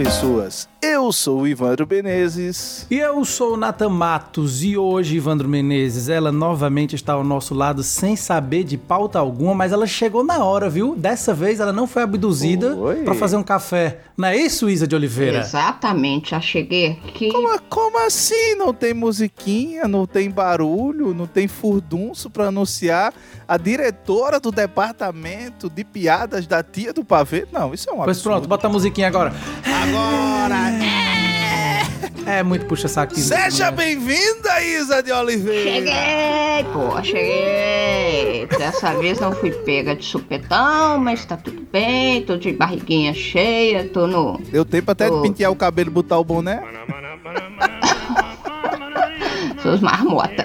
pessoas. 0.00 0.68
Eu 1.10 1.12
sou 1.12 1.40
o 1.40 1.48
Ivandro 1.48 1.88
Menezes. 1.90 2.86
E 2.88 2.96
eu 2.96 3.24
sou 3.24 3.54
o 3.54 3.56
Nathan 3.56 3.88
Matos. 3.88 4.62
E 4.62 4.78
hoje, 4.78 5.16
Ivandro 5.16 5.48
Menezes, 5.48 6.08
ela 6.08 6.30
novamente 6.30 6.94
está 6.94 7.14
ao 7.14 7.24
nosso 7.24 7.52
lado 7.52 7.82
sem 7.82 8.14
saber 8.14 8.62
de 8.62 8.78
pauta 8.78 9.18
alguma, 9.18 9.52
mas 9.52 9.72
ela 9.72 9.88
chegou 9.88 10.22
na 10.22 10.44
hora, 10.44 10.70
viu? 10.70 10.94
Dessa 10.94 11.34
vez 11.34 11.58
ela 11.58 11.72
não 11.72 11.88
foi 11.88 12.04
abduzida 12.04 12.76
para 13.04 13.12
fazer 13.16 13.36
um 13.36 13.42
café. 13.42 14.02
Não 14.16 14.28
é 14.28 14.36
isso, 14.36 14.70
Isa 14.70 14.86
de 14.86 14.94
Oliveira? 14.94 15.40
Exatamente, 15.40 16.30
já 16.30 16.40
cheguei 16.40 17.00
aqui. 17.04 17.32
Como, 17.32 17.60
como 17.68 18.06
assim? 18.06 18.54
Não 18.54 18.72
tem 18.72 18.94
musiquinha, 18.94 19.88
não 19.88 20.06
tem 20.06 20.30
barulho, 20.30 21.12
não 21.12 21.26
tem 21.26 21.48
furdunço 21.48 22.30
para 22.30 22.46
anunciar 22.46 23.12
a 23.48 23.56
diretora 23.56 24.38
do 24.38 24.52
departamento 24.52 25.68
de 25.68 25.82
piadas 25.82 26.46
da 26.46 26.62
tia 26.62 26.92
do 26.92 27.04
pavê? 27.04 27.48
Não, 27.50 27.74
isso 27.74 27.90
é 27.90 27.92
um 27.92 27.96
absurdo. 27.96 28.04
Pois 28.04 28.22
pronto, 28.22 28.48
bota 28.48 28.68
a 28.68 28.70
musiquinha 28.70 29.08
agora. 29.08 29.34
Agora! 29.64 30.70
É, 30.70 30.99
é 32.26 32.42
muito 32.42 32.66
puxa-saquismo. 32.66 33.34
Seja 33.34 33.70
bem-vinda, 33.70 34.62
Isa 34.62 35.02
de 35.02 35.12
Oliveira! 35.12 35.70
Cheguei, 35.70 36.64
pô, 36.72 37.02
cheguei! 37.02 38.46
Dessa 38.46 38.94
vez 38.94 39.20
não 39.20 39.32
fui 39.32 39.50
pega 39.50 39.94
de 39.94 40.04
supetão, 40.04 40.98
mas 40.98 41.24
tá 41.24 41.36
tudo 41.36 41.66
bem, 41.72 42.22
tô 42.22 42.36
de 42.36 42.52
barriguinha 42.52 43.14
cheia, 43.14 43.88
tô 43.88 44.06
no... 44.06 44.38
Deu 44.50 44.64
tempo 44.64 44.90
até 44.90 45.08
tô... 45.08 45.16
de 45.16 45.28
pentear 45.28 45.50
o 45.50 45.56
cabelo 45.56 45.90
e 45.90 45.92
botar 45.92 46.18
o 46.18 46.24
boné? 46.24 46.62
Seus 49.62 49.80
marmota. 49.80 50.44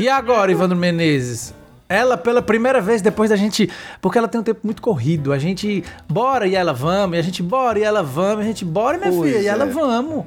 E 0.00 0.08
agora, 0.08 0.50
Ivandro 0.50 0.76
Menezes? 0.76 1.54
Ela, 1.88 2.18
pela 2.18 2.42
primeira 2.42 2.80
vez, 2.80 3.00
depois 3.00 3.30
da 3.30 3.36
gente. 3.36 3.70
Porque 4.00 4.18
ela 4.18 4.28
tem 4.28 4.40
um 4.40 4.44
tempo 4.44 4.60
muito 4.62 4.82
corrido. 4.82 5.32
A 5.32 5.38
gente 5.38 5.82
bora 6.08 6.46
e 6.46 6.54
ela 6.54 6.72
vamos, 6.72 7.16
e 7.16 7.20
a 7.20 7.22
gente 7.22 7.42
bora 7.42 7.78
e 7.78 7.82
ela 7.82 8.02
vamos, 8.02 8.40
e 8.40 8.48
a 8.48 8.48
gente 8.48 8.64
bora, 8.64 8.98
minha 8.98 9.10
pois 9.10 9.30
filha, 9.30 9.40
é. 9.40 9.42
e 9.44 9.46
ela 9.46 9.64
vamos. 9.64 10.26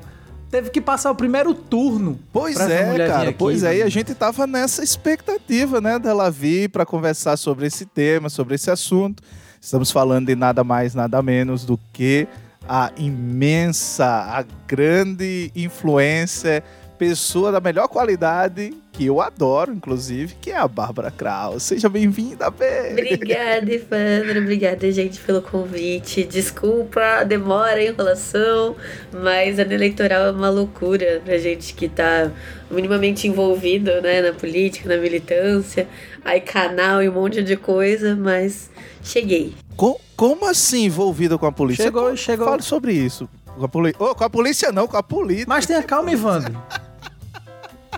Teve 0.50 0.70
que 0.70 0.82
passar 0.82 1.12
o 1.12 1.16
primeiro 1.16 1.54
turno. 1.54 2.20
Pois 2.34 2.60
é, 2.60 3.08
cara. 3.08 3.30
Aqui, 3.30 3.38
pois 3.38 3.64
é, 3.64 3.78
e 3.78 3.84
a 3.84 3.90
gente 3.90 4.14
tava 4.14 4.46
nessa 4.46 4.84
expectativa, 4.84 5.80
né, 5.80 5.98
dela 5.98 6.30
vir 6.30 6.70
para 6.70 6.86
conversar 6.86 7.38
sobre 7.38 7.68
esse 7.68 7.86
tema, 7.86 8.28
sobre 8.28 8.56
esse 8.56 8.70
assunto. 8.70 9.24
Estamos 9.62 9.92
falando 9.92 10.28
de 10.28 10.36
nada 10.36 10.64
mais, 10.64 10.94
nada 10.94 11.22
menos 11.22 11.64
do 11.64 11.80
que 11.94 12.28
a 12.68 12.92
imensa, 12.98 14.06
a 14.06 14.44
grande 14.68 15.52
influência 15.56 16.64
pessoa 17.02 17.52
da 17.52 17.60
melhor 17.60 17.88
qualidade, 17.88 18.76
que 19.02 19.08
eu 19.08 19.20
adoro, 19.20 19.74
inclusive, 19.74 20.36
que 20.40 20.52
é 20.52 20.58
a 20.58 20.68
Bárbara 20.68 21.10
Kraus. 21.10 21.64
Seja 21.64 21.90
bem-vinda, 21.90 22.52
Bê! 22.52 22.92
Obrigada, 22.92 23.74
Evandro. 23.74 24.42
Obrigada, 24.42 24.92
gente, 24.92 25.20
pelo 25.22 25.42
convite. 25.42 26.24
Desculpa 26.24 27.02
a 27.02 27.24
demora, 27.24 27.78
a 27.78 27.84
enrolação, 27.84 28.76
mas 29.12 29.58
ano 29.58 29.74
eleitoral 29.74 30.28
é 30.28 30.32
uma 30.32 30.52
loucura 30.52 31.20
pra 31.26 31.36
gente 31.40 31.74
que 31.74 31.90
tá 31.90 32.32
minimamente 32.70 33.28
envolvido, 33.28 33.90
né, 34.04 34.22
na 34.22 34.34
política, 34.34 34.88
na 34.88 35.02
militância, 35.02 35.88
aí 36.24 36.40
canal 36.40 37.02
e 37.02 37.10
um 37.10 37.14
monte 37.14 37.42
de 37.42 37.58
coisa, 37.58 38.16
mas 38.16 38.70
cheguei. 39.04 39.56
Com, 39.76 40.00
como 40.16 40.48
assim 40.48 40.86
envolvido 40.86 41.40
com 41.40 41.48
a 41.48 41.52
polícia? 41.52 41.86
Chegou, 41.86 42.16
chegou. 42.16 42.46
Fale 42.46 42.62
sobre 42.62 42.94
isso. 42.94 43.28
Com 43.58 43.66
a, 43.66 43.68
poli... 43.68 43.96
oh, 43.98 44.14
com 44.14 44.24
a 44.24 44.30
polícia 44.30 44.72
não, 44.72 44.88
com 44.88 44.96
a 44.96 45.02
polícia. 45.02 45.46
Mas 45.48 45.66
tenha 45.66 45.82
calma, 45.82 46.12
Evandro. 46.12 46.56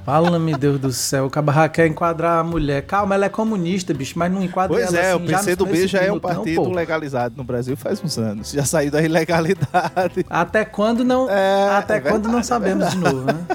Fala-me, 0.05 0.53
Deus 0.55 0.79
do 0.79 0.91
céu. 0.91 1.25
O 1.25 1.29
Cabarra 1.29 1.69
quer 1.69 1.87
enquadrar 1.87 2.39
a 2.39 2.43
mulher. 2.43 2.81
Calma, 2.83 3.15
ela 3.15 3.25
é 3.25 3.29
comunista, 3.29 3.93
bicho, 3.93 4.17
mas 4.17 4.31
não 4.31 4.43
enquadra 4.43 4.75
pois 4.75 4.93
ela 4.93 5.05
é, 5.05 5.13
assim, 5.13 5.23
o 5.23 5.27
PCdoB 5.27 5.87
já, 5.87 5.99
já 5.99 6.05
é 6.05 6.11
um 6.11 6.19
partido 6.19 6.63
não, 6.63 6.71
legalizado 6.71 7.35
no 7.37 7.43
Brasil 7.43 7.77
faz 7.77 8.03
uns 8.03 8.17
anos. 8.17 8.51
Já 8.51 8.65
saiu 8.65 8.91
da 8.91 9.01
ilegalidade. 9.01 10.25
Até 10.29 10.65
quando 10.65 11.03
não, 11.03 11.29
é, 11.29 11.69
até 11.77 11.97
é 11.97 11.99
quando 12.01 12.23
verdade, 12.23 12.35
não 12.35 12.43
sabemos 12.43 12.87
é 12.87 12.89
de 12.89 12.97
novo, 12.97 13.25
né? 13.25 13.45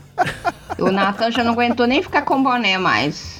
O 0.79 0.91
Nathan 0.91 1.31
já 1.31 1.45
não 1.45 1.53
aguentou 1.53 1.87
nem 1.87 2.03
ficar 2.03 2.23
com 2.23 2.43
boné 2.43 2.79
mais 2.79 3.38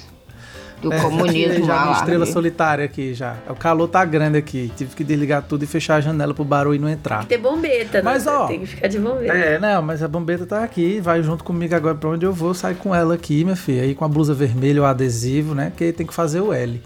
do 0.81 0.93
é, 0.93 0.99
comunismo 1.01 1.65
já 1.65 1.85
lá. 1.85 1.91
estrela 1.93 2.25
solitária 2.25 2.85
aqui 2.85 3.13
já. 3.13 3.35
O 3.49 3.55
calor 3.55 3.87
tá 3.87 4.03
grande 4.05 4.37
aqui. 4.37 4.71
Tive 4.75 4.95
que 4.95 5.03
desligar 5.03 5.43
tudo 5.43 5.63
e 5.63 5.67
fechar 5.67 5.95
a 5.95 6.01
janela 6.01 6.33
pro 6.33 6.43
barulho 6.43 6.79
não 6.79 6.89
entrar. 6.89 7.19
Tem 7.19 7.27
que 7.27 7.35
ter 7.35 7.37
bombeta, 7.37 7.97
né? 7.97 8.03
Mas, 8.03 8.25
ó, 8.25 8.47
tem 8.47 8.61
que 8.61 8.65
ficar 8.65 8.87
de 8.87 8.99
bombeta. 8.99 9.33
É, 9.33 9.59
não, 9.59 9.81
mas 9.81 10.01
a 10.01 10.07
bombeta 10.07 10.45
tá 10.45 10.63
aqui, 10.63 10.99
vai 11.01 11.21
junto 11.21 11.43
comigo 11.43 11.75
agora 11.75 11.95
pra 11.95 12.09
onde 12.09 12.25
eu 12.25 12.33
vou, 12.33 12.53
sai 12.53 12.73
com 12.73 12.95
ela 12.95 13.15
aqui, 13.15 13.43
minha 13.43 13.55
filha. 13.55 13.83
Aí 13.83 13.93
com 13.93 14.05
a 14.05 14.07
blusa 14.07 14.33
vermelha, 14.33 14.81
o 14.81 14.85
adesivo, 14.85 15.53
né? 15.53 15.71
Que 15.75 15.91
tem 15.91 16.05
que 16.05 16.13
fazer 16.13 16.39
o 16.39 16.53
L. 16.53 16.81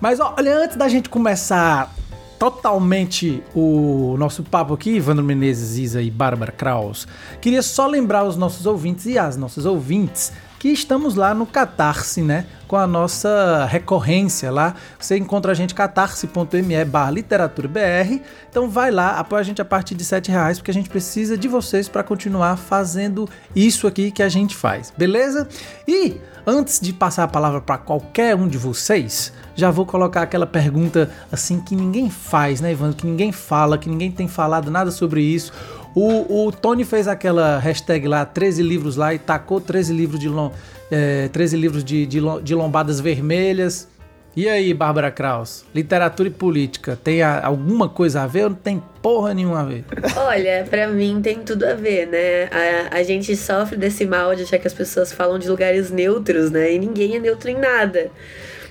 Mas 0.00 0.20
ó, 0.20 0.34
olha, 0.36 0.56
antes 0.58 0.76
da 0.76 0.88
gente 0.88 1.08
começar 1.08 1.94
totalmente 2.38 3.42
o 3.54 4.14
nosso 4.18 4.42
papo 4.42 4.74
aqui, 4.74 4.90
Ivandro 4.90 5.24
Menezes, 5.24 5.78
Isa 5.78 6.02
e 6.02 6.10
Bárbara 6.10 6.52
Kraus, 6.52 7.08
queria 7.40 7.62
só 7.62 7.86
lembrar 7.86 8.24
os 8.24 8.36
nossos 8.36 8.66
ouvintes 8.66 9.06
e 9.06 9.18
as 9.18 9.38
nossas 9.38 9.64
ouvintes 9.64 10.32
que 10.58 10.68
estamos 10.68 11.14
lá 11.14 11.34
no 11.34 11.46
Catarse, 11.46 12.22
né? 12.22 12.46
Com 12.66 12.76
a 12.76 12.86
nossa 12.86 13.66
recorrência 13.66 14.50
lá. 14.50 14.74
Você 14.98 15.16
encontra 15.16 15.52
a 15.52 15.54
gente 15.54 15.74
catarse.me 15.74 16.84
barra 16.84 17.10
literatura 17.10 17.68
BR. 17.68 18.20
Então 18.50 18.68
vai 18.68 18.90
lá, 18.90 19.18
apoia 19.18 19.40
a 19.40 19.44
gente 19.44 19.60
a 19.60 19.64
partir 19.64 19.94
de 19.94 20.04
sete 20.04 20.30
reais, 20.30 20.58
porque 20.58 20.70
a 20.70 20.74
gente 20.74 20.88
precisa 20.88 21.36
de 21.36 21.46
vocês 21.46 21.88
para 21.88 22.02
continuar 22.02 22.56
fazendo 22.56 23.28
isso 23.54 23.86
aqui 23.86 24.10
que 24.10 24.22
a 24.22 24.28
gente 24.28 24.56
faz, 24.56 24.92
beleza? 24.96 25.46
E 25.86 26.20
antes 26.46 26.80
de 26.80 26.92
passar 26.92 27.24
a 27.24 27.28
palavra 27.28 27.60
para 27.60 27.78
qualquer 27.78 28.34
um 28.34 28.48
de 28.48 28.56
vocês, 28.58 29.32
já 29.54 29.70
vou 29.70 29.86
colocar 29.86 30.22
aquela 30.22 30.46
pergunta 30.46 31.10
assim 31.30 31.60
que 31.60 31.76
ninguém 31.76 32.10
faz, 32.10 32.60
né, 32.60 32.72
Ivan? 32.72 32.92
Que 32.92 33.06
ninguém 33.06 33.32
fala, 33.32 33.78
que 33.78 33.88
ninguém 33.88 34.10
tem 34.10 34.28
falado 34.28 34.70
nada 34.70 34.90
sobre 34.90 35.22
isso. 35.22 35.52
O, 35.96 36.48
o 36.48 36.52
Tony 36.52 36.84
fez 36.84 37.08
aquela 37.08 37.58
hashtag 37.58 38.06
lá, 38.06 38.22
13 38.26 38.62
livros 38.62 38.96
lá, 38.96 39.14
e 39.14 39.18
tacou 39.18 39.62
13 39.62 39.94
livros 39.94 40.20
de, 40.20 40.28
lom, 40.28 40.52
é, 40.90 41.28
13 41.28 41.56
livros 41.56 41.82
de, 41.82 42.04
de, 42.04 42.20
de 42.42 42.54
lombadas 42.54 43.00
vermelhas. 43.00 43.88
E 44.36 44.46
aí, 44.46 44.74
Bárbara 44.74 45.10
Kraus, 45.10 45.64
literatura 45.74 46.28
e 46.28 46.30
política, 46.30 46.98
tem 47.02 47.22
a, 47.22 47.42
alguma 47.42 47.88
coisa 47.88 48.20
a 48.20 48.26
ver 48.26 48.44
ou 48.44 48.50
não 48.50 48.56
tem 48.56 48.82
porra 49.00 49.32
nenhuma 49.32 49.62
a 49.62 49.64
ver? 49.64 49.86
Olha, 50.14 50.66
para 50.68 50.86
mim 50.88 51.22
tem 51.22 51.38
tudo 51.38 51.64
a 51.64 51.72
ver, 51.72 52.06
né? 52.08 52.44
A, 52.90 52.98
a 52.98 53.02
gente 53.02 53.34
sofre 53.34 53.78
desse 53.78 54.04
mal 54.04 54.36
de 54.36 54.42
achar 54.42 54.58
que 54.58 54.66
as 54.66 54.74
pessoas 54.74 55.10
falam 55.10 55.38
de 55.38 55.48
lugares 55.48 55.90
neutros, 55.90 56.50
né? 56.50 56.74
E 56.74 56.78
ninguém 56.78 57.16
é 57.16 57.18
neutro 57.18 57.48
em 57.48 57.56
nada. 57.56 58.10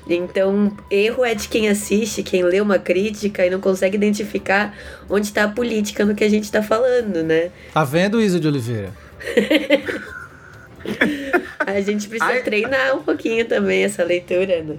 Então, 0.08 0.72
erro 0.90 1.26
é 1.26 1.34
de 1.34 1.48
quem 1.48 1.68
assiste, 1.68 2.22
quem 2.22 2.44
lê 2.44 2.62
uma 2.62 2.78
crítica 2.78 3.46
e 3.46 3.50
não 3.50 3.60
consegue 3.60 3.98
identificar 3.98 4.76
onde 5.10 5.28
está 5.28 5.46
a 5.46 5.48
política 5.48 6.06
no 6.06 6.14
que 6.14 6.24
a 6.24 6.30
gente 6.30 6.44
está 6.44 6.62
falando, 6.62 7.24
né? 7.24 7.50
Tá 7.74 7.84
vendo, 7.84 8.22
Isa 8.22 8.40
de 8.40 8.48
Oliveira? 8.48 8.94
a 11.66 11.82
gente 11.82 12.08
precisa 12.08 12.32
Ai. 12.32 12.44
treinar 12.44 12.96
um 12.96 13.02
pouquinho 13.02 13.46
também 13.46 13.84
essa 13.84 14.04
leitura, 14.04 14.62
né? 14.62 14.76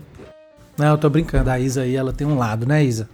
Não, 0.78 0.92
eu 0.92 0.98
tô 0.98 1.10
brincando. 1.10 1.50
A 1.50 1.58
Isa 1.58 1.82
aí, 1.82 1.96
ela 1.96 2.12
tem 2.12 2.26
um 2.26 2.38
lado, 2.38 2.66
né, 2.66 2.84
Isa? 2.84 3.08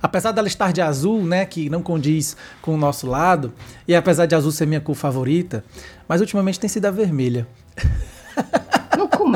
Apesar 0.00 0.30
dela 0.30 0.46
estar 0.46 0.72
de 0.72 0.80
azul, 0.80 1.24
né, 1.24 1.44
que 1.44 1.68
não 1.68 1.82
condiz 1.82 2.36
com 2.62 2.74
o 2.74 2.76
nosso 2.76 3.08
lado, 3.08 3.52
e 3.88 3.94
apesar 3.94 4.26
de 4.26 4.34
azul 4.34 4.52
ser 4.52 4.66
minha 4.66 4.80
cor 4.80 4.94
favorita, 4.94 5.64
mas 6.06 6.20
ultimamente 6.20 6.60
tem 6.60 6.68
sido 6.68 6.86
a 6.86 6.90
vermelha. 6.90 7.46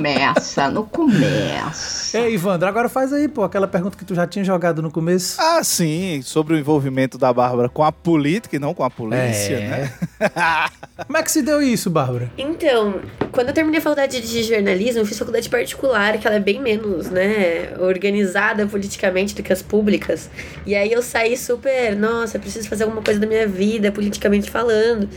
Começa, 0.00 0.70
não 0.70 0.86
começa. 0.86 2.18
Ei, 2.18 2.32
Ivandro, 2.32 2.66
agora 2.66 2.88
faz 2.88 3.12
aí, 3.12 3.28
pô, 3.28 3.44
aquela 3.44 3.68
pergunta 3.68 3.98
que 3.98 4.04
tu 4.04 4.14
já 4.14 4.26
tinha 4.26 4.42
jogado 4.42 4.80
no 4.80 4.90
começo. 4.90 5.38
Ah, 5.38 5.62
sim, 5.62 6.22
sobre 6.22 6.54
o 6.54 6.58
envolvimento 6.58 7.18
da 7.18 7.30
Bárbara 7.30 7.68
com 7.68 7.84
a 7.84 7.92
política 7.92 8.56
e 8.56 8.58
não 8.58 8.72
com 8.72 8.82
a 8.82 8.88
polícia, 8.88 9.56
é. 9.56 9.68
né? 9.68 9.92
Como 11.06 11.18
é 11.18 11.22
que 11.22 11.30
se 11.30 11.42
deu 11.42 11.60
isso, 11.60 11.90
Bárbara? 11.90 12.32
Então, 12.38 13.02
quando 13.30 13.48
eu 13.48 13.54
terminei 13.54 13.78
a 13.78 13.82
faculdade 13.82 14.22
de 14.22 14.42
jornalismo, 14.42 15.02
eu 15.02 15.06
fiz 15.06 15.18
faculdade 15.18 15.50
particular, 15.50 16.16
que 16.16 16.26
ela 16.26 16.36
é 16.36 16.40
bem 16.40 16.62
menos, 16.62 17.10
né, 17.10 17.74
organizada 17.78 18.66
politicamente 18.66 19.34
do 19.34 19.42
que 19.42 19.52
as 19.52 19.60
públicas. 19.60 20.30
E 20.64 20.74
aí 20.74 20.90
eu 20.90 21.02
saí 21.02 21.36
super, 21.36 21.94
nossa, 21.94 22.38
preciso 22.38 22.66
fazer 22.70 22.84
alguma 22.84 23.02
coisa 23.02 23.20
da 23.20 23.26
minha 23.26 23.46
vida, 23.46 23.92
politicamente 23.92 24.50
falando. 24.50 25.10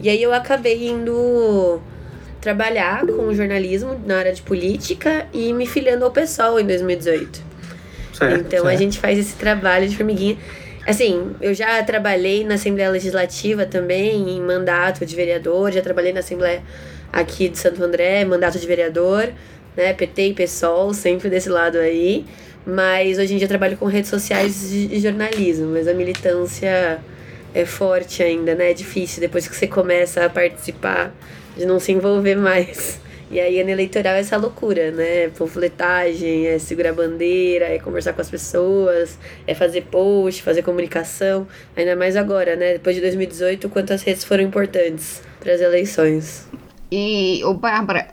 E 0.00 0.08
aí 0.08 0.22
eu 0.22 0.32
acabei 0.32 0.88
indo 0.88 1.82
trabalhar 2.40 3.06
com 3.06 3.32
jornalismo 3.34 4.00
na 4.06 4.18
área 4.18 4.32
de 4.32 4.42
política 4.42 5.26
e 5.32 5.52
me 5.52 5.66
filiando 5.66 6.04
ao 6.04 6.10
PSOL 6.10 6.58
em 6.58 6.66
2018. 6.66 7.42
Certo, 8.12 8.40
então 8.40 8.50
certo. 8.50 8.66
a 8.66 8.76
gente 8.76 8.98
faz 8.98 9.18
esse 9.18 9.34
trabalho 9.36 9.88
de 9.88 9.96
formiguinha. 9.96 10.36
Assim, 10.86 11.34
eu 11.40 11.52
já 11.52 11.82
trabalhei 11.82 12.44
na 12.44 12.54
Assembleia 12.54 12.90
Legislativa 12.90 13.66
também, 13.66 14.30
em 14.30 14.40
mandato 14.40 15.04
de 15.04 15.14
vereador, 15.14 15.70
já 15.70 15.82
trabalhei 15.82 16.12
na 16.12 16.20
Assembleia 16.20 16.62
aqui 17.12 17.48
de 17.48 17.58
Santo 17.58 17.82
André, 17.82 18.24
mandato 18.24 18.58
de 18.58 18.66
vereador, 18.66 19.30
né? 19.76 19.92
PT 19.92 20.28
e 20.28 20.34
PSOL, 20.34 20.94
sempre 20.94 21.28
desse 21.28 21.48
lado 21.48 21.78
aí. 21.78 22.24
Mas 22.66 23.18
hoje 23.18 23.34
em 23.34 23.36
dia 23.36 23.48
trabalho 23.48 23.76
com 23.76 23.86
redes 23.86 24.10
sociais 24.10 24.72
e 24.72 24.98
jornalismo, 25.00 25.66
mas 25.66 25.88
a 25.88 25.94
militância 25.94 26.98
é 27.54 27.64
forte 27.64 28.22
ainda, 28.22 28.54
né? 28.54 28.70
É 28.70 28.74
difícil 28.74 29.20
depois 29.20 29.46
que 29.46 29.54
você 29.54 29.66
começa 29.66 30.24
a 30.24 30.30
participar 30.30 31.12
de 31.60 31.66
não 31.66 31.78
se 31.78 31.92
envolver 31.92 32.36
mais. 32.36 32.98
E 33.30 33.38
aí, 33.38 33.60
ano 33.60 33.68
eleitoral 33.68 34.14
é 34.14 34.20
essa 34.20 34.36
loucura, 34.36 34.90
né? 34.90 35.28
Panfletagem, 35.28 36.46
é 36.46 36.58
segurar 36.58 36.94
bandeira, 36.94 37.66
é 37.66 37.78
conversar 37.78 38.14
com 38.14 38.20
as 38.22 38.30
pessoas, 38.30 39.18
é 39.46 39.54
fazer 39.54 39.82
post, 39.82 40.42
fazer 40.42 40.62
comunicação. 40.62 41.46
Ainda 41.76 41.94
mais 41.94 42.16
agora, 42.16 42.56
né? 42.56 42.72
Depois 42.72 42.96
de 42.96 43.02
2018, 43.02 43.68
quantas 43.68 44.02
redes 44.02 44.24
foram 44.24 44.42
importantes 44.42 45.22
para 45.38 45.52
as 45.52 45.60
eleições. 45.60 46.48
E, 46.90 47.42
ô 47.44 47.52
Bárbara, 47.52 48.08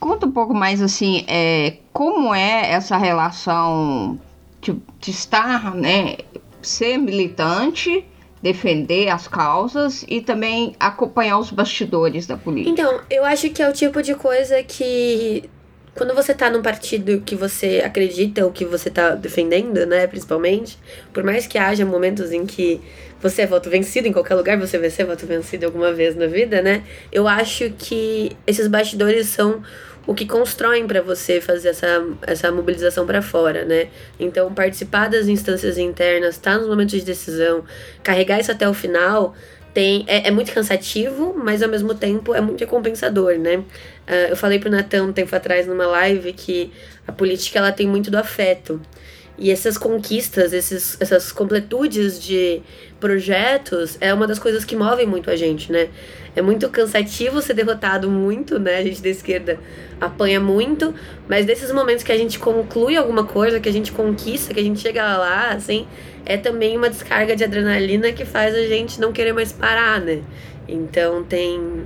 conta 0.00 0.26
um 0.26 0.32
pouco 0.32 0.54
mais 0.54 0.80
assim, 0.80 1.24
é, 1.28 1.74
como 1.92 2.34
é 2.34 2.72
essa 2.72 2.96
relação 2.96 4.18
de, 4.62 4.74
de 5.00 5.10
estar, 5.10 5.74
né? 5.74 6.16
Ser 6.62 6.96
militante 6.96 8.04
defender 8.46 9.08
as 9.08 9.26
causas 9.26 10.04
e 10.06 10.20
também 10.20 10.76
acompanhar 10.78 11.36
os 11.38 11.50
bastidores 11.50 12.26
da 12.26 12.36
política. 12.36 12.70
Então, 12.70 13.00
eu 13.10 13.24
acho 13.24 13.50
que 13.50 13.60
é 13.60 13.68
o 13.68 13.72
tipo 13.72 14.00
de 14.00 14.14
coisa 14.14 14.62
que 14.62 15.50
quando 15.96 16.14
você 16.14 16.32
tá 16.32 16.48
num 16.48 16.62
partido 16.62 17.22
que 17.22 17.34
você 17.34 17.82
acredita 17.84 18.44
ou 18.44 18.52
que 18.52 18.64
você 18.64 18.88
tá 18.88 19.16
defendendo, 19.16 19.84
né, 19.84 20.06
principalmente, 20.06 20.78
por 21.12 21.24
mais 21.24 21.46
que 21.48 21.58
haja 21.58 21.84
momentos 21.84 22.30
em 22.30 22.46
que 22.46 22.80
você 23.20 23.42
é 23.42 23.46
voto 23.46 23.68
vencido 23.68 24.06
em 24.06 24.12
qualquer 24.12 24.36
lugar, 24.36 24.56
você 24.58 24.78
vai 24.78 24.90
ser 24.90 25.04
voto 25.04 25.26
vencido 25.26 25.66
alguma 25.66 25.92
vez 25.92 26.14
na 26.14 26.26
vida, 26.26 26.62
né? 26.62 26.84
Eu 27.10 27.26
acho 27.26 27.70
que 27.76 28.36
esses 28.46 28.68
bastidores 28.68 29.26
são 29.26 29.62
o 30.06 30.14
que 30.14 30.24
constroem 30.24 30.86
para 30.86 31.02
você 31.02 31.40
fazer 31.40 31.70
essa, 31.70 32.06
essa 32.22 32.52
mobilização 32.52 33.04
para 33.04 33.20
fora, 33.20 33.64
né? 33.64 33.88
Então, 34.20 34.52
participar 34.54 35.08
das 35.08 35.26
instâncias 35.26 35.76
internas, 35.76 36.36
estar 36.36 36.52
tá 36.52 36.58
nos 36.58 36.68
momentos 36.68 36.98
de 36.98 37.04
decisão, 37.04 37.64
carregar 38.02 38.38
isso 38.38 38.52
até 38.52 38.68
o 38.68 38.72
final, 38.72 39.34
tem, 39.74 40.04
é, 40.06 40.28
é 40.28 40.30
muito 40.30 40.52
cansativo, 40.52 41.34
mas 41.36 41.62
ao 41.62 41.68
mesmo 41.68 41.94
tempo 41.94 42.34
é 42.34 42.40
muito 42.40 42.60
recompensador, 42.60 43.36
né? 43.38 43.56
Uh, 43.56 44.30
eu 44.30 44.36
falei 44.36 44.58
pro 44.58 44.70
Natan 44.70 45.02
um 45.02 45.12
tempo 45.12 45.34
atrás 45.34 45.66
numa 45.66 45.86
live 45.86 46.32
que 46.32 46.72
a 47.06 47.12
política 47.12 47.58
ela 47.58 47.72
tem 47.72 47.86
muito 47.86 48.10
do 48.10 48.16
afeto. 48.16 48.80
E 49.38 49.50
essas 49.50 49.76
conquistas, 49.76 50.52
esses, 50.52 50.96
essas 50.98 51.30
completudes 51.30 52.20
de 52.20 52.62
projetos 52.98 53.98
é 54.00 54.12
uma 54.14 54.26
das 54.26 54.38
coisas 54.38 54.64
que 54.64 54.74
movem 54.74 55.06
muito 55.06 55.30
a 55.30 55.36
gente, 55.36 55.70
né? 55.70 55.88
É 56.34 56.40
muito 56.40 56.68
cansativo 56.70 57.42
ser 57.42 57.54
derrotado 57.54 58.10
muito, 58.10 58.58
né? 58.58 58.78
A 58.78 58.82
gente 58.82 59.02
da 59.02 59.10
esquerda 59.10 59.58
apanha 60.00 60.40
muito, 60.40 60.94
mas 61.28 61.44
desses 61.44 61.70
momentos 61.70 62.02
que 62.02 62.12
a 62.12 62.16
gente 62.16 62.38
conclui 62.38 62.96
alguma 62.96 63.24
coisa, 63.24 63.60
que 63.60 63.68
a 63.68 63.72
gente 63.72 63.92
conquista, 63.92 64.54
que 64.54 64.60
a 64.60 64.62
gente 64.62 64.80
chega 64.80 65.02
lá, 65.18 65.50
assim, 65.50 65.86
é 66.24 66.36
também 66.36 66.76
uma 66.76 66.88
descarga 66.88 67.36
de 67.36 67.44
adrenalina 67.44 68.12
que 68.12 68.24
faz 68.24 68.54
a 68.54 68.62
gente 68.66 69.00
não 69.00 69.12
querer 69.12 69.32
mais 69.32 69.52
parar, 69.52 70.00
né? 70.00 70.22
Então 70.68 71.22
tem 71.22 71.84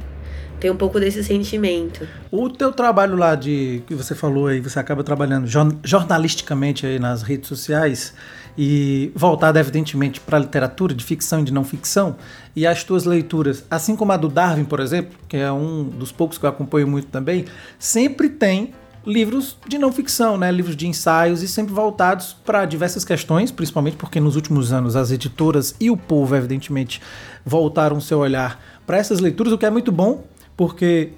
tem 0.61 0.71
um 0.71 0.77
pouco 0.77 1.01
desse 1.01 1.25
sentimento. 1.25 2.07
O 2.31 2.51
teu 2.51 2.71
trabalho 2.71 3.17
lá 3.17 3.35
de 3.35 3.83
que 3.87 3.95
você 3.95 4.15
falou 4.15 4.47
aí, 4.47 4.61
você 4.61 4.79
acaba 4.79 5.03
trabalhando 5.03 5.47
jornalisticamente 5.83 6.87
aí 6.87 6.99
nas 6.99 7.23
redes 7.23 7.49
sociais 7.49 8.13
e 8.59 9.11
voltado 9.15 9.59
evidentemente 9.59 10.21
para 10.21 10.37
a 10.37 10.41
literatura 10.41 10.95
de 10.95 11.03
ficção 11.03 11.41
e 11.41 11.45
de 11.45 11.53
não 11.53 11.65
ficção 11.65 12.17
e 12.55 12.67
as 12.67 12.85
tuas 12.85 13.05
leituras, 13.05 13.65
assim 13.71 13.97
como 13.97 14.13
a 14.13 14.17
do 14.17 14.29
Darwin, 14.29 14.65
por 14.65 14.81
exemplo, 14.81 15.19
que 15.29 15.37
é 15.37 15.51
um 15.51 15.85
dos 15.85 16.13
poucos 16.13 16.37
que 16.37 16.45
eu 16.45 16.51
acompanho 16.51 16.87
muito 16.87 17.07
também, 17.09 17.47
sempre 17.79 18.29
tem 18.29 18.75
livros 19.07 19.57
de 19.67 19.79
não 19.79 19.91
ficção, 19.91 20.37
né? 20.37 20.53
livros 20.53 20.77
de 20.77 20.87
ensaios 20.87 21.43
e 21.43 21.49
sempre 21.49 21.73
voltados 21.73 22.37
para 22.45 22.67
diversas 22.67 23.05
questões, 23.05 23.51
principalmente 23.51 23.97
porque 23.97 24.21
nos 24.21 24.37
últimos 24.37 24.73
anos 24.73 24.95
as 24.95 25.11
editoras 25.11 25.75
e 25.81 25.91
o 25.91 25.97
povo, 25.97 26.37
evidentemente, 26.37 27.01
voltaram 27.45 28.01
seu 28.01 28.19
olhar 28.19 28.61
para 28.87 28.99
essas 28.99 29.21
leituras, 29.21 29.53
o 29.53 29.59
que 29.59 29.65
é 29.65 29.71
muito 29.71 29.91
bom, 29.91 30.25
porque 30.61 31.13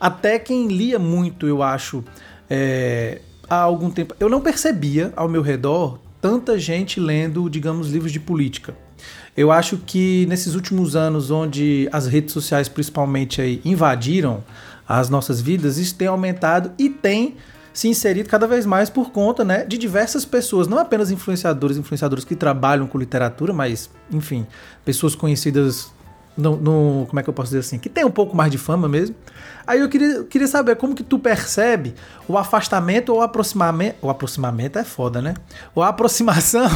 até 0.00 0.38
quem 0.38 0.68
lia 0.68 0.98
muito, 0.98 1.46
eu 1.46 1.62
acho, 1.62 2.02
é, 2.48 3.20
há 3.46 3.56
algum 3.56 3.90
tempo, 3.90 4.16
eu 4.18 4.26
não 4.26 4.40
percebia 4.40 5.12
ao 5.14 5.28
meu 5.28 5.42
redor 5.42 5.98
tanta 6.18 6.58
gente 6.58 6.98
lendo, 6.98 7.50
digamos, 7.50 7.90
livros 7.90 8.10
de 8.10 8.18
política. 8.18 8.74
Eu 9.36 9.52
acho 9.52 9.76
que 9.76 10.24
nesses 10.30 10.54
últimos 10.54 10.96
anos, 10.96 11.30
onde 11.30 11.86
as 11.92 12.06
redes 12.06 12.32
sociais 12.32 12.70
principalmente 12.70 13.38
aí 13.42 13.60
invadiram 13.66 14.42
as 14.88 15.10
nossas 15.10 15.42
vidas, 15.42 15.76
isso 15.76 15.94
tem 15.94 16.08
aumentado 16.08 16.72
e 16.78 16.88
tem 16.88 17.36
se 17.74 17.88
inserido 17.88 18.30
cada 18.30 18.46
vez 18.46 18.64
mais 18.64 18.88
por 18.88 19.10
conta 19.10 19.44
né, 19.44 19.62
de 19.66 19.76
diversas 19.76 20.24
pessoas, 20.24 20.66
não 20.66 20.78
apenas 20.78 21.10
influenciadores, 21.10 21.76
influenciadores 21.76 22.24
que 22.24 22.34
trabalham 22.34 22.86
com 22.86 22.96
literatura, 22.96 23.52
mas, 23.52 23.90
enfim, 24.10 24.46
pessoas 24.86 25.14
conhecidas 25.14 25.94
no, 26.36 26.56
no, 26.56 27.06
como 27.06 27.18
é 27.18 27.22
que 27.22 27.30
eu 27.30 27.34
posso 27.34 27.48
dizer 27.48 27.60
assim, 27.60 27.78
que 27.78 27.88
tem 27.88 28.04
um 28.04 28.10
pouco 28.10 28.36
mais 28.36 28.50
de 28.50 28.58
fama 28.58 28.88
mesmo. 28.88 29.16
Aí 29.66 29.80
eu 29.80 29.88
queria, 29.88 30.22
queria 30.24 30.46
saber 30.46 30.76
como 30.76 30.94
que 30.94 31.02
tu 31.02 31.18
percebe 31.18 31.94
o 32.28 32.38
afastamento 32.38 33.12
ou 33.12 33.20
aproximamento, 33.20 33.96
o 34.02 34.10
aproximamento 34.10 34.78
é 34.78 34.84
foda, 34.84 35.20
né? 35.20 35.34
Ou 35.74 35.82
a 35.82 35.88
aproximação 35.88 36.68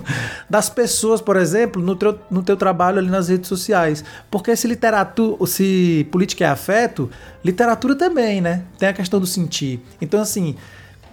das 0.48 0.70
pessoas, 0.70 1.20
por 1.20 1.36
exemplo, 1.36 1.82
no 1.82 1.94
teu, 1.94 2.18
no 2.30 2.42
teu 2.42 2.56
trabalho 2.56 2.98
ali 2.98 3.10
nas 3.10 3.28
redes 3.28 3.48
sociais. 3.48 4.02
Porque 4.30 4.54
se 4.56 4.66
literatura, 4.66 5.46
se 5.46 6.06
política 6.10 6.44
é 6.44 6.48
afeto, 6.48 7.10
literatura 7.44 7.94
também, 7.94 8.40
né? 8.40 8.62
Tem 8.78 8.88
a 8.88 8.94
questão 8.94 9.20
do 9.20 9.26
sentir. 9.26 9.84
Então 10.00 10.20
assim, 10.20 10.56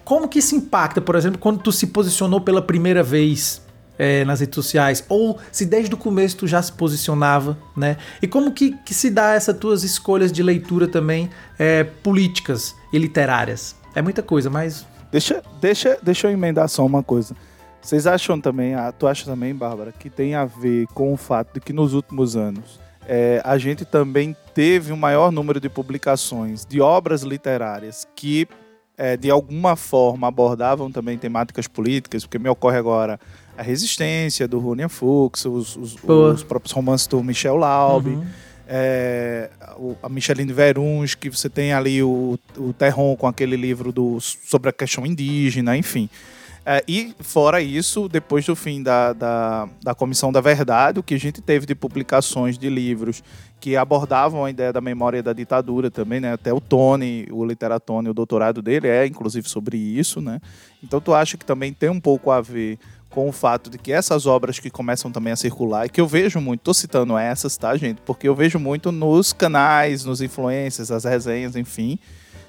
como 0.05 0.29
que 0.29 0.39
isso 0.39 0.55
impacta, 0.55 1.01
por 1.01 1.15
exemplo, 1.15 1.39
quando 1.39 1.59
tu 1.59 1.71
se 1.71 1.87
posicionou 1.87 2.39
pela 2.39 2.61
primeira 2.61 3.03
vez 3.03 3.64
é, 3.97 4.25
nas 4.25 4.39
redes 4.39 4.55
sociais, 4.55 5.03
ou 5.09 5.37
se 5.51 5.65
desde 5.65 5.93
o 5.93 5.97
começo 5.97 6.37
tu 6.37 6.47
já 6.47 6.61
se 6.61 6.71
posicionava, 6.71 7.57
né? 7.75 7.97
E 8.21 8.27
como 8.27 8.51
que, 8.51 8.75
que 8.85 8.93
se 8.93 9.09
dá 9.09 9.33
essas 9.33 9.57
tuas 9.57 9.83
escolhas 9.83 10.31
de 10.31 10.43
leitura 10.43 10.87
também 10.87 11.29
é, 11.57 11.83
políticas 11.83 12.75
e 12.91 12.97
literárias? 12.97 13.75
É 13.93 14.01
muita 14.01 14.21
coisa, 14.21 14.49
mas... 14.49 14.85
Deixa, 15.11 15.41
deixa, 15.61 15.97
deixa 16.01 16.27
eu 16.27 16.31
emendar 16.31 16.67
só 16.67 16.85
uma 16.85 17.01
coisa. 17.01 17.35
Vocês 17.81 18.07
acham 18.07 18.41
também, 18.41 18.73
ah, 18.73 18.91
tu 18.91 19.07
acha 19.07 19.25
também, 19.25 19.53
Bárbara, 19.53 19.91
que 19.91 20.09
tem 20.09 20.33
a 20.35 20.43
ver 20.43 20.87
com 20.87 21.13
o 21.13 21.17
fato 21.17 21.53
de 21.53 21.59
que 21.59 21.71
nos 21.71 21.93
últimos 21.93 22.35
anos 22.35 22.79
é, 23.07 23.41
a 23.45 23.57
gente 23.57 23.85
também 23.85 24.35
teve 24.53 24.91
um 24.91 24.97
maior 24.97 25.31
número 25.31 25.59
de 25.59 25.69
publicações 25.69 26.65
de 26.65 26.81
obras 26.81 27.21
literárias 27.21 28.07
que, 28.15 28.47
é, 28.97 29.15
de 29.15 29.29
alguma 29.29 29.75
forma, 29.75 30.27
abordavam 30.27 30.91
também 30.91 31.17
temáticas 31.17 31.67
políticas, 31.67 32.25
porque 32.25 32.39
me 32.39 32.49
ocorre 32.49 32.77
agora 32.77 33.19
a 33.57 33.63
Resistência, 33.63 34.47
do 34.47 34.59
Runian 34.59 34.89
Fuchs, 34.89 35.45
os, 35.45 35.75
os, 35.75 35.95
os, 36.03 36.43
próprios 36.43 36.71
romances 36.71 37.07
do 37.07 37.23
Michel 37.23 37.55
Laube, 37.55 38.11
uhum. 38.11 38.25
é, 38.67 39.49
a 40.01 40.09
Micheline 40.09 40.51
Veruns, 40.51 41.15
que 41.15 41.29
você 41.29 41.49
tem 41.49 41.73
ali 41.73 42.03
o, 42.03 42.37
o 42.57 42.73
Terron 42.73 43.15
com 43.15 43.27
aquele 43.27 43.55
livro 43.55 43.91
do, 43.91 44.19
sobre 44.19 44.69
a 44.69 44.73
questão 44.73 45.05
indígena, 45.05 45.77
enfim. 45.77 46.09
É, 46.67 46.83
e 46.87 47.13
fora 47.19 47.61
isso, 47.61 48.09
depois 48.09 48.43
do 48.43 48.55
fim 48.55 48.81
da, 48.81 49.13
da, 49.13 49.69
da 49.83 49.93
Comissão 49.93 50.31
da 50.31 50.41
Verdade, 50.41 50.99
o 50.99 51.03
que 51.03 51.13
a 51.13 51.19
gente 51.19 51.39
teve 51.39 51.63
de 51.63 51.75
publicações 51.75 52.57
de 52.57 52.67
livros 52.71 53.21
que 53.59 53.77
abordavam 53.77 54.43
a 54.43 54.49
ideia 54.49 54.73
da 54.73 54.81
memória 54.81 55.21
da 55.21 55.31
ditadura 55.31 55.91
também, 55.91 56.19
né? 56.19 56.33
Até 56.33 56.51
o 56.51 56.59
Tony, 56.59 57.27
o 57.29 57.45
Literatone, 57.45 58.09
o 58.09 58.15
doutorado 58.15 58.63
dele 58.63 58.87
é 58.87 59.05
inclusive 59.05 59.47
sobre 59.47 59.77
isso, 59.77 60.19
né? 60.19 60.41
Então 60.83 60.99
tu 60.99 61.13
acha 61.13 61.37
que 61.37 61.45
também 61.45 61.71
tem 61.71 61.89
um 61.89 61.99
pouco 61.99 62.31
a 62.31 62.41
ver 62.41 62.79
com 63.15 63.29
o 63.29 63.31
fato 63.31 63.69
de 63.69 63.77
que 63.77 63.93
essas 63.93 64.25
obras 64.25 64.59
que 64.59 64.69
começam 64.69 65.09
também 65.09 65.31
a 65.31 65.37
circular, 65.37 65.85
e 65.85 65.89
que 65.89 66.01
eu 66.01 66.05
vejo 66.05 66.41
muito, 66.41 66.59
tô 66.59 66.73
citando 66.73 67.17
essas, 67.17 67.55
tá, 67.55 67.75
gente? 67.77 68.01
Porque 68.01 68.27
eu 68.27 68.35
vejo 68.35 68.59
muito 68.59 68.91
nos 68.91 69.31
canais, 69.31 70.03
nos 70.03 70.19
influencers, 70.21 70.91
as 70.91 71.05
resenhas, 71.05 71.55
enfim. 71.55 71.97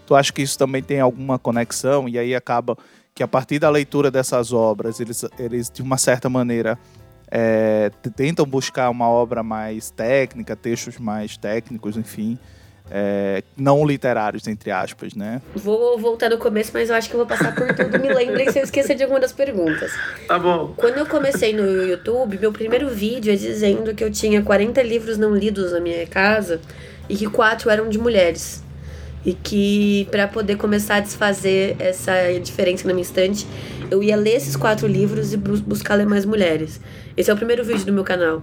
Tu 0.05 0.15
acha 0.17 0.33
que 0.33 0.43
isso 0.43 0.59
também 0.59 0.83
tem 0.83 0.99
alguma 0.99 1.39
conexão? 1.39 2.09
E 2.09 2.19
aí 2.19 2.35
acaba 2.35 2.77
que 3.15 3.23
a 3.23 3.29
partir 3.29 3.61
da 3.61 3.71
leitura 3.71 4.11
dessas 4.11 4.53
obras, 4.53 4.99
eles, 4.99 5.25
eles 5.39 5.71
de 5.71 5.83
uma 5.83 5.97
certa 5.97 6.29
maneira, 6.29 6.77
é, 7.31 7.93
tentam 8.17 8.45
buscar 8.45 8.91
uma 8.91 9.09
obra 9.09 9.45
mais 9.45 9.93
técnica, 9.93 10.57
textos 10.57 10.99
mais 10.99 11.37
técnicos, 11.37 11.97
enfim 11.97 12.37
é, 12.91 13.43
não 13.57 13.85
literários, 13.85 14.47
entre 14.47 14.71
aspas, 14.71 15.15
né? 15.15 15.43
Vou 15.55 15.99
voltar 15.99 16.31
no 16.31 16.39
começo, 16.39 16.71
mas 16.73 16.89
eu 16.89 16.95
acho 16.95 17.09
que 17.09 17.15
eu 17.15 17.19
vou 17.19 17.27
passar 17.27 17.55
por 17.55 17.75
tudo. 17.75 17.99
Me 17.99 18.13
lembrem 18.13 18.51
se 18.51 18.59
eu 18.59 18.65
esquecer 18.65 18.95
de 18.95 19.03
alguma 19.03 19.21
das 19.21 19.33
perguntas. 19.33 19.93
Tá 20.29 20.39
bom. 20.39 20.73
Quando 20.77 20.99
eu 20.99 21.07
comecei 21.07 21.53
no 21.53 21.85
YouTube, 21.85 22.39
meu 22.39 22.53
primeiro 22.53 22.89
vídeo 22.89 23.33
é 23.33 23.37
dizendo 23.37 23.95
que 23.95 24.05
eu 24.05 24.11
tinha 24.11 24.43
40 24.43 24.81
livros 24.83 25.19
não 25.19 25.35
lidos 25.35 25.73
na 25.73 25.81
minha 25.81 26.07
casa 26.07 26.61
e 27.09 27.17
que 27.17 27.27
quatro 27.29 27.71
eram 27.71 27.89
de 27.89 27.99
mulheres. 27.99 28.63
E 29.25 29.35
que 29.35 30.07
para 30.13 30.29
poder 30.29 30.57
começar 30.57 30.97
a 30.97 31.01
desfazer 31.01 31.75
essa 31.81 32.13
diferença 32.41 32.87
na 32.87 32.95
minha 32.95 33.03
estante, 33.03 33.45
eu 33.91 34.01
ia 34.01 34.15
ler 34.17 34.37
esses 34.37 34.55
quatro 34.55 34.87
livros 34.87 35.33
e 35.33 35.37
buscar 35.37 35.97
ler 35.97 36.07
mais 36.07 36.25
mulheres. 36.25 36.81
Esse 37.17 37.31
é 37.31 37.35
o 37.35 37.37
primeiro 37.37 37.65
vídeo 37.65 37.85
do 37.85 37.93
meu 37.93 38.05
canal. 38.05 38.43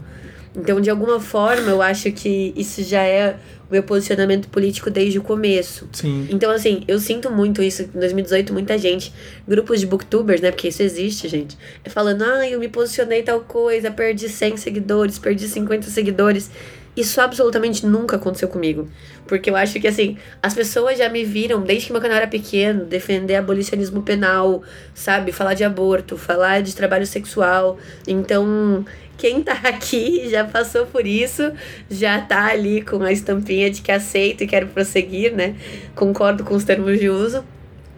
Então, 0.55 0.79
de 0.79 0.89
alguma 0.89 1.19
forma, 1.19 1.71
eu 1.71 1.81
acho 1.81 2.11
que 2.11 2.53
isso 2.55 2.83
já 2.83 3.01
é 3.03 3.37
o 3.69 3.73
meu 3.73 3.81
posicionamento 3.81 4.47
político 4.49 4.89
desde 4.89 5.17
o 5.17 5.23
começo. 5.23 5.89
Sim. 5.91 6.27
Então, 6.29 6.51
assim, 6.51 6.83
eu 6.87 6.99
sinto 6.99 7.31
muito 7.31 7.61
isso. 7.61 7.83
Em 7.83 7.99
2018, 7.99 8.53
muita 8.53 8.77
gente, 8.77 9.11
grupos 9.47 9.79
de 9.79 9.87
booktubers, 9.87 10.41
né? 10.41 10.51
Porque 10.51 10.67
isso 10.67 10.83
existe, 10.83 11.27
gente. 11.27 11.57
É 11.83 11.89
falando, 11.89 12.23
ah, 12.23 12.47
eu 12.47 12.59
me 12.59 12.67
posicionei 12.67 13.23
tal 13.23 13.41
coisa, 13.41 13.89
perdi 13.89 14.29
100 14.29 14.57
seguidores, 14.57 15.17
perdi 15.17 15.47
50 15.47 15.87
seguidores. 15.87 16.51
Isso 16.95 17.19
absolutamente 17.19 17.87
nunca 17.87 18.17
aconteceu 18.17 18.47
comigo. 18.47 18.87
Porque 19.25 19.49
eu 19.49 19.55
acho 19.55 19.79
que, 19.79 19.87
assim, 19.87 20.17
as 20.43 20.53
pessoas 20.53 20.99
já 20.99 21.09
me 21.09 21.25
viram, 21.25 21.61
desde 21.61 21.87
que 21.87 21.91
meu 21.91 22.01
canal 22.01 22.17
era 22.17 22.27
pequeno, 22.27 22.85
defender 22.85 23.35
abolicionismo 23.35 24.03
penal, 24.03 24.61
sabe? 24.93 25.31
Falar 25.31 25.55
de 25.55 25.63
aborto, 25.63 26.15
falar 26.15 26.61
de 26.61 26.75
trabalho 26.75 27.07
sexual. 27.07 27.79
Então, 28.07 28.85
quem 29.17 29.41
tá 29.41 29.53
aqui 29.63 30.29
já 30.29 30.43
passou 30.43 30.85
por 30.85 31.05
isso, 31.05 31.51
já 31.89 32.19
tá 32.21 32.47
ali 32.47 32.81
com 32.81 33.01
a 33.03 33.11
estampinha 33.11 33.69
de 33.69 33.81
que 33.81 33.91
aceito 33.91 34.43
e 34.43 34.47
quero 34.47 34.67
prosseguir, 34.67 35.33
né? 35.33 35.55
Concordo 35.95 36.43
com 36.43 36.55
os 36.55 36.63
termos 36.63 36.99
de 36.99 37.09
uso. 37.09 37.43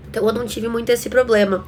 Então, 0.09 0.25
eu 0.27 0.33
não 0.33 0.45
tive 0.45 0.67
muito 0.67 0.89
esse 0.91 1.09
problema. 1.09 1.65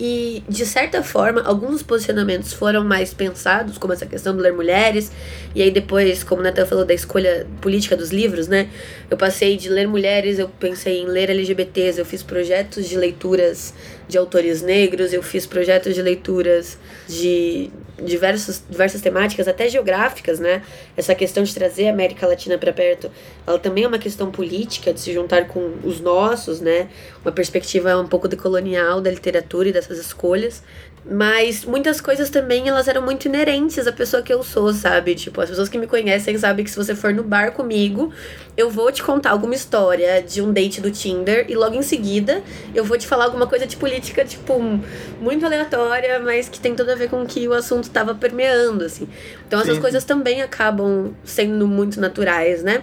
E, 0.00 0.44
de 0.48 0.64
certa 0.64 1.02
forma, 1.02 1.42
alguns 1.42 1.82
posicionamentos 1.82 2.52
foram 2.52 2.84
mais 2.84 3.12
pensados, 3.12 3.78
como 3.78 3.92
essa 3.92 4.06
questão 4.06 4.36
do 4.36 4.40
ler 4.40 4.52
mulheres. 4.52 5.10
E 5.54 5.60
aí, 5.60 5.72
depois, 5.72 6.22
como 6.22 6.40
o 6.40 6.44
Natan 6.44 6.66
falou 6.66 6.84
da 6.84 6.94
escolha 6.94 7.48
política 7.60 7.96
dos 7.96 8.10
livros, 8.10 8.46
né? 8.46 8.68
Eu 9.10 9.16
passei 9.16 9.56
de 9.56 9.68
ler 9.68 9.88
mulheres, 9.88 10.38
eu 10.38 10.48
pensei 10.48 11.02
em 11.02 11.06
ler 11.06 11.30
LGBTs, 11.30 11.98
eu 11.98 12.04
fiz 12.04 12.22
projetos 12.22 12.88
de 12.88 12.96
leituras 12.96 13.74
de 14.08 14.16
autores 14.16 14.62
negros, 14.62 15.12
eu 15.12 15.22
fiz 15.22 15.46
projetos 15.46 15.94
de 15.94 16.00
leituras 16.02 16.78
de 17.06 17.70
diversos, 18.02 18.62
diversas 18.68 19.00
temáticas, 19.00 19.46
até 19.46 19.68
geográficas, 19.68 20.40
né? 20.40 20.62
Essa 20.96 21.14
questão 21.14 21.42
de 21.42 21.54
trazer 21.54 21.88
a 21.88 21.90
América 21.90 22.26
Latina 22.26 22.56
para 22.56 22.72
perto, 22.72 23.10
ela 23.46 23.58
também 23.58 23.84
é 23.84 23.88
uma 23.88 23.98
questão 23.98 24.30
política, 24.30 24.92
de 24.92 25.00
se 25.00 25.12
juntar 25.12 25.46
com 25.48 25.74
os 25.84 26.00
nossos, 26.00 26.60
né? 26.60 26.88
Uma 27.22 27.32
perspectiva 27.32 27.96
um 27.96 28.06
pouco 28.06 28.28
decolonial 28.28 29.00
da 29.00 29.10
literatura 29.10 29.68
e 29.68 29.72
dessas 29.72 29.98
escolhas. 29.98 30.62
Mas 31.10 31.64
muitas 31.64 32.02
coisas 32.02 32.28
também 32.28 32.68
elas 32.68 32.86
eram 32.86 33.00
muito 33.00 33.26
inerentes 33.26 33.86
à 33.86 33.92
pessoa 33.92 34.22
que 34.22 34.30
eu 34.30 34.42
sou, 34.42 34.74
sabe? 34.74 35.14
Tipo, 35.14 35.40
as 35.40 35.48
pessoas 35.48 35.66
que 35.66 35.78
me 35.78 35.86
conhecem 35.86 36.36
sabem 36.36 36.62
que 36.62 36.70
se 36.70 36.76
você 36.76 36.94
for 36.94 37.14
no 37.14 37.22
bar 37.22 37.52
comigo, 37.52 38.12
eu 38.54 38.68
vou 38.68 38.92
te 38.92 39.02
contar 39.02 39.30
alguma 39.30 39.54
história 39.54 40.22
de 40.22 40.42
um 40.42 40.52
date 40.52 40.82
do 40.82 40.90
Tinder 40.90 41.46
e 41.48 41.54
logo 41.54 41.74
em 41.74 41.80
seguida 41.80 42.42
eu 42.74 42.84
vou 42.84 42.98
te 42.98 43.06
falar 43.06 43.24
alguma 43.24 43.46
coisa 43.46 43.66
de 43.66 43.74
política, 43.74 44.22
tipo, 44.22 44.60
muito 45.18 45.46
aleatória, 45.46 46.20
mas 46.20 46.46
que 46.46 46.60
tem 46.60 46.74
tudo 46.74 46.90
a 46.90 46.94
ver 46.94 47.08
com 47.08 47.22
o 47.22 47.26
que 47.26 47.48
o 47.48 47.54
assunto 47.54 47.84
estava 47.84 48.14
permeando, 48.14 48.84
assim. 48.84 49.08
Então 49.46 49.60
essas 49.60 49.76
Sim. 49.76 49.80
coisas 49.80 50.04
também 50.04 50.42
acabam 50.42 51.14
sendo 51.24 51.66
muito 51.66 51.98
naturais, 51.98 52.62
né? 52.62 52.82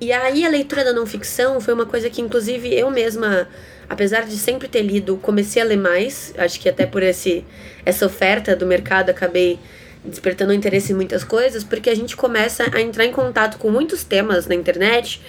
E 0.00 0.12
aí 0.12 0.44
a 0.44 0.48
leitura 0.48 0.84
da 0.84 0.92
não 0.92 1.06
ficção 1.06 1.60
foi 1.60 1.74
uma 1.74 1.86
coisa 1.86 2.08
que, 2.08 2.20
inclusive, 2.20 2.72
eu 2.72 2.88
mesma 2.90 3.48
apesar 3.88 4.22
de 4.22 4.36
sempre 4.36 4.68
ter 4.68 4.82
lido, 4.82 5.16
comecei 5.16 5.60
a 5.60 5.64
ler 5.64 5.76
mais. 5.76 6.34
Acho 6.36 6.60
que 6.60 6.68
até 6.68 6.86
por 6.86 7.02
esse, 7.02 7.44
essa 7.84 8.06
oferta 8.06 8.54
do 8.54 8.66
mercado 8.66 9.10
acabei 9.10 9.58
despertando 10.04 10.52
interesse 10.52 10.92
em 10.92 10.94
muitas 10.94 11.24
coisas, 11.24 11.64
porque 11.64 11.88
a 11.88 11.94
gente 11.94 12.14
começa 12.14 12.64
a 12.74 12.80
entrar 12.80 13.06
em 13.06 13.12
contato 13.12 13.56
com 13.56 13.70
muitos 13.70 14.04
temas 14.04 14.46
na 14.46 14.54
internet 14.54 15.22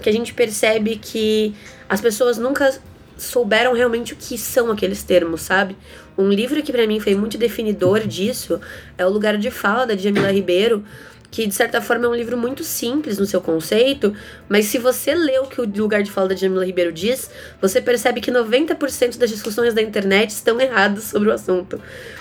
que 0.00 0.08
a 0.08 0.12
gente 0.12 0.32
percebe 0.32 0.96
que 0.96 1.54
as 1.88 2.00
pessoas 2.00 2.38
nunca 2.38 2.72
souberam 3.18 3.74
realmente 3.74 4.14
o 4.14 4.16
que 4.16 4.38
são 4.38 4.70
aqueles 4.70 5.02
termos, 5.02 5.42
sabe? 5.42 5.76
Um 6.16 6.28
livro 6.28 6.62
que 6.62 6.72
para 6.72 6.86
mim 6.86 6.98
foi 6.98 7.14
muito 7.14 7.36
definidor 7.36 8.00
disso 8.06 8.60
é 8.96 9.06
O 9.06 9.10
Lugar 9.10 9.36
de 9.36 9.50
Fala 9.50 9.86
da 9.86 9.96
Jamila 9.96 10.32
Ribeiro, 10.32 10.84
que 11.32 11.46
de 11.46 11.54
certa 11.54 11.80
forma 11.80 12.04
é 12.04 12.08
um 12.10 12.14
livro 12.14 12.36
muito 12.36 12.62
simples 12.62 13.16
no 13.16 13.24
seu 13.24 13.40
conceito, 13.40 14.14
mas 14.50 14.66
se 14.66 14.76
você 14.76 15.14
lê 15.14 15.38
o 15.38 15.46
que 15.46 15.62
o 15.62 15.64
lugar 15.64 16.02
de 16.02 16.10
fala 16.10 16.28
da 16.28 16.36
Jamila 16.36 16.62
Ribeiro 16.62 16.92
diz, 16.92 17.30
você 17.58 17.80
percebe 17.80 18.20
que 18.20 18.30
90% 18.30 19.16
das 19.16 19.30
discussões 19.30 19.72
da 19.72 19.80
internet 19.80 20.28
estão 20.28 20.60
erradas 20.60 21.04
sobre 21.04 21.30
o 21.30 21.32
assunto. 21.32 21.80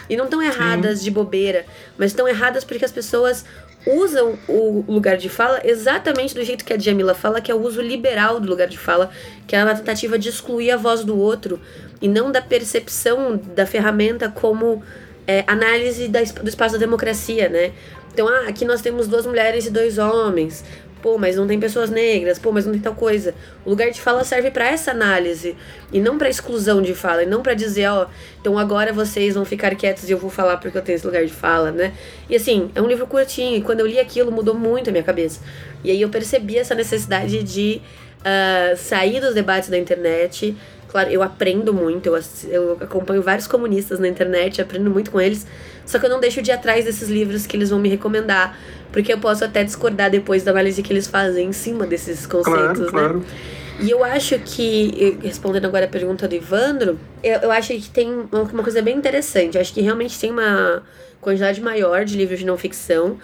E 0.09 0.15
não 0.15 0.25
estão 0.25 0.41
erradas 0.41 0.99
Sim. 0.99 1.03
de 1.03 1.11
bobeira, 1.11 1.65
mas 1.97 2.11
estão 2.11 2.25
erradas 2.25 2.63
porque 2.63 2.85
as 2.85 2.91
pessoas 2.91 3.43
usam 3.85 4.39
o 4.47 4.85
lugar 4.87 5.17
de 5.17 5.27
fala 5.27 5.59
exatamente 5.61 6.33
do 6.33 6.41
jeito 6.41 6.63
que 6.63 6.71
a 6.71 6.79
Jamila 6.79 7.13
fala, 7.13 7.41
que 7.41 7.51
é 7.51 7.55
o 7.55 7.61
uso 7.61 7.81
liberal 7.81 8.39
do 8.39 8.47
lugar 8.47 8.69
de 8.69 8.77
fala, 8.77 9.11
que 9.45 9.57
é 9.57 9.59
a 9.59 9.75
tentativa 9.75 10.17
de 10.17 10.29
excluir 10.29 10.71
a 10.71 10.77
voz 10.77 11.03
do 11.03 11.19
outro 11.19 11.59
e 12.01 12.07
não 12.07 12.31
da 12.31 12.41
percepção 12.41 13.35
da 13.35 13.65
ferramenta 13.65 14.29
como 14.29 14.81
é, 15.27 15.43
análise 15.47 16.07
da, 16.07 16.21
do 16.21 16.47
espaço 16.47 16.73
da 16.73 16.79
democracia, 16.79 17.49
né? 17.49 17.73
Então, 18.13 18.27
ah, 18.27 18.47
aqui 18.47 18.65
nós 18.65 18.81
temos 18.81 19.07
duas 19.07 19.25
mulheres 19.25 19.65
e 19.65 19.69
dois 19.69 19.97
homens. 19.97 20.63
Pô, 21.01 21.17
mas 21.17 21.35
não 21.35 21.47
tem 21.47 21.59
pessoas 21.59 21.89
negras. 21.89 22.37
Pô, 22.37 22.51
mas 22.51 22.65
não 22.65 22.73
tem 22.73 22.81
tal 22.81 22.93
coisa. 22.93 23.33
O 23.65 23.71
lugar 23.71 23.89
de 23.89 23.99
fala 23.99 24.23
serve 24.23 24.51
para 24.51 24.69
essa 24.69 24.91
análise 24.91 25.55
e 25.91 25.99
não 25.99 26.17
para 26.17 26.29
exclusão 26.29 26.81
de 26.81 26.93
fala, 26.93 27.23
e 27.23 27.25
não 27.25 27.41
para 27.41 27.53
dizer, 27.53 27.87
ó, 27.87 28.05
então 28.39 28.57
agora 28.57 28.93
vocês 28.93 29.33
vão 29.33 29.43
ficar 29.43 29.75
quietos 29.75 30.07
e 30.07 30.11
eu 30.11 30.17
vou 30.17 30.29
falar 30.29 30.57
porque 30.57 30.77
eu 30.77 30.81
tenho 30.81 30.95
esse 30.95 31.05
lugar 31.05 31.25
de 31.25 31.33
fala, 31.33 31.71
né? 31.71 31.93
E 32.29 32.35
assim, 32.35 32.69
é 32.75 32.81
um 32.81 32.87
livro 32.87 33.07
curtinho, 33.07 33.57
e 33.57 33.61
quando 33.61 33.79
eu 33.79 33.87
li 33.87 33.99
aquilo 33.99 34.31
mudou 34.31 34.53
muito 34.53 34.89
a 34.89 34.91
minha 34.91 35.03
cabeça. 35.03 35.41
E 35.83 35.89
aí 35.89 36.01
eu 36.01 36.09
percebi 36.09 36.57
essa 36.57 36.75
necessidade 36.75 37.41
de 37.43 37.81
uh, 38.19 38.77
sair 38.77 39.19
dos 39.19 39.33
debates 39.33 39.69
da 39.69 39.77
internet. 39.77 40.55
Claro, 40.87 41.09
eu 41.09 41.23
aprendo 41.23 41.73
muito, 41.73 42.07
eu, 42.07 42.19
eu 42.49 42.77
acompanho 42.81 43.21
vários 43.21 43.47
comunistas 43.47 43.97
na 43.97 44.07
internet, 44.07 44.61
aprendo 44.61 44.89
muito 44.89 45.09
com 45.09 45.19
eles 45.19 45.47
só 45.85 45.99
que 45.99 46.05
eu 46.05 46.09
não 46.09 46.19
deixo 46.19 46.41
de 46.41 46.51
ir 46.51 46.53
atrás 46.53 46.85
desses 46.85 47.09
livros 47.09 47.45
que 47.45 47.57
eles 47.57 47.69
vão 47.69 47.79
me 47.79 47.89
recomendar, 47.89 48.57
porque 48.91 49.13
eu 49.13 49.17
posso 49.17 49.43
até 49.43 49.63
discordar 49.63 50.09
depois 50.09 50.43
da 50.43 50.51
análise 50.51 50.81
que 50.81 50.91
eles 50.91 51.07
fazem 51.07 51.49
em 51.49 51.53
cima 51.53 51.85
desses 51.85 52.25
conceitos, 52.25 52.89
claro, 52.89 53.19
né? 53.19 53.23
Claro. 53.23 53.25
E 53.79 53.89
eu 53.89 54.03
acho 54.03 54.37
que, 54.39 55.17
respondendo 55.23 55.65
agora 55.65 55.85
a 55.85 55.87
pergunta 55.87 56.27
do 56.27 56.35
Ivandro, 56.35 56.99
eu, 57.23 57.39
eu 57.39 57.51
acho 57.51 57.73
que 57.73 57.89
tem 57.89 58.27
uma 58.31 58.63
coisa 58.63 58.79
bem 58.81 58.95
interessante. 58.95 59.55
Eu 59.55 59.61
acho 59.61 59.73
que 59.73 59.81
realmente 59.81 60.19
tem 60.19 60.29
uma 60.29 60.83
quantidade 61.19 61.59
maior 61.61 62.05
de 62.05 62.15
livros 62.15 62.39
de 62.39 62.45
não 62.45 62.57
ficção, 62.57 63.17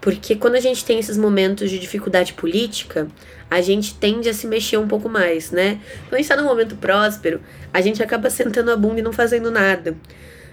porque 0.00 0.34
quando 0.34 0.54
a 0.54 0.60
gente 0.60 0.82
tem 0.84 0.98
esses 0.98 1.18
momentos 1.18 1.70
de 1.70 1.78
dificuldade 1.78 2.32
política, 2.32 3.08
a 3.50 3.60
gente 3.60 3.94
tende 3.96 4.28
a 4.30 4.34
se 4.34 4.46
mexer 4.46 4.78
um 4.78 4.88
pouco 4.88 5.08
mais, 5.08 5.50
né? 5.50 5.78
Quando 6.08 6.14
a 6.14 6.16
gente 6.18 6.28
tá 6.28 6.36
num 6.36 6.44
momento 6.44 6.76
próspero, 6.76 7.40
a 7.72 7.80
gente 7.80 8.02
acaba 8.02 8.30
sentando 8.30 8.70
a 8.70 8.76
bunda 8.76 9.00
e 9.00 9.02
não 9.02 9.12
fazendo 9.12 9.50
nada. 9.50 9.94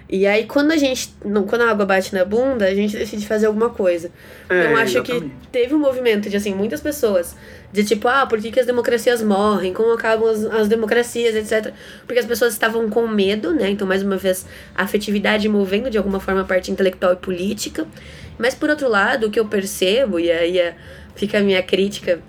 E 0.08 0.28
aí, 0.28 0.46
quando 0.46 0.72
a 0.72 0.78
gente. 0.78 1.14
Quando 1.22 1.62
a 1.62 1.72
água 1.72 1.86
bate 1.86 2.14
na 2.14 2.24
bunda, 2.24 2.66
a 2.66 2.76
gente 2.76 2.96
decide 2.96 3.26
fazer 3.26 3.48
alguma 3.48 3.70
coisa. 3.70 4.12
É, 4.48 4.66
então, 4.66 4.78
acho 4.78 4.98
exatamente. 5.00 5.26
que 5.42 5.48
teve 5.48 5.74
um 5.74 5.80
movimento 5.80 6.30
de, 6.30 6.38
assim, 6.38 6.54
muitas 6.54 6.80
pessoas. 6.80 7.36
De 7.72 7.84
tipo, 7.84 8.08
ah, 8.08 8.26
por 8.26 8.40
que, 8.40 8.52
que 8.52 8.60
as 8.60 8.68
democracias 8.68 9.24
morrem? 9.24 9.74
Como 9.74 9.92
acabam 9.94 10.30
as, 10.30 10.46
as 10.46 10.68
democracias, 10.68 11.36
etc. 11.36 11.74
Porque 12.06 12.20
as 12.20 12.26
pessoas 12.26 12.54
estavam 12.54 12.88
com 12.90 13.08
medo, 13.08 13.52
né? 13.54 13.70
Então, 13.70 13.88
mais 13.88 14.04
uma 14.04 14.16
vez, 14.16 14.46
a 14.76 14.84
afetividade 14.84 15.50
movendo 15.50 15.90
de 15.90 15.98
alguma 15.98 16.20
forma 16.20 16.42
a 16.42 16.46
parte 16.46 16.72
intelectual 16.72 17.14
e 17.14 17.18
política. 17.18 17.88
Mas, 18.38 18.54
por 18.54 18.70
outro 18.70 18.88
lado, 18.88 19.28
o 19.28 19.32
que 19.32 19.40
eu 19.40 19.46
percebo, 19.46 20.20
e 20.20 20.32
aí 20.32 20.60
é, 20.60 20.76
fica 21.16 21.40
a 21.40 21.42
minha 21.42 21.64
crítica 21.64 22.20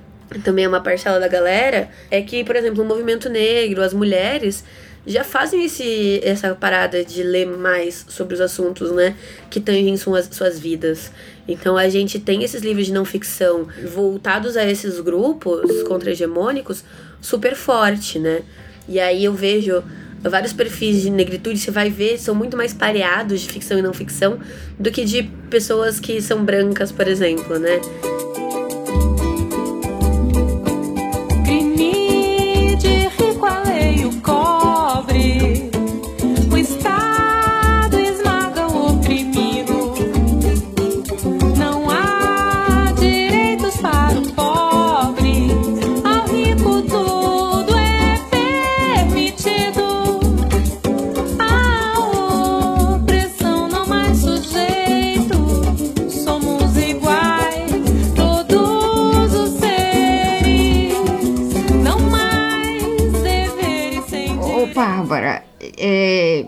também 0.43 0.65
é 0.65 0.69
uma 0.69 0.81
parcela 0.81 1.21
da 1.21 1.29
galera, 1.29 1.89
é 2.11 2.21
que, 2.21 2.43
por 2.43 2.57
exemplo, 2.57 2.83
o 2.83 2.87
movimento 2.87 3.29
negro, 3.29 3.83
as 3.83 3.95
mulheres 3.95 4.65
já 5.07 5.23
fazem 5.23 5.65
esse, 5.65 6.21
essa 6.23 6.55
parada 6.55 7.05
de 7.05 7.23
ler 7.23 7.47
mais 7.47 8.05
sobre 8.09 8.35
os 8.35 8.41
assuntos, 8.41 8.91
né? 8.91 9.17
Que 9.49 9.61
tangem 9.61 9.97
suas, 9.97 10.29
suas 10.31 10.59
vidas. 10.59 11.13
Então 11.47 11.77
a 11.77 11.89
gente 11.89 12.19
tem 12.19 12.43
esses 12.43 12.63
livros 12.63 12.87
de 12.87 12.93
não 12.93 13.05
ficção 13.05 13.69
voltados 13.93 14.57
a 14.57 14.65
esses 14.65 15.01
grupos 15.01 15.83
contra-hegemônicos 15.85 16.83
super 17.21 17.55
forte, 17.55 18.19
né? 18.19 18.43
E 18.89 18.99
aí 18.99 19.25
eu 19.25 19.33
vejo 19.33 19.83
vários 20.23 20.53
perfis 20.53 21.03
de 21.03 21.11
negritude, 21.11 21.59
você 21.59 21.71
vai 21.71 21.89
ver, 21.89 22.19
são 22.19 22.35
muito 22.35 22.57
mais 22.57 22.75
pareados 22.75 23.41
de 23.41 23.49
ficção 23.49 23.79
e 23.79 23.83
não 23.83 23.93
ficção 23.93 24.39
do 24.79 24.91
que 24.91 25.05
de 25.05 25.23
pessoas 25.49 26.01
que 26.01 26.21
são 26.21 26.45
brancas, 26.45 26.91
por 26.91 27.07
exemplo, 27.07 27.59
né? 27.59 27.81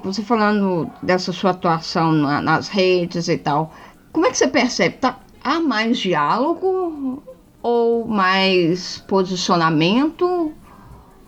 Você 0.02 0.22
falando 0.22 0.90
dessa 1.02 1.32
sua 1.32 1.50
atuação 1.50 2.12
na, 2.12 2.40
nas 2.40 2.68
redes 2.68 3.28
e 3.28 3.38
tal, 3.38 3.72
como 4.12 4.26
é 4.26 4.30
que 4.30 4.38
você 4.38 4.48
percebe? 4.48 4.96
Tá, 4.96 5.18
há 5.42 5.60
mais 5.60 5.98
diálogo 5.98 7.22
ou 7.62 8.06
mais 8.06 8.98
posicionamento 9.06 10.52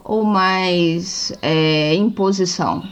ou 0.05 0.25
mais 0.25 1.33
é, 1.43 1.95
imposição? 1.95 2.83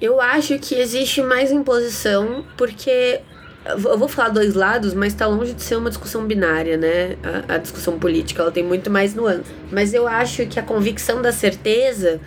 Eu 0.00 0.20
acho 0.20 0.58
que 0.58 0.74
existe 0.74 1.20
mais 1.22 1.50
imposição 1.50 2.44
porque 2.56 3.20
eu 3.66 3.98
vou 3.98 4.08
falar 4.08 4.30
dois 4.30 4.54
lados, 4.54 4.94
mas 4.94 5.12
tá 5.12 5.26
longe 5.26 5.52
de 5.52 5.62
ser 5.62 5.76
uma 5.76 5.90
discussão 5.90 6.26
binária, 6.26 6.76
né? 6.76 7.16
A, 7.48 7.54
a, 7.54 7.58
discussão 7.58 7.98
política, 7.98 8.40
ela 8.40 8.50
tem 8.50 8.64
muito 8.64 8.88
mais 8.90 9.14
nuance. 9.14 9.50
Mas 9.70 9.92
eu 9.92 10.06
acho 10.06 10.46
que 10.46 10.58
a 10.58 10.62
convicção 10.62 11.20
da 11.20 11.32
certeza 11.32 12.20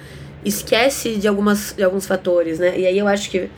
esquece 0.44 1.16
de, 1.16 1.28
algumas, 1.28 1.74
de 1.76 1.84
alguns 1.84 2.06
fatores, 2.06 2.60
né? 2.60 2.78
E 2.78 2.86
aí 2.86 2.98
eu 2.98 3.08
acho 3.08 3.30
que 3.30 3.50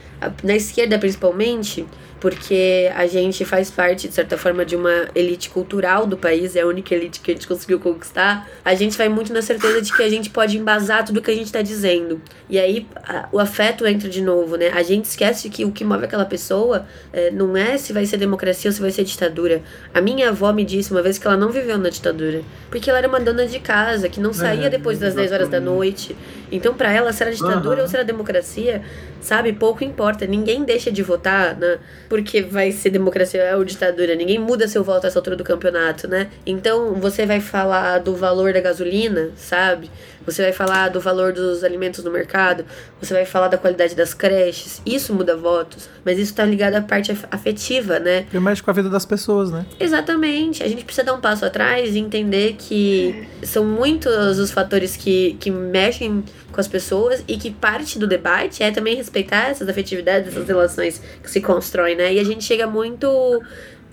na 0.43 0.55
esquerda, 0.55 0.97
principalmente, 0.97 1.85
porque 2.23 2.89
a 2.95 3.05
gente 3.05 3.43
faz 3.43 3.69
parte, 3.69 4.07
de 4.07 4.13
certa 4.13 4.37
forma, 4.37 4.63
de 4.63 4.77
uma 4.77 5.09
elite 5.13 5.49
cultural 5.49 6.07
do 6.07 6.15
país, 6.15 6.55
é 6.55 6.61
a 6.61 6.65
única 6.65 6.95
elite 6.95 7.19
que 7.19 7.31
a 7.31 7.33
gente 7.33 7.45
conseguiu 7.45 7.81
conquistar, 7.81 8.49
a 8.63 8.73
gente 8.73 8.97
vai 8.97 9.09
muito 9.09 9.33
na 9.33 9.41
certeza 9.41 9.81
de 9.81 9.91
que 9.91 10.01
a 10.01 10.09
gente 10.09 10.29
pode 10.29 10.57
embasar 10.57 11.05
tudo 11.05 11.21
que 11.21 11.29
a 11.29 11.33
gente 11.33 11.47
está 11.47 11.61
dizendo. 11.61 12.21
E 12.49 12.57
aí 12.57 12.87
a, 12.95 13.27
o 13.29 13.39
afeto 13.39 13.85
entra 13.85 14.07
de 14.07 14.21
novo, 14.21 14.55
né? 14.55 14.69
A 14.69 14.81
gente 14.81 15.03
esquece 15.03 15.49
que 15.49 15.65
o 15.65 15.71
que 15.73 15.83
move 15.83 16.05
aquela 16.05 16.23
pessoa 16.23 16.87
é, 17.11 17.29
não 17.29 17.57
é 17.57 17.77
se 17.77 17.91
vai 17.91 18.05
ser 18.05 18.15
democracia 18.15 18.69
ou 18.69 18.73
se 18.73 18.79
vai 18.79 18.91
ser 18.91 19.03
ditadura. 19.03 19.61
A 19.93 19.99
minha 19.99 20.29
avó 20.29 20.53
me 20.53 20.63
disse 20.63 20.91
uma 20.91 21.01
vez 21.01 21.17
que 21.17 21.27
ela 21.27 21.35
não 21.35 21.49
viveu 21.49 21.77
na 21.77 21.89
ditadura, 21.89 22.41
porque 22.69 22.89
ela 22.89 22.99
era 22.99 23.07
uma 23.09 23.19
dona 23.19 23.45
de 23.45 23.59
casa, 23.59 24.07
que 24.07 24.21
não 24.21 24.31
saía 24.31 24.67
é, 24.67 24.69
depois 24.69 24.97
das 24.97 25.13
10 25.13 25.29
horas 25.33 25.49
da 25.49 25.59
noite. 25.59 26.15
Então, 26.55 26.73
para 26.73 26.91
ela, 26.91 27.11
se 27.11 27.23
era 27.23 27.31
ditadura 27.31 27.77
uhum. 27.77 27.81
ou 27.81 27.87
se 27.87 27.95
era 27.95 28.05
democracia, 28.05 28.81
sabe, 29.19 29.53
pouco 29.53 29.83
importa. 29.83 30.25
Ninguém 30.25 30.63
deixa 30.63 30.91
de 30.91 31.01
votar, 31.01 31.57
né? 31.57 31.79
porque 32.13 32.43
vai 32.43 32.71
ser 32.71 32.91
democracia 32.91 33.57
ou 33.57 33.65
ditadura. 33.65 34.13
Ninguém 34.13 34.37
muda 34.37 34.67
seu 34.67 34.83
voto 34.83 35.05
a 35.05 35.07
essa 35.07 35.17
altura 35.17 35.35
do 35.35 35.43
campeonato, 35.43 36.07
né? 36.07 36.29
Então 36.45 36.93
você 36.93 37.25
vai 37.25 37.39
falar 37.39 37.97
do 37.97 38.15
valor 38.15 38.53
da 38.53 38.61
gasolina, 38.61 39.31
sabe? 39.35 39.89
Você 40.25 40.41
vai 40.41 40.53
falar 40.53 40.89
do 40.89 40.99
valor 40.99 41.33
dos 41.33 41.63
alimentos 41.63 42.03
no 42.03 42.11
mercado, 42.11 42.65
você 43.01 43.13
vai 43.13 43.25
falar 43.25 43.47
da 43.47 43.57
qualidade 43.57 43.95
das 43.95 44.13
creches. 44.13 44.81
Isso 44.85 45.13
muda 45.13 45.35
votos, 45.35 45.89
mas 46.05 46.17
isso 46.17 46.33
tá 46.33 46.45
ligado 46.45 46.75
à 46.75 46.81
parte 46.81 47.15
afetiva, 47.31 47.99
né? 47.99 48.25
E 48.33 48.39
mexe 48.39 48.61
com 48.61 48.71
a 48.71 48.73
vida 48.73 48.89
das 48.89 49.05
pessoas, 49.05 49.51
né? 49.51 49.65
Exatamente. 49.79 50.63
A 50.63 50.67
gente 50.67 50.83
precisa 50.83 51.05
dar 51.05 51.13
um 51.13 51.21
passo 51.21 51.45
atrás 51.45 51.95
e 51.95 51.99
entender 51.99 52.55
que 52.57 53.27
são 53.43 53.65
muitos 53.65 54.39
os 54.39 54.51
fatores 54.51 54.95
que, 54.95 55.35
que 55.39 55.51
mexem 55.51 56.23
com 56.51 56.59
as 56.59 56.67
pessoas 56.67 57.23
e 57.27 57.37
que 57.37 57.51
parte 57.51 57.97
do 57.97 58.07
debate 58.07 58.63
é 58.63 58.71
também 58.71 58.95
respeitar 58.95 59.49
essas 59.49 59.67
afetividades, 59.67 60.29
essas 60.29 60.47
relações 60.47 61.01
que 61.21 61.29
se 61.29 61.41
constroem, 61.41 61.95
né? 61.95 62.13
E 62.13 62.19
a 62.19 62.23
gente 62.23 62.43
chega 62.43 62.67
muito 62.67 63.41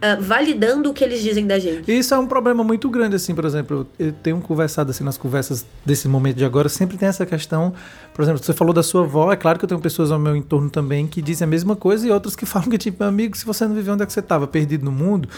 uh, 0.00 0.20
validando 0.20 0.90
o 0.90 0.94
que 0.94 1.04
eles 1.04 1.22
dizem 1.22 1.46
da 1.46 1.58
gente. 1.58 1.90
Isso 1.90 2.14
é 2.14 2.18
um 2.18 2.26
problema 2.26 2.64
muito 2.64 2.88
grande, 2.88 3.16
assim, 3.16 3.34
por 3.34 3.44
exemplo, 3.44 3.86
eu 3.98 4.12
tenho 4.12 4.40
conversado 4.40 4.90
assim 4.90 5.04
nas 5.04 5.16
conversas 5.16 5.64
desse 5.84 6.08
momento 6.08 6.36
de 6.36 6.44
agora, 6.44 6.68
sempre 6.68 6.96
tem 6.96 7.08
essa 7.08 7.26
questão, 7.26 7.72
por 8.14 8.22
exemplo, 8.22 8.42
você 8.42 8.52
falou 8.52 8.72
da 8.72 8.82
sua 8.82 9.02
avó, 9.02 9.32
é 9.32 9.36
claro 9.36 9.58
que 9.58 9.64
eu 9.64 9.68
tenho 9.68 9.80
pessoas 9.80 10.10
ao 10.10 10.18
meu 10.18 10.34
entorno 10.34 10.70
também 10.70 11.06
que 11.06 11.20
dizem 11.22 11.44
a 11.44 11.48
mesma 11.48 11.76
coisa 11.76 12.06
e 12.06 12.10
outras 12.10 12.34
que 12.34 12.44
falam 12.46 12.68
que, 12.68 12.78
tipo, 12.78 13.04
amigo, 13.04 13.36
se 13.36 13.44
você 13.44 13.66
não 13.66 13.74
viveu 13.74 13.94
onde 13.94 14.02
é 14.02 14.06
que 14.06 14.12
você 14.12 14.20
estava, 14.20 14.46
perdido 14.46 14.84
no 14.84 14.92
mundo, 14.92 15.28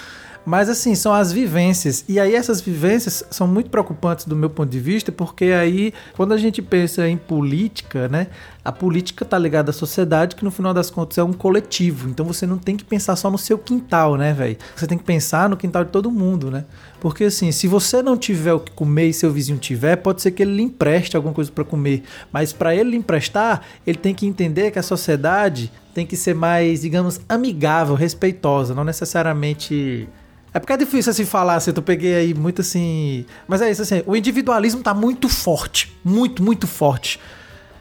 mas 0.44 0.68
assim, 0.68 0.94
são 0.94 1.12
as 1.12 1.32
vivências. 1.32 2.04
E 2.08 2.18
aí 2.18 2.34
essas 2.34 2.60
vivências 2.60 3.24
são 3.30 3.46
muito 3.46 3.70
preocupantes 3.70 4.24
do 4.24 4.34
meu 4.34 4.50
ponto 4.50 4.68
de 4.68 4.80
vista, 4.80 5.12
porque 5.12 5.46
aí 5.46 5.92
quando 6.16 6.32
a 6.32 6.36
gente 6.36 6.60
pensa 6.60 7.08
em 7.08 7.16
política, 7.16 8.08
né, 8.08 8.28
a 8.64 8.70
política 8.70 9.24
tá 9.24 9.38
ligada 9.38 9.70
à 9.70 9.72
sociedade, 9.72 10.36
que 10.36 10.44
no 10.44 10.50
final 10.50 10.72
das 10.72 10.90
contas 10.90 11.18
é 11.18 11.22
um 11.22 11.32
coletivo. 11.32 12.08
Então 12.08 12.24
você 12.24 12.46
não 12.46 12.58
tem 12.58 12.76
que 12.76 12.84
pensar 12.84 13.16
só 13.16 13.30
no 13.30 13.38
seu 13.38 13.58
quintal, 13.58 14.16
né, 14.16 14.32
velho? 14.32 14.56
Você 14.76 14.86
tem 14.86 14.98
que 14.98 15.04
pensar 15.04 15.48
no 15.48 15.56
quintal 15.56 15.84
de 15.84 15.90
todo 15.90 16.10
mundo, 16.10 16.50
né? 16.50 16.64
Porque 17.00 17.24
assim, 17.24 17.50
se 17.50 17.66
você 17.66 18.02
não 18.02 18.16
tiver 18.16 18.52
o 18.52 18.60
que 18.60 18.70
comer 18.72 19.08
e 19.08 19.12
seu 19.12 19.32
vizinho 19.32 19.58
tiver, 19.58 19.96
pode 19.96 20.22
ser 20.22 20.30
que 20.30 20.42
ele 20.42 20.54
lhe 20.54 20.62
empreste 20.62 21.16
alguma 21.16 21.34
coisa 21.34 21.50
para 21.50 21.64
comer, 21.64 22.04
mas 22.32 22.52
para 22.52 22.74
ele 22.74 22.90
lhe 22.90 22.96
emprestar, 22.96 23.62
ele 23.86 23.98
tem 23.98 24.14
que 24.14 24.26
entender 24.26 24.70
que 24.70 24.78
a 24.78 24.82
sociedade 24.82 25.72
tem 25.92 26.06
que 26.06 26.16
ser 26.16 26.34
mais, 26.34 26.82
digamos, 26.82 27.20
amigável, 27.28 27.94
respeitosa, 27.94 28.74
não 28.74 28.84
necessariamente 28.84 30.08
é 30.54 30.58
porque 30.58 30.72
é 30.72 30.76
difícil 30.76 31.10
assim 31.10 31.24
falar, 31.24 31.56
assim, 31.56 31.72
eu 31.74 31.82
peguei 31.82 32.14
aí 32.14 32.34
muito 32.34 32.60
assim. 32.60 33.24
Mas 33.48 33.62
é 33.62 33.70
isso, 33.70 33.82
assim, 33.82 34.02
o 34.06 34.14
individualismo 34.14 34.82
tá 34.82 34.92
muito 34.92 35.28
forte. 35.28 35.96
Muito, 36.04 36.42
muito 36.42 36.66
forte. 36.66 37.18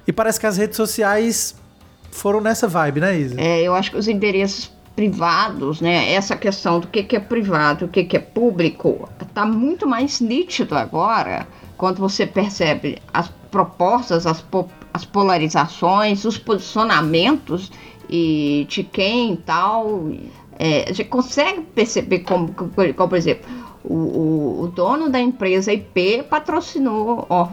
E 0.07 0.13
parece 0.13 0.39
que 0.39 0.47
as 0.47 0.57
redes 0.57 0.77
sociais 0.77 1.55
foram 2.11 2.41
nessa 2.41 2.67
vibe, 2.67 3.01
né, 3.01 3.19
Isa? 3.19 3.39
É, 3.39 3.61
eu 3.61 3.75
acho 3.75 3.91
que 3.91 3.97
os 3.97 4.07
interesses 4.07 4.71
privados, 4.95 5.81
né? 5.81 6.13
Essa 6.13 6.35
questão 6.35 6.79
do 6.79 6.87
que, 6.87 7.03
que 7.03 7.15
é 7.15 7.19
privado, 7.19 7.85
o 7.85 7.87
que, 7.87 8.03
que 8.03 8.17
é 8.17 8.19
público, 8.19 9.09
tá 9.33 9.45
muito 9.45 9.87
mais 9.87 10.19
nítido 10.19 10.75
agora 10.75 11.47
quando 11.77 11.97
você 11.97 12.27
percebe 12.27 13.01
as 13.13 13.29
propostas, 13.49 14.27
as, 14.27 14.41
po 14.41 14.69
as 14.93 15.05
polarizações, 15.05 16.25
os 16.25 16.37
posicionamentos 16.37 17.71
e 18.09 18.65
de 18.69 18.83
quem 18.83 19.35
tal 19.37 20.11
é, 20.57 20.89
a 20.89 20.93
gente 20.93 21.09
consegue 21.09 21.61
perceber 21.61 22.19
como, 22.19 22.53
como, 22.53 22.69
por 22.69 23.17
exemplo, 23.17 23.49
o, 23.83 24.63
o, 24.63 24.67
dono 24.67 25.09
da 25.09 25.19
empresa 25.19 25.73
IP 25.73 26.23
patrocinou, 26.29 27.25
ó, 27.29 27.49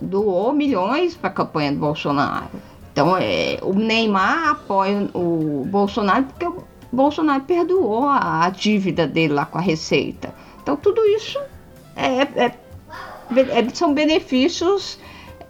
doou 0.00 0.52
milhões 0.52 1.16
para 1.16 1.28
a 1.28 1.32
campanha 1.32 1.72
do 1.72 1.78
Bolsonaro. 1.78 2.48
Então, 2.92 3.16
é, 3.16 3.58
o 3.62 3.72
Neymar 3.72 4.50
apoia 4.50 5.08
o 5.14 5.64
Bolsonaro 5.66 6.24
porque 6.24 6.46
o 6.46 6.64
Bolsonaro 6.92 7.42
perdoou 7.44 8.04
a, 8.04 8.46
a 8.46 8.50
dívida 8.50 9.06
dele 9.06 9.34
lá 9.34 9.46
com 9.46 9.58
a 9.58 9.60
Receita. 9.60 10.34
Então, 10.62 10.76
tudo 10.76 11.04
isso 11.06 11.38
é, 11.96 12.22
é, 12.22 12.44
é 12.46 13.68
são 13.72 13.94
benefícios 13.94 14.98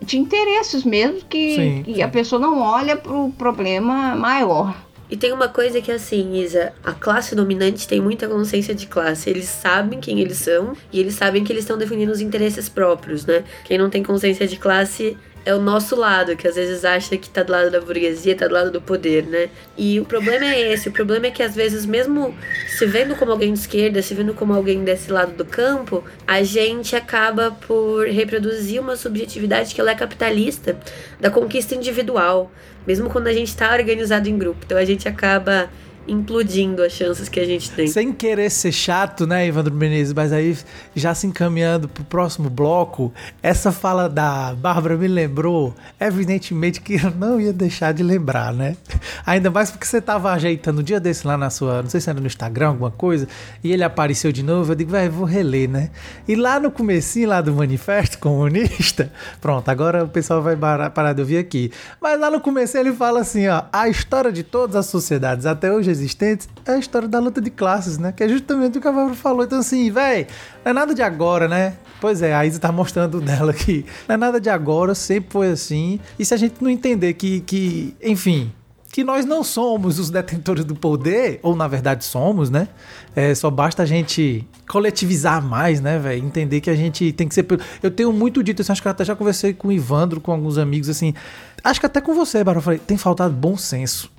de 0.01 0.19
interesses 0.19 0.85
mesmo 0.85 1.21
que, 1.29 1.55
sim, 1.55 1.83
que 1.83 2.03
a 2.03 2.09
pessoa 2.09 2.41
não 2.41 2.61
olha 2.61 2.97
para 2.97 3.13
o 3.13 3.31
problema 3.33 4.15
maior. 4.17 4.75
E 5.11 5.17
tem 5.17 5.33
uma 5.33 5.49
coisa 5.49 5.81
que 5.81 5.91
é 5.91 5.95
assim, 5.95 6.41
Isa, 6.41 6.73
a 6.85 6.93
classe 6.93 7.35
dominante 7.35 7.89
tem 7.89 8.01
muita 8.01 8.29
consciência 8.29 8.75
de 8.75 8.87
classe. 8.87 9.29
Eles 9.29 9.47
sabem 9.47 9.99
quem 9.99 10.21
eles 10.21 10.39
são 10.39 10.77
e 10.93 11.01
eles 11.01 11.15
sabem 11.15 11.43
que 11.43 11.53
eles 11.53 11.65
estão 11.65 11.77
defendendo 11.77 12.11
os 12.11 12.21
interesses 12.21 12.69
próprios, 12.69 13.27
né? 13.27 13.43
Quem 13.65 13.77
não 13.77 13.91
tem 13.91 14.05
consciência 14.05 14.47
de 14.47 14.57
classe 14.57 15.17
é 15.45 15.55
o 15.55 15.61
nosso 15.61 15.97
lado, 15.97 16.37
que 16.37 16.47
às 16.47 16.55
vezes 16.55 16.85
acha 16.85 17.17
que 17.17 17.29
tá 17.29 17.43
do 17.43 17.53
lado 17.53 17.71
da 17.71 17.81
burguesia, 17.81 18.37
tá 18.37 18.47
do 18.47 18.55
lado 18.55 18.71
do 18.71 18.81
poder, 18.81 19.27
né? 19.27 19.49
E 19.77 19.99
o 19.99 20.05
problema 20.05 20.45
é 20.45 20.73
esse, 20.73 20.89
o 20.89 20.93
problema 20.93 21.27
é 21.27 21.31
que 21.31 21.43
às 21.43 21.55
vezes, 21.55 21.87
mesmo 21.87 22.35
se 22.69 22.87
vendo 22.87 23.17
como 23.17 23.33
alguém 23.33 23.53
de 23.53 23.59
esquerda, 23.59 24.03
se 24.03 24.15
vendo 24.15 24.35
como 24.35 24.53
alguém 24.53 24.85
desse 24.85 25.11
lado 25.11 25.33
do 25.33 25.45
campo, 25.45 26.05
a 26.27 26.43
gente 26.43 26.95
acaba 26.95 27.51
por 27.51 28.07
reproduzir 28.07 28.81
uma 28.81 28.97
subjetividade 28.97 29.75
que 29.75 29.81
ela 29.81 29.93
é 29.93 29.95
capitalista, 29.95 30.79
da 31.19 31.31
conquista 31.31 31.75
individual, 31.75 32.51
mesmo 32.87 33.09
quando 33.09 33.29
a 33.29 33.33
gente 33.33 33.57
tá 33.57 33.73
organizado 33.73 34.29
em 34.29 34.37
grupo. 34.37 34.61
Então 34.65 34.77
a 34.77 34.85
gente 34.85 35.09
acaba 35.09 35.71
implodindo 36.07 36.83
as 36.83 36.93
chances 36.93 37.29
que 37.29 37.39
a 37.39 37.45
gente 37.45 37.71
tem. 37.71 37.87
Sem 37.87 38.13
querer 38.13 38.51
ser 38.51 38.73
chato, 38.73 39.27
né, 39.27 39.47
Evandro 39.47 39.75
Menezes? 39.75 40.13
Mas 40.13 40.33
aí, 40.33 40.57
já 40.95 41.15
se 41.15 41.27
encaminhando 41.27 41.89
pro 41.89 42.05
próximo 42.05 42.49
bloco, 42.51 43.13
essa 43.43 43.71
fala 43.71 44.09
da 44.09 44.55
Bárbara 44.55 44.97
me 44.97 45.07
lembrou, 45.07 45.75
evidentemente, 45.99 46.81
que 46.81 46.95
eu 46.95 47.11
não 47.11 47.41
ia 47.41 47.53
deixar 47.53 47.93
de 47.93 48.03
lembrar, 48.03 48.53
né? 48.53 48.77
Ainda 49.25 49.51
mais 49.51 49.71
porque 49.71 49.87
você 49.87 50.01
tava 50.01 50.33
ajeitando 50.33 50.81
um 50.81 50.85
dia 50.85 50.99
desse 50.99 51.27
lá 51.27 51.37
na 51.37 51.51
sua, 51.51 51.83
não 51.83 51.91
sei 51.91 52.01
se 52.01 52.11
era 52.11 52.21
no 52.21 52.27
Instagram, 52.27 52.69
alguma 52.69 52.91
coisa, 52.91 53.29
e 53.63 53.73
ele 53.73 53.85
apareceu 53.85 54.33
de 54.33 54.43
novo, 54.43 54.73
eu 54.73 54.77
digo, 54.77 54.91
vai, 54.91 55.09
vou 55.09 55.25
reler, 55.25 55.69
né? 55.69 55.91
E 56.27 56.35
lá 56.35 56.59
no 56.59 56.71
comecinho 56.71 57.29
lá 57.29 57.41
do 57.41 57.53
Manifesto 57.53 58.19
Comunista, 58.19 59.13
pronto, 59.41 59.69
agora 59.69 60.05
o 60.05 60.09
pessoal 60.09 60.43
vai 60.43 60.57
parar 60.57 61.13
de 61.13 61.21
ouvir 61.21 61.39
aqui. 61.39 61.71
Mas 62.01 62.19
lá 62.19 62.31
no 62.31 62.41
começo 62.41 62.77
ele 62.77 62.93
fala 62.93 63.21
assim, 63.21 63.47
ó, 63.49 63.63
a 63.73 63.89
história 63.89 64.33
de 64.33 64.43
todas 64.43 64.77
as 64.77 64.87
sociedades 64.87 65.47
até 65.47 65.73
hoje 65.73 65.90
existentes 65.91 66.49
é 66.65 66.73
a 66.73 66.79
história 66.79 67.07
da 67.07 67.19
luta 67.19 67.41
de 67.41 67.51
classes, 67.51 67.99
né? 67.99 68.13
Que 68.13 68.25
é 68.25 68.29
justamente 68.29 68.79
o 68.79 68.81
que 68.81 68.89
a 68.89 68.93
Bárbara 68.93 69.15
falou. 69.15 69.45
Então, 69.45 69.59
assim, 69.59 69.91
velho, 69.91 70.27
não 70.65 70.71
é 70.71 70.73
nada 70.73 70.95
de 70.95 71.03
agora, 71.03 71.47
né? 71.47 71.75
Pois 72.01 72.23
é, 72.23 72.35
a 72.35 72.47
Isa 72.47 72.59
tá 72.59 72.73
mostrando 72.73 73.21
dela 73.23 73.51
aqui. 73.51 73.85
Não 74.09 74.15
é 74.15 74.17
nada 74.17 74.41
de 74.41 74.49
agora, 74.49 74.95
sempre 74.95 75.31
foi 75.31 75.51
assim. 75.51 76.01
E 76.19 76.25
se 76.25 76.33
a 76.33 76.37
gente 76.37 76.63
não 76.63 76.71
entender 76.71 77.13
que, 77.15 77.41
que 77.41 77.95
enfim, 78.03 78.53
que 78.93 79.05
nós 79.05 79.25
não 79.25 79.45
somos 79.45 79.99
os 79.99 80.11
detentores 80.11 80.65
do 80.65 80.75
poder, 80.75 81.39
ou 81.43 81.55
na 81.55 81.69
verdade 81.69 82.05
somos, 82.05 82.51
né? 82.51 82.69
É, 83.15 83.35
só 83.35 83.51
basta 83.51 83.83
a 83.83 83.87
gente 83.87 84.47
coletivizar 84.69 85.43
mais, 85.43 85.81
né, 85.81 85.99
velho? 85.99 86.25
Entender 86.25 86.61
que 86.61 86.71
a 86.71 86.75
gente 86.75 87.13
tem 87.13 87.29
que 87.29 87.35
ser. 87.35 87.47
Eu 87.83 87.91
tenho 87.91 88.13
muito 88.13 88.43
dito 88.43 88.63
assim, 88.63 88.73
acho 88.73 88.83
que 88.83 88.89
até 88.89 89.05
já 89.05 89.15
conversei 89.15 89.55
com 89.55 89.69
o 89.69 89.73
Ivandro, 89.73 90.21
com 90.21 90.33
alguns 90.33 90.59
amigos, 90.59 90.89
assim. 90.89 91.15
Acho 91.63 91.79
que 91.79 91.87
até 91.87 92.01
com 92.01 92.15
você, 92.15 92.41
eu 92.41 92.61
falei, 92.61 92.79
tem 92.79 92.97
faltado 92.97 93.33
bom 93.33 93.57
senso. 93.57 94.11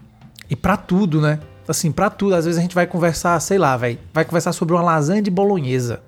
E 0.50 0.56
para 0.56 0.78
tudo, 0.78 1.20
né? 1.20 1.40
Assim, 1.68 1.92
para 1.92 2.10
tudo. 2.10 2.36
Às 2.36 2.46
vezes 2.46 2.58
a 2.58 2.62
gente 2.62 2.76
vai 2.76 2.88
conversar, 2.88 3.40
sei 3.40 3.58
lá, 3.58 3.76
velho, 3.78 4.00
vai 4.14 4.26
conversar 4.26 4.52
sobre 4.54 4.74
uma 4.74 4.82
lasanha 4.82 5.22
de 5.22 5.32
bolonhesa. 5.32 6.02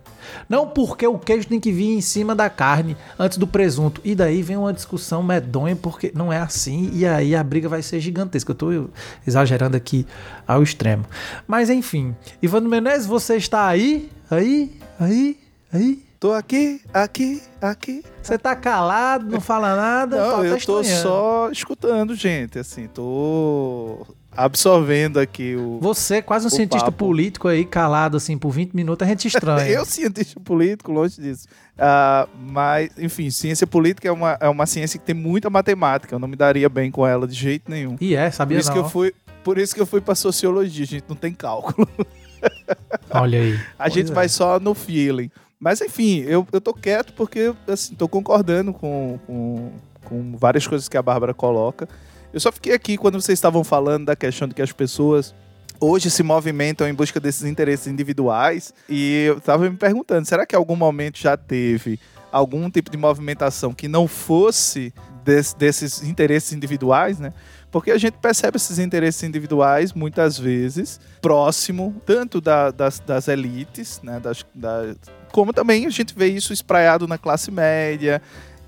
Não 0.48 0.68
porque 0.68 1.06
o 1.06 1.18
queijo 1.18 1.48
tem 1.48 1.60
que 1.60 1.72
vir 1.72 1.98
em 1.98 2.02
cima 2.02 2.36
da 2.36 2.50
carne 2.50 2.98
antes 3.18 3.38
do 3.38 3.48
presunto. 3.48 4.02
E 4.04 4.16
daí 4.16 4.42
vem 4.42 4.58
uma 4.58 4.74
discussão 4.74 5.24
medonha 5.24 5.76
porque 5.76 6.12
não 6.16 6.32
é 6.32 6.40
assim 6.40 6.90
e 6.94 7.06
aí 7.06 7.36
a 7.36 7.44
briga 7.44 7.70
vai 7.70 7.82
ser 7.82 8.00
gigantesca. 8.00 8.52
Eu 8.52 8.56
tô 8.56 8.90
exagerando 9.26 9.78
aqui 9.78 10.06
ao 10.48 10.64
extremo. 10.64 11.06
Mas 11.48 11.70
enfim, 11.70 12.16
Ivano 12.42 12.70
Menezes, 12.70 13.06
você 13.06 13.36
está 13.36 13.68
aí? 13.68 14.10
Aí? 14.30 14.80
Aí? 15.00 15.40
Aí? 15.72 16.04
Tô 16.20 16.32
aqui, 16.32 16.80
aqui, 16.94 17.44
aqui. 17.62 18.02
Você 18.22 18.38
tá 18.38 18.56
calado, 18.56 19.30
não 19.30 19.42
fala 19.42 19.76
nada? 19.76 20.16
Não, 20.16 20.38
tá 20.38 20.46
eu 20.46 20.58
tô 20.62 20.82
só 20.82 21.50
escutando, 21.52 22.16
gente. 22.16 22.58
Assim, 22.58 22.88
tô 22.88 24.08
absorvendo 24.36 25.20
aqui 25.20 25.56
o. 25.56 25.80
Você, 25.82 26.22
quase 26.22 26.48
um 26.48 26.50
cientista 26.50 26.86
papo. 26.86 27.06
político 27.06 27.48
aí, 27.48 27.66
calado 27.66 28.18
assim 28.18 28.38
por 28.38 28.52
20 28.52 28.74
minutos, 28.74 29.06
a 29.06 29.10
gente 29.10 29.28
estranha. 29.28 29.66
eu, 29.70 29.86
cientista 29.86 30.40
político, 30.40 30.92
longe 30.92 31.22
disso. 31.22 31.48
Uh, 31.76 32.30
mas, 32.52 32.92
enfim, 32.98 33.30
ciência 33.30 33.66
política 33.66 34.08
é 34.08 34.12
uma, 34.12 34.38
é 34.40 34.50
uma 34.50 34.66
ciência 34.66 35.00
que 35.00 35.06
tem 35.06 35.16
muita 35.16 35.50
matemática. 35.50 36.16
Eu 36.16 36.20
não 36.20 36.28
me 36.28 36.36
daria 36.36 36.70
bem 36.70 36.92
com 36.92 37.06
ela 37.06 37.28
de 37.28 37.34
jeito 37.34 37.70
nenhum. 37.70 37.96
E 38.00 38.16
é, 38.16 38.30
sabia 38.30 38.58
por 38.58 38.62
isso 38.62 38.70
não. 38.70 38.76
Que 38.76 38.80
eu 38.82 38.90
fui, 38.90 39.14
por 39.44 39.58
isso 39.58 39.74
que 39.74 39.82
eu 39.82 39.86
fui 39.86 40.02
pra 40.02 40.16
sociologia, 40.16 40.84
a 40.84 40.88
gente 40.88 41.06
não 41.08 41.16
tem 41.16 41.34
cálculo. 41.34 41.88
Olha 43.10 43.40
aí. 43.40 43.60
A 43.78 43.84
pois 43.84 43.94
gente 43.94 44.12
é. 44.12 44.14
vai 44.14 44.30
só 44.30 44.60
no 44.60 44.74
feeling. 44.74 45.30
Mas 45.60 45.80
enfim, 45.80 46.20
eu, 46.28 46.46
eu 46.52 46.60
tô 46.60 46.74
quieto 46.74 47.14
porque 47.14 47.54
assim, 47.68 47.96
tô 47.96 48.08
concordando 48.08 48.74
com, 48.74 49.18
com, 49.26 49.72
com 50.04 50.38
várias 50.38 50.68
coisas 50.68 50.90
que 50.90 50.98
a 50.98 51.02
Bárbara 51.02 51.34
coloca. 51.34 51.88
Eu 52.34 52.40
só 52.40 52.52
fiquei 52.52 52.74
aqui 52.74 52.98
quando 52.98 53.22
vocês 53.22 53.38
estavam 53.38 53.64
falando 53.64 54.06
da 54.06 54.16
questão 54.16 54.48
de 54.48 54.56
que 54.56 54.62
as 54.62 54.72
pessoas 54.72 55.36
hoje 55.80 56.10
se 56.10 56.24
movimentam 56.24 56.88
em 56.88 56.94
busca 56.94 57.20
desses 57.20 57.44
interesses 57.44 57.86
individuais. 57.86 58.74
E 58.90 59.26
eu 59.28 59.40
tava 59.40 59.70
me 59.70 59.78
perguntando, 59.78 60.26
será 60.26 60.46
que 60.46 60.56
em 60.56 60.58
algum 60.58 60.76
momento 60.76 61.20
já 61.20 61.38
teve 61.38 62.00
algum 62.32 62.70
tipo 62.72 62.90
de 62.90 62.98
movimentação 62.98 63.72
que 63.72 63.88
não 63.88 64.08
fosse 64.08 64.92
des, 65.24 65.54
desses 65.54 66.02
interesses 66.02 66.52
individuais, 66.54 67.20
né? 67.20 67.32
Porque 67.72 67.92
a 67.92 67.98
gente 67.98 68.16
percebe 68.18 68.58
esses 68.58 68.80
interesses 68.80 69.22
individuais 69.22 69.94
muitas 69.94 70.38
vezes 70.38 71.00
próximo 71.22 71.96
tanto 72.06 72.42
da, 72.42 72.72
das, 72.72 73.00
das, 73.00 73.28
elites, 73.28 74.02
né? 74.02 74.20
Das, 74.20 74.44
da, 74.56 74.96
como 75.32 75.54
também 75.54 75.86
a 75.86 75.90
gente 75.92 76.16
vê 76.16 76.28
isso 76.28 76.52
espraiado 76.52 77.08
na 77.08 77.20
classe 77.20 77.52
média 77.52 78.20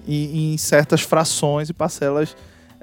e 0.07 0.53
em 0.53 0.57
certas 0.57 1.01
frações 1.01 1.67
e 1.69 1.73
parcelas 1.73 2.35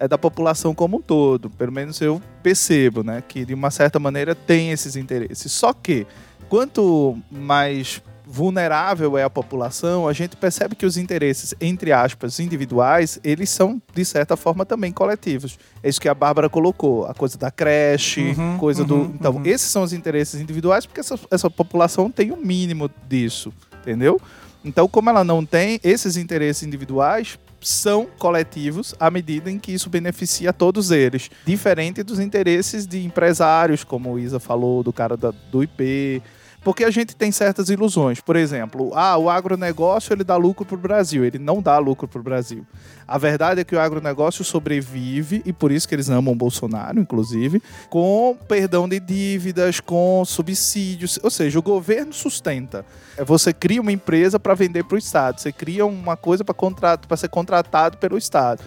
é, 0.02 0.08
da 0.08 0.18
população 0.18 0.74
como 0.74 0.96
um 0.96 1.00
todo. 1.00 1.48
Pelo 1.48 1.70
menos 1.70 2.00
eu 2.00 2.20
percebo, 2.42 3.04
né? 3.04 3.22
Que 3.26 3.44
de 3.44 3.54
uma 3.54 3.70
certa 3.70 4.00
maneira 4.00 4.34
tem 4.34 4.72
esses 4.72 4.96
interesses. 4.96 5.52
Só 5.52 5.72
que 5.72 6.04
quanto 6.48 7.16
mais 7.30 8.02
vulnerável 8.26 9.16
é 9.16 9.22
a 9.22 9.30
população, 9.30 10.08
a 10.08 10.12
gente 10.12 10.36
percebe 10.36 10.74
que 10.74 10.86
os 10.86 10.96
interesses, 10.96 11.54
entre 11.60 11.92
aspas, 11.92 12.40
individuais, 12.40 13.20
eles 13.22 13.50
são, 13.50 13.80
de 13.94 14.04
certa 14.04 14.36
forma, 14.36 14.64
também 14.64 14.90
coletivos. 14.90 15.58
É 15.82 15.88
isso 15.88 16.00
que 16.00 16.08
a 16.08 16.14
Bárbara 16.14 16.48
colocou, 16.48 17.06
a 17.06 17.14
coisa 17.14 17.38
da 17.38 17.50
creche, 17.50 18.34
uhum, 18.36 18.58
coisa 18.58 18.82
uhum, 18.82 18.88
do. 18.88 19.14
Então, 19.14 19.36
uhum. 19.36 19.42
esses 19.44 19.70
são 19.70 19.82
os 19.82 19.92
interesses 19.92 20.40
individuais, 20.40 20.84
porque 20.84 21.00
essa, 21.00 21.18
essa 21.30 21.50
população 21.50 22.10
tem 22.10 22.32
o 22.32 22.34
um 22.34 22.40
mínimo 22.40 22.90
disso, 23.08 23.52
entendeu? 23.80 24.20
Então, 24.64 24.88
como 24.88 25.10
ela 25.10 25.22
não 25.22 25.44
tem, 25.44 25.78
esses 25.84 26.16
interesses 26.16 26.62
individuais 26.62 27.38
são 27.62 28.06
coletivos 28.18 28.94
à 28.98 29.10
medida 29.10 29.50
em 29.50 29.58
que 29.58 29.72
isso 29.72 29.88
beneficia 29.88 30.52
todos 30.52 30.90
eles. 30.90 31.30
Diferente 31.46 32.02
dos 32.02 32.18
interesses 32.18 32.86
de 32.86 33.04
empresários, 33.04 33.84
como 33.84 34.12
o 34.12 34.18
Isa 34.18 34.40
falou, 34.40 34.82
do 34.82 34.92
cara 34.92 35.16
da, 35.16 35.32
do 35.50 35.62
IP, 35.62 36.22
porque 36.64 36.84
a 36.84 36.90
gente 36.90 37.16
tem 37.16 37.32
certas 37.32 37.68
ilusões. 37.68 38.20
Por 38.20 38.36
exemplo, 38.36 38.92
ah, 38.94 39.16
o 39.16 39.28
agronegócio 39.28 40.12
ele 40.12 40.22
dá 40.22 40.36
lucro 40.36 40.64
para 40.64 40.76
o 40.76 40.78
Brasil. 40.78 41.24
Ele 41.24 41.38
não 41.38 41.60
dá 41.60 41.78
lucro 41.78 42.06
para 42.06 42.20
o 42.20 42.22
Brasil. 42.22 42.64
A 43.06 43.18
verdade 43.18 43.60
é 43.60 43.64
que 43.64 43.74
o 43.74 43.80
agronegócio 43.80 44.44
sobrevive, 44.44 45.42
e 45.44 45.52
por 45.52 45.72
isso 45.72 45.88
que 45.88 45.94
eles 45.94 46.08
amam 46.08 46.32
o 46.32 46.36
Bolsonaro, 46.36 47.00
inclusive, 47.00 47.62
com 47.90 48.36
perdão 48.46 48.88
de 48.88 49.00
dívidas, 49.00 49.80
com 49.80 50.24
subsídios. 50.24 51.18
Ou 51.22 51.30
seja, 51.30 51.58
o 51.58 51.62
governo 51.62 52.12
sustenta. 52.12 52.86
É, 53.16 53.24
você 53.24 53.52
cria 53.52 53.80
uma 53.80 53.92
empresa 53.92 54.38
para 54.38 54.54
vender 54.54 54.84
para 54.84 54.94
o 54.94 54.98
Estado. 54.98 55.40
Você 55.40 55.52
cria 55.52 55.84
uma 55.84 56.16
coisa 56.16 56.44
para 56.44 57.16
ser 57.16 57.28
contratado 57.28 57.98
pelo 57.98 58.16
Estado. 58.16 58.62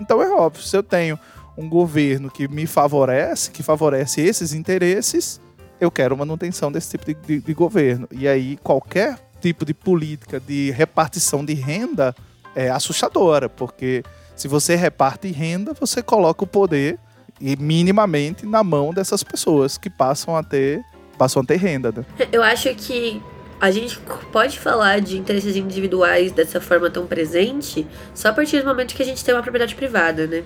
Então 0.00 0.22
é 0.22 0.30
óbvio, 0.30 0.62
se 0.62 0.76
eu 0.76 0.82
tenho 0.82 1.18
um 1.58 1.68
governo 1.68 2.30
que 2.30 2.48
me 2.48 2.66
favorece, 2.66 3.50
que 3.50 3.62
favorece 3.62 4.22
esses 4.22 4.54
interesses, 4.54 5.40
eu 5.80 5.90
quero 5.90 6.16
manutenção 6.16 6.70
desse 6.70 6.90
tipo 6.90 7.06
de, 7.06 7.14
de, 7.14 7.40
de 7.40 7.54
governo. 7.54 8.06
E 8.12 8.28
aí 8.28 8.58
qualquer 8.62 9.18
tipo 9.40 9.64
de 9.64 9.72
política 9.72 10.38
de 10.38 10.70
repartição 10.70 11.44
de 11.44 11.54
renda 11.54 12.14
é 12.54 12.68
assustadora, 12.68 13.48
porque 13.48 14.02
se 14.36 14.48
você 14.48 14.76
reparte 14.76 15.28
renda, 15.28 15.72
você 15.72 16.02
coloca 16.02 16.44
o 16.44 16.46
poder 16.46 16.98
e 17.40 17.56
minimamente 17.56 18.44
na 18.44 18.62
mão 18.62 18.92
dessas 18.92 19.22
pessoas 19.22 19.78
que 19.78 19.88
passam 19.88 20.36
a 20.36 20.42
ter 20.42 20.82
passam 21.16 21.42
a 21.42 21.44
ter 21.44 21.56
renda. 21.56 21.92
Né? 21.92 22.04
Eu 22.32 22.42
acho 22.42 22.74
que 22.74 23.22
a 23.60 23.70
gente 23.70 23.98
pode 24.32 24.58
falar 24.58 25.00
de 25.00 25.18
interesses 25.18 25.54
individuais 25.54 26.32
dessa 26.32 26.60
forma 26.60 26.90
tão 26.90 27.06
presente 27.06 27.86
só 28.14 28.28
a 28.28 28.32
partir 28.32 28.60
do 28.60 28.66
momento 28.66 28.94
que 28.94 29.02
a 29.02 29.04
gente 29.04 29.22
tem 29.22 29.34
uma 29.34 29.42
propriedade 29.42 29.74
privada, 29.74 30.26
né? 30.26 30.44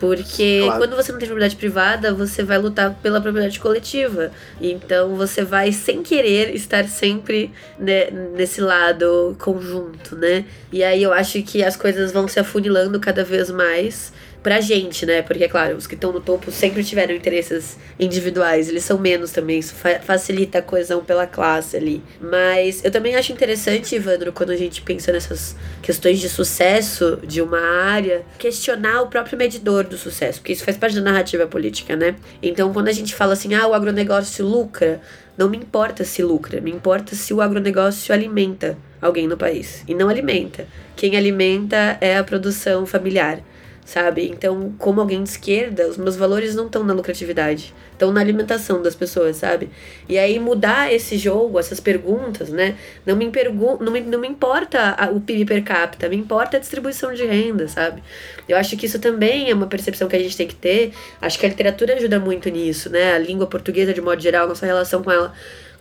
Porque 0.00 0.62
claro. 0.64 0.78
quando 0.78 0.96
você 0.96 1.12
não 1.12 1.18
tem 1.18 1.28
propriedade 1.28 1.56
privada, 1.56 2.14
você 2.14 2.42
vai 2.42 2.56
lutar 2.56 2.94
pela 3.02 3.20
propriedade 3.20 3.60
coletiva. 3.60 4.32
Então 4.58 5.14
você 5.14 5.44
vai, 5.44 5.72
sem 5.72 6.02
querer, 6.02 6.54
estar 6.54 6.88
sempre 6.88 7.52
né, 7.78 8.10
nesse 8.10 8.62
lado 8.62 9.36
conjunto, 9.38 10.16
né? 10.16 10.46
E 10.72 10.82
aí 10.82 11.02
eu 11.02 11.12
acho 11.12 11.42
que 11.42 11.62
as 11.62 11.76
coisas 11.76 12.12
vão 12.12 12.26
se 12.26 12.40
afunilando 12.40 12.98
cada 12.98 13.22
vez 13.22 13.50
mais 13.50 14.10
pra 14.42 14.60
gente, 14.60 15.04
né? 15.04 15.22
Porque, 15.22 15.44
é 15.44 15.48
claro, 15.48 15.76
os 15.76 15.86
que 15.86 15.94
estão 15.94 16.12
no 16.12 16.20
topo 16.20 16.50
sempre 16.50 16.82
tiveram 16.82 17.14
interesses 17.14 17.76
individuais, 17.98 18.68
eles 18.68 18.84
são 18.84 18.98
menos 18.98 19.32
também, 19.32 19.58
isso 19.58 19.74
fa 19.74 20.00
facilita 20.00 20.58
a 20.58 20.62
coesão 20.62 21.04
pela 21.04 21.26
classe 21.26 21.76
ali. 21.76 22.02
Mas 22.20 22.84
eu 22.84 22.90
também 22.90 23.16
acho 23.16 23.32
interessante, 23.32 23.94
Ivandro, 23.94 24.32
quando 24.32 24.50
a 24.50 24.56
gente 24.56 24.82
pensa 24.82 25.12
nessas 25.12 25.54
questões 25.82 26.18
de 26.18 26.28
sucesso 26.28 27.18
de 27.22 27.42
uma 27.42 27.60
área, 27.60 28.22
questionar 28.38 29.02
o 29.02 29.08
próprio 29.08 29.36
medidor 29.36 29.84
do 29.84 29.98
sucesso, 29.98 30.40
porque 30.40 30.52
isso 30.52 30.64
faz 30.64 30.76
parte 30.76 30.96
da 30.96 31.02
narrativa 31.02 31.46
política, 31.46 31.94
né? 31.96 32.16
Então, 32.42 32.72
quando 32.72 32.88
a 32.88 32.92
gente 32.92 33.14
fala 33.14 33.34
assim, 33.34 33.54
ah, 33.54 33.66
o 33.66 33.74
agronegócio 33.74 34.46
lucra, 34.46 35.00
não 35.36 35.48
me 35.48 35.56
importa 35.56 36.04
se 36.04 36.22
lucra, 36.22 36.60
me 36.60 36.70
importa 36.70 37.14
se 37.14 37.32
o 37.32 37.40
agronegócio 37.40 38.12
alimenta 38.12 38.76
alguém 39.00 39.26
no 39.26 39.36
país. 39.36 39.82
E 39.88 39.94
não 39.94 40.08
alimenta. 40.08 40.66
Quem 40.96 41.16
alimenta 41.16 41.96
é 42.00 42.18
a 42.18 42.24
produção 42.24 42.84
familiar 42.84 43.42
sabe? 43.90 44.28
Então, 44.28 44.72
como 44.78 45.00
alguém 45.00 45.20
de 45.20 45.30
esquerda, 45.30 45.88
os 45.88 45.96
meus 45.96 46.14
valores 46.14 46.54
não 46.54 46.66
estão 46.66 46.84
na 46.84 46.92
lucratividade, 46.92 47.74
estão 47.92 48.12
na 48.12 48.20
alimentação 48.20 48.80
das 48.80 48.94
pessoas, 48.94 49.38
sabe? 49.38 49.68
E 50.08 50.16
aí 50.16 50.38
mudar 50.38 50.92
esse 50.92 51.18
jogo, 51.18 51.58
essas 51.58 51.80
perguntas, 51.80 52.50
né? 52.50 52.76
Não 53.04 53.16
me, 53.16 53.28
pergun 53.30 53.78
não 53.80 53.90
me, 53.90 54.00
não 54.00 54.20
me 54.20 54.28
importa 54.28 54.94
a, 54.96 55.10
o 55.10 55.20
PIB 55.20 55.44
per 55.44 55.64
capita, 55.64 56.08
me 56.08 56.16
importa 56.16 56.56
a 56.56 56.60
distribuição 56.60 57.12
de 57.12 57.26
renda, 57.26 57.66
sabe? 57.66 58.00
Eu 58.48 58.56
acho 58.56 58.76
que 58.76 58.86
isso 58.86 59.00
também 59.00 59.50
é 59.50 59.54
uma 59.54 59.66
percepção 59.66 60.06
que 60.06 60.14
a 60.14 60.20
gente 60.20 60.36
tem 60.36 60.46
que 60.46 60.54
ter. 60.54 60.92
Acho 61.20 61.36
que 61.36 61.44
a 61.44 61.48
literatura 61.48 61.94
ajuda 61.94 62.20
muito 62.20 62.48
nisso, 62.48 62.90
né? 62.90 63.14
A 63.14 63.18
língua 63.18 63.48
portuguesa, 63.48 63.92
de 63.92 64.00
modo 64.00 64.22
geral, 64.22 64.46
nossa 64.46 64.64
relação 64.64 65.02
com 65.02 65.10
ela. 65.10 65.32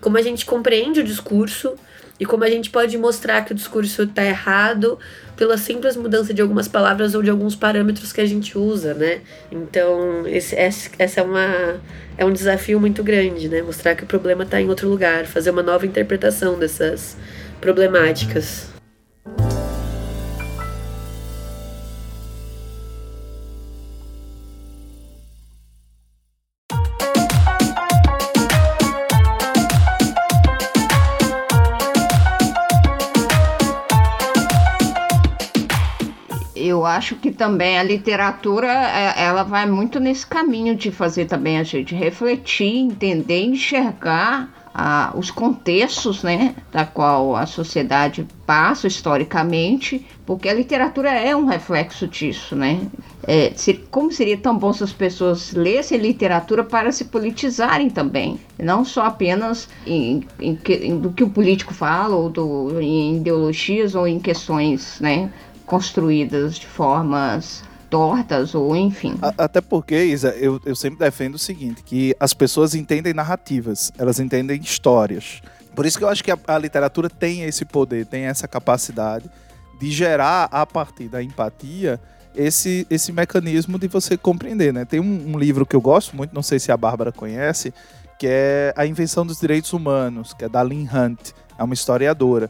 Como 0.02 0.18
a 0.18 0.22
gente 0.24 0.48
compreende 0.48 1.02
o 1.02 1.04
discurso 1.04 1.76
e 2.20 2.26
como 2.26 2.44
a 2.44 2.50
gente 2.50 2.70
pode 2.70 2.98
mostrar 2.98 3.44
que 3.46 3.54
o 3.54 3.56
discurso 3.56 4.04
está 4.04 4.26
errado 4.26 5.00
pela 5.38 5.58
simples 5.58 5.96
mudança 5.96 6.34
de 6.34 6.42
algumas 6.42 6.68
palavras 6.68 7.16
ou 7.16 7.24
de 7.24 7.30
alguns 7.30 7.56
parâmetros 7.56 8.12
que 8.12 8.20
a 8.20 8.26
gente 8.26 8.58
usa, 8.58 8.94
né? 8.94 9.22
Então, 9.50 10.28
esse, 10.28 10.56
essa 10.56 11.22
é 11.22 11.24
uma 11.24 11.80
é 12.18 12.26
um 12.26 12.34
desafio 12.34 12.80
muito 12.80 13.02
grande, 13.02 13.48
né? 13.48 13.62
Mostrar 13.62 13.96
que 13.96 14.04
o 14.04 14.08
problema 14.08 14.44
está 14.44 14.60
em 14.60 14.68
outro 14.68 14.90
lugar, 14.90 15.26
fazer 15.26 15.52
uma 15.52 15.64
nova 15.64 15.86
interpretação 15.86 16.60
dessas 16.60 17.16
problemáticas. 17.62 18.68
Acho 37.00 37.16
que 37.16 37.32
também 37.32 37.80
a 37.80 37.84
literatura 37.84 38.68
é, 38.68 39.24
ela 39.24 39.44
vai 39.44 39.66
muito 39.66 40.00
nesse 40.00 40.28
caminho 40.28 40.76
de 40.76 40.92
fazer 40.92 41.26
também 41.26 41.58
a 41.58 41.64
gente 41.64 41.96
refletir, 41.96 42.76
entender, 42.76 43.42
enxergar 43.42 44.50
a, 44.74 45.12
os 45.16 45.32
contextos, 45.32 46.24
né, 46.24 46.56
da 46.72 46.86
qual 46.86 47.36
a 47.36 47.46
sociedade 47.46 48.28
passa 48.46 48.88
historicamente, 48.88 50.06
porque 50.26 50.48
a 50.48 50.54
literatura 50.54 51.10
é 51.10 51.36
um 51.36 51.46
reflexo 51.46 52.08
disso, 52.08 52.56
né? 52.56 52.88
É, 53.24 53.52
se, 53.56 53.74
como 53.92 54.12
seria 54.12 54.38
tão 54.38 54.58
bom 54.58 54.72
se 54.72 54.84
as 54.84 54.94
pessoas 54.94 55.54
lessem 55.54 55.98
literatura 55.98 56.64
para 56.64 56.92
se 56.92 57.06
politizarem 57.06 57.90
também, 57.90 58.40
não 58.58 58.86
só 58.86 59.06
apenas 59.06 59.68
em, 59.86 60.24
em, 60.40 60.58
em 60.68 60.98
do 60.98 61.12
que 61.12 61.24
o 61.24 61.30
político 61.30 61.74
fala, 61.74 62.16
ou 62.16 62.30
do, 62.30 62.80
em 62.80 63.18
ideologias, 63.18 63.96
ou 63.96 64.08
em 64.08 64.20
questões, 64.20 65.00
né, 65.00 65.32
construídas 65.70 66.56
de 66.56 66.66
formas 66.66 67.64
tortas 67.90 68.56
ou 68.56 68.76
enfim. 68.76 69.18
Até 69.38 69.62
porque, 69.62 70.04
Isa, 70.04 70.30
eu, 70.30 70.60
eu 70.66 70.76
sempre 70.76 71.00
defendo 71.00 71.36
o 71.36 71.40
seguinte, 71.40 71.84
que 71.84 72.16
as 72.20 72.34
pessoas 72.34 72.74
entendem 72.74 73.14
narrativas, 73.14 73.92
elas 73.98 74.20
entendem 74.20 74.60
histórias. 74.60 75.42
Por 75.76 75.86
isso 75.86 75.98
que 75.98 76.04
eu 76.04 76.10
acho 76.10 76.24
que 76.24 76.32
a, 76.32 76.38
a 76.48 76.58
literatura 76.58 77.10
tem 77.10 77.44
esse 77.44 77.66
poder, 77.66 78.06
tem 78.06 78.24
essa 78.24 78.48
capacidade 78.48 79.30
de 79.80 79.92
gerar, 79.92 80.50
a 80.52 80.66
partir 80.66 81.08
da 81.08 81.22
empatia, 81.22 82.00
esse, 82.36 82.86
esse 82.90 83.12
mecanismo 83.12 83.78
de 83.78 83.88
você 83.88 84.18
compreender, 84.18 84.74
né? 84.74 84.86
Tem 84.86 85.00
um, 85.00 85.34
um, 85.34 85.40
livro 85.40 85.66
que 85.66 85.76
eu 85.76 85.82
gosto 85.82 86.16
muito, 86.16 86.34
não 86.34 86.44
sei 86.44 86.60
se 86.60 86.72
a 86.72 86.78
Bárbara 86.78 87.12
conhece, 87.12 87.74
que 88.18 88.28
é 88.28 88.74
A 88.76 88.86
Invenção 88.86 89.26
dos 89.26 89.40
Direitos 89.40 89.72
Humanos, 89.72 90.34
que 90.34 90.46
é 90.46 90.50
da 90.50 90.62
Lynn 90.62 90.88
Hunt, 90.92 91.32
é 91.58 91.64
uma 91.64 91.74
historiadora. 91.74 92.50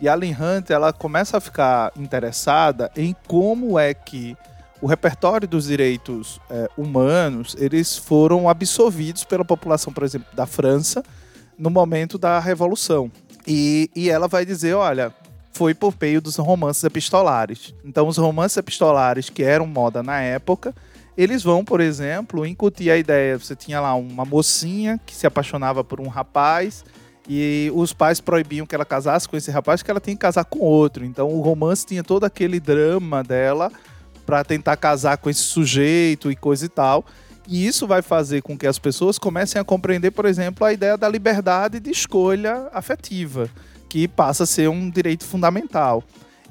E 0.00 0.08
a 0.08 0.14
Hunt, 0.14 0.70
ela 0.70 0.92
começa 0.92 1.36
a 1.36 1.40
ficar 1.40 1.92
interessada 1.96 2.90
em 2.96 3.14
como 3.26 3.78
é 3.78 3.94
que 3.94 4.36
o 4.82 4.86
repertório 4.86 5.46
dos 5.46 5.66
direitos 5.66 6.40
é, 6.50 6.68
humanos 6.76 7.56
eles 7.58 7.96
foram 7.96 8.48
absorvidos 8.48 9.24
pela 9.24 9.44
população, 9.44 9.92
por 9.92 10.02
exemplo, 10.02 10.26
da 10.34 10.46
França 10.46 11.02
no 11.56 11.70
momento 11.70 12.18
da 12.18 12.38
Revolução. 12.38 13.10
E, 13.46 13.88
e 13.94 14.10
ela 14.10 14.26
vai 14.26 14.44
dizer, 14.44 14.74
olha, 14.74 15.14
foi 15.52 15.72
por 15.72 15.94
meio 16.00 16.20
dos 16.20 16.36
romances 16.36 16.82
epistolares. 16.82 17.74
Então, 17.84 18.08
os 18.08 18.18
romances 18.18 18.56
epistolares 18.56 19.30
que 19.30 19.42
eram 19.44 19.66
moda 19.66 20.02
na 20.02 20.20
época, 20.20 20.74
eles 21.16 21.42
vão, 21.42 21.64
por 21.64 21.80
exemplo, 21.80 22.44
incutir 22.44 22.90
a 22.90 22.96
ideia. 22.96 23.38
Você 23.38 23.54
tinha 23.54 23.80
lá 23.80 23.94
uma 23.94 24.24
mocinha 24.24 25.00
que 25.06 25.14
se 25.14 25.26
apaixonava 25.26 25.84
por 25.84 26.00
um 26.00 26.08
rapaz 26.08 26.84
e 27.28 27.70
os 27.74 27.92
pais 27.92 28.20
proibiam 28.20 28.66
que 28.66 28.74
ela 28.74 28.84
casasse 28.84 29.28
com 29.28 29.36
esse 29.36 29.50
rapaz, 29.50 29.82
que 29.82 29.90
ela 29.90 30.00
tinha 30.00 30.14
que 30.14 30.20
casar 30.20 30.44
com 30.44 30.60
outro. 30.60 31.04
Então, 31.04 31.28
o 31.28 31.40
romance 31.40 31.86
tinha 31.86 32.02
todo 32.04 32.24
aquele 32.24 32.60
drama 32.60 33.22
dela 33.22 33.72
para 34.26 34.44
tentar 34.44 34.76
casar 34.76 35.16
com 35.16 35.30
esse 35.30 35.40
sujeito 35.40 36.30
e 36.30 36.36
coisa 36.36 36.66
e 36.66 36.68
tal. 36.68 37.04
E 37.46 37.66
isso 37.66 37.86
vai 37.86 38.02
fazer 38.02 38.42
com 38.42 38.56
que 38.56 38.66
as 38.66 38.78
pessoas 38.78 39.18
comecem 39.18 39.60
a 39.60 39.64
compreender, 39.64 40.10
por 40.10 40.24
exemplo, 40.24 40.66
a 40.66 40.72
ideia 40.72 40.96
da 40.96 41.08
liberdade 41.08 41.78
de 41.78 41.90
escolha 41.90 42.68
afetiva, 42.72 43.50
que 43.88 44.08
passa 44.08 44.44
a 44.44 44.46
ser 44.46 44.68
um 44.68 44.88
direito 44.88 45.24
fundamental. 45.24 46.02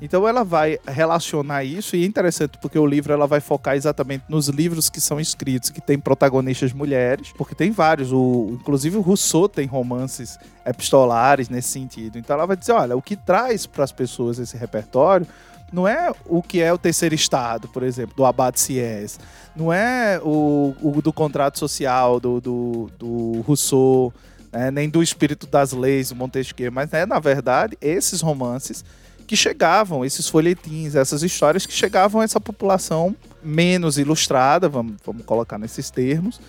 Então 0.03 0.27
ela 0.27 0.43
vai 0.43 0.77
relacionar 0.85 1.63
isso 1.63 1.95
e 1.95 2.03
é 2.03 2.05
interessante 2.05 2.57
porque 2.57 2.77
o 2.77 2.85
livro 2.85 3.13
ela 3.13 3.25
vai 3.25 3.39
focar 3.39 3.77
exatamente 3.77 4.25
nos 4.27 4.49
livros 4.49 4.89
que 4.89 4.99
são 4.99 5.17
escritos 5.17 5.69
que 5.69 5.79
tem 5.79 5.97
protagonistas 5.97 6.73
mulheres, 6.73 7.31
porque 7.37 7.55
tem 7.55 7.71
vários, 7.71 8.11
o 8.11 8.49
inclusive 8.51 8.97
o 8.97 9.01
Rousseau 9.01 9.47
tem 9.47 9.65
romances 9.65 10.37
epistolares 10.65 11.47
nesse 11.47 11.69
sentido. 11.69 12.17
Então 12.17 12.35
ela 12.35 12.45
vai 12.45 12.57
dizer, 12.57 12.73
olha, 12.73 12.97
o 12.97 13.01
que 13.01 13.15
traz 13.15 13.65
para 13.65 13.85
as 13.85 13.93
pessoas 13.93 14.39
esse 14.39 14.57
repertório 14.57 15.25
não 15.71 15.87
é 15.87 16.11
o 16.25 16.43
que 16.43 16.61
é 16.61 16.73
o 16.73 16.77
terceiro 16.77 17.15
estado, 17.15 17.69
por 17.69 17.81
exemplo, 17.81 18.13
do 18.13 18.25
Abad 18.25 18.59
Sies. 18.59 19.17
Não 19.55 19.71
é 19.71 20.19
o, 20.21 20.75
o 20.81 21.01
do 21.01 21.13
contrato 21.13 21.57
social 21.57 22.19
do, 22.19 22.41
do, 22.41 22.91
do 22.99 23.41
Rousseau, 23.47 24.13
né? 24.51 24.69
nem 24.69 24.89
do 24.89 25.01
espírito 25.01 25.47
das 25.47 25.71
leis 25.71 26.09
do 26.09 26.15
Montesquieu, 26.15 26.73
mas 26.73 26.91
é, 26.91 27.05
na 27.05 27.19
verdade, 27.19 27.77
esses 27.79 28.19
romances 28.19 28.83
que 29.23 29.35
chegavam, 29.35 30.03
esses 30.03 30.27
folhetins, 30.27 30.95
essas 30.95 31.23
histórias 31.23 31.65
que 31.65 31.73
chegavam 31.73 32.21
a 32.21 32.23
essa 32.23 32.39
população 32.39 33.15
menos 33.43 33.97
ilustrada, 33.97 34.69
vamos, 34.69 34.95
vamos 35.05 35.25
colocar 35.25 35.57
nesses 35.57 35.89
termos, 35.89 36.39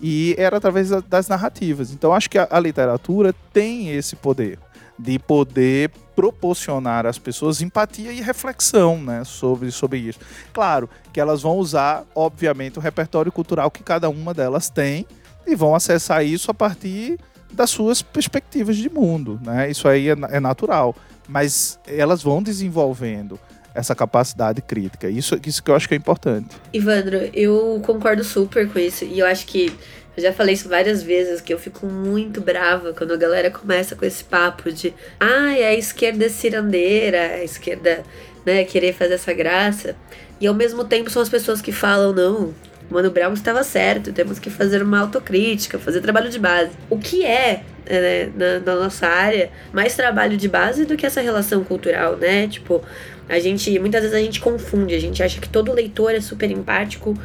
e 0.00 0.34
era 0.38 0.56
através 0.56 0.90
das 1.08 1.28
narrativas. 1.28 1.90
Então 1.90 2.12
acho 2.12 2.28
que 2.28 2.38
a, 2.38 2.46
a 2.50 2.60
literatura 2.60 3.34
tem 3.52 3.90
esse 3.90 4.16
poder 4.16 4.58
de 4.98 5.18
poder 5.18 5.90
proporcionar 6.14 7.06
às 7.06 7.18
pessoas 7.18 7.60
empatia 7.60 8.12
e 8.12 8.20
reflexão 8.20 9.02
né, 9.02 9.24
sobre, 9.24 9.70
sobre 9.70 9.98
isso. 9.98 10.20
Claro 10.52 10.88
que 11.12 11.20
elas 11.20 11.42
vão 11.42 11.56
usar, 11.56 12.04
obviamente, 12.14 12.78
o 12.78 12.82
repertório 12.82 13.32
cultural 13.32 13.70
que 13.70 13.82
cada 13.82 14.08
uma 14.08 14.32
delas 14.32 14.70
tem 14.70 15.06
e 15.46 15.54
vão 15.56 15.74
acessar 15.74 16.24
isso 16.24 16.50
a 16.50 16.54
partir 16.54 17.18
das 17.52 17.70
suas 17.70 18.02
perspectivas 18.02 18.76
de 18.76 18.88
mundo. 18.88 19.40
Né? 19.42 19.70
Isso 19.70 19.88
aí 19.88 20.08
é, 20.08 20.16
é 20.30 20.40
natural. 20.40 20.94
Mas 21.28 21.78
elas 21.86 22.22
vão 22.22 22.42
desenvolvendo 22.42 23.38
essa 23.74 23.94
capacidade 23.94 24.62
crítica. 24.62 25.08
Isso, 25.08 25.38
isso 25.44 25.62
que 25.62 25.70
eu 25.70 25.74
acho 25.74 25.88
que 25.88 25.94
é 25.94 25.96
importante. 25.96 26.48
Ivandro, 26.72 27.28
eu 27.32 27.80
concordo 27.84 28.22
super 28.22 28.68
com 28.68 28.78
isso. 28.78 29.04
E 29.04 29.18
eu 29.18 29.26
acho 29.26 29.46
que 29.46 29.72
eu 30.16 30.22
já 30.22 30.32
falei 30.32 30.54
isso 30.54 30.68
várias 30.68 31.02
vezes, 31.02 31.40
que 31.40 31.52
eu 31.52 31.58
fico 31.58 31.86
muito 31.86 32.40
brava 32.40 32.92
quando 32.92 33.12
a 33.12 33.16
galera 33.16 33.50
começa 33.50 33.96
com 33.96 34.04
esse 34.04 34.22
papo 34.22 34.70
de 34.70 34.94
ah, 35.18 35.58
é 35.58 35.66
a 35.66 35.74
esquerda 35.74 36.28
cirandeira, 36.28 37.20
a 37.20 37.44
esquerda, 37.44 38.04
né, 38.46 38.62
querer 38.64 38.94
fazer 38.94 39.14
essa 39.14 39.32
graça. 39.32 39.96
E 40.40 40.46
ao 40.46 40.54
mesmo 40.54 40.84
tempo 40.84 41.10
são 41.10 41.20
as 41.20 41.28
pessoas 41.28 41.60
que 41.60 41.72
falam, 41.72 42.12
não, 42.12 42.54
Mano 42.90 43.10
Brown 43.10 43.32
estava 43.32 43.62
certo, 43.64 44.12
temos 44.12 44.38
que 44.38 44.50
fazer 44.50 44.82
uma 44.82 45.00
autocrítica, 45.00 45.78
fazer 45.78 46.00
trabalho 46.00 46.30
de 46.30 46.38
base. 46.38 46.70
O 46.90 46.98
que 46.98 47.24
é, 47.24 47.62
né, 47.88 48.30
na, 48.36 48.60
na, 48.60 48.74
nossa 48.76 49.06
área, 49.06 49.50
mais 49.72 49.94
trabalho 49.94 50.36
de 50.36 50.48
base 50.48 50.84
do 50.84 50.96
que 50.96 51.06
essa 51.06 51.20
relação 51.20 51.64
cultural, 51.64 52.16
né? 52.16 52.46
Tipo, 52.46 52.82
a 53.28 53.38
gente, 53.38 53.78
muitas 53.78 54.02
vezes 54.02 54.16
a 54.16 54.20
gente 54.20 54.40
confunde, 54.40 54.94
a 54.94 55.00
gente 55.00 55.22
acha 55.22 55.40
que 55.40 55.48
todo 55.48 55.72
leitor 55.72 56.14
é 56.14 56.20
super 56.20 56.50
empático 56.50 57.18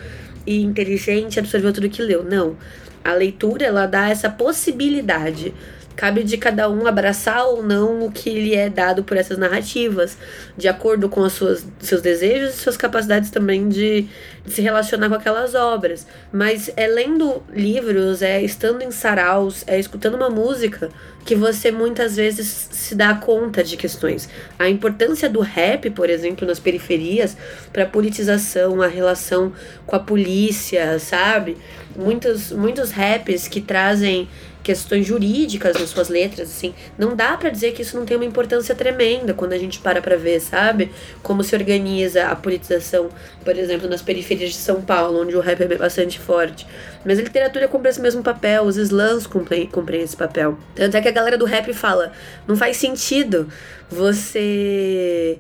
e 0.48 0.62
inteligente 0.62 1.40
absorveu 1.40 1.74
tudo 1.74 1.90
que 1.90 2.02
leu. 2.02 2.24
Não. 2.24 2.56
A 3.04 3.14
leitura, 3.14 3.66
ela 3.66 3.86
dá 3.86 4.10
essa 4.10 4.30
possibilidade. 4.30 5.54
Cabe 6.00 6.24
de 6.24 6.38
cada 6.38 6.70
um 6.70 6.88
abraçar 6.88 7.46
ou 7.46 7.62
não 7.62 8.06
o 8.06 8.10
que 8.10 8.30
lhe 8.30 8.56
é 8.56 8.70
dado 8.70 9.04
por 9.04 9.18
essas 9.18 9.38
narrativas, 9.38 10.18
de 10.56 10.70
acordo 10.70 11.10
com 11.10 11.26
as 11.26 11.34
suas, 11.34 11.68
seus 11.82 12.02
desejos 12.02 12.54
e 12.54 12.58
suas 12.58 12.78
capacidades 12.78 13.30
também 13.30 13.68
de, 13.68 14.08
de 14.46 14.54
se 14.54 14.62
relacionar 14.62 15.10
com 15.10 15.16
aquelas 15.16 15.54
obras. 15.56 16.08
Mas 16.32 16.72
é 16.78 16.88
lendo 16.88 17.44
livros, 17.54 18.22
é 18.22 18.42
estando 18.42 18.82
em 18.82 18.92
saraus, 18.92 19.66
é 19.68 19.78
escutando 19.78 20.16
uma 20.16 20.30
música 20.30 20.90
que 21.26 21.36
você 21.36 21.70
muitas 21.70 22.16
vezes 22.16 22.70
se 22.72 22.96
dá 22.96 23.14
conta 23.16 23.62
de 23.62 23.76
questões. 23.76 24.30
A 24.58 24.70
importância 24.70 25.30
do 25.30 25.42
rap, 25.42 25.90
por 25.90 26.10
exemplo, 26.10 26.48
nas 26.48 26.62
periferias, 26.62 27.36
para 27.74 27.86
politização, 27.86 28.82
a 28.82 28.88
relação 28.88 29.52
com 29.86 29.98
a 29.98 30.00
polícia, 30.00 30.98
sabe? 30.98 31.58
Muitos, 31.94 32.54
muitos 32.54 32.92
raps 32.92 33.50
que 33.50 33.60
trazem 33.60 34.30
questões 34.70 35.04
jurídicas 35.04 35.80
nas 35.80 35.90
suas 35.90 36.10
letras, 36.10 36.48
assim, 36.48 36.76
não 36.96 37.16
dá 37.16 37.36
para 37.36 37.50
dizer 37.50 37.72
que 37.72 37.82
isso 37.82 37.98
não 37.98 38.06
tem 38.06 38.16
uma 38.16 38.26
importância 38.26 38.76
tremenda 38.76 39.34
quando 39.34 39.54
a 39.54 39.58
gente 39.58 39.80
para 39.80 40.00
pra 40.00 40.16
ver, 40.16 40.40
sabe? 40.40 40.92
Como 41.24 41.44
se 41.44 41.56
organiza 41.56 42.28
a 42.28 42.36
politização, 42.36 43.10
por 43.44 43.58
exemplo, 43.58 43.90
nas 43.90 44.04
periferias 44.04 44.52
de 44.52 44.58
São 44.58 44.80
Paulo, 44.80 45.24
onde 45.24 45.36
o 45.36 45.40
rap 45.40 45.60
é 45.60 45.76
bastante 45.76 46.20
forte. 46.20 46.68
Mas 47.04 47.18
a 47.18 47.24
literatura 47.24 47.68
cumpre 47.68 47.90
esse 47.90 48.00
mesmo 48.00 48.22
papel, 48.22 48.64
os 48.64 48.78
slams 48.78 49.26
cumprem, 49.26 49.66
cumprem 49.66 50.04
esse 50.04 50.16
papel. 50.16 50.56
Tanto 50.76 50.96
é 50.96 51.02
que 51.02 51.08
a 51.08 51.12
galera 51.12 51.36
do 51.36 51.46
rap 51.46 51.74
fala, 51.74 52.12
não 52.48 52.56
faz 52.56 52.78
sentido 52.78 53.50
você 53.90 55.40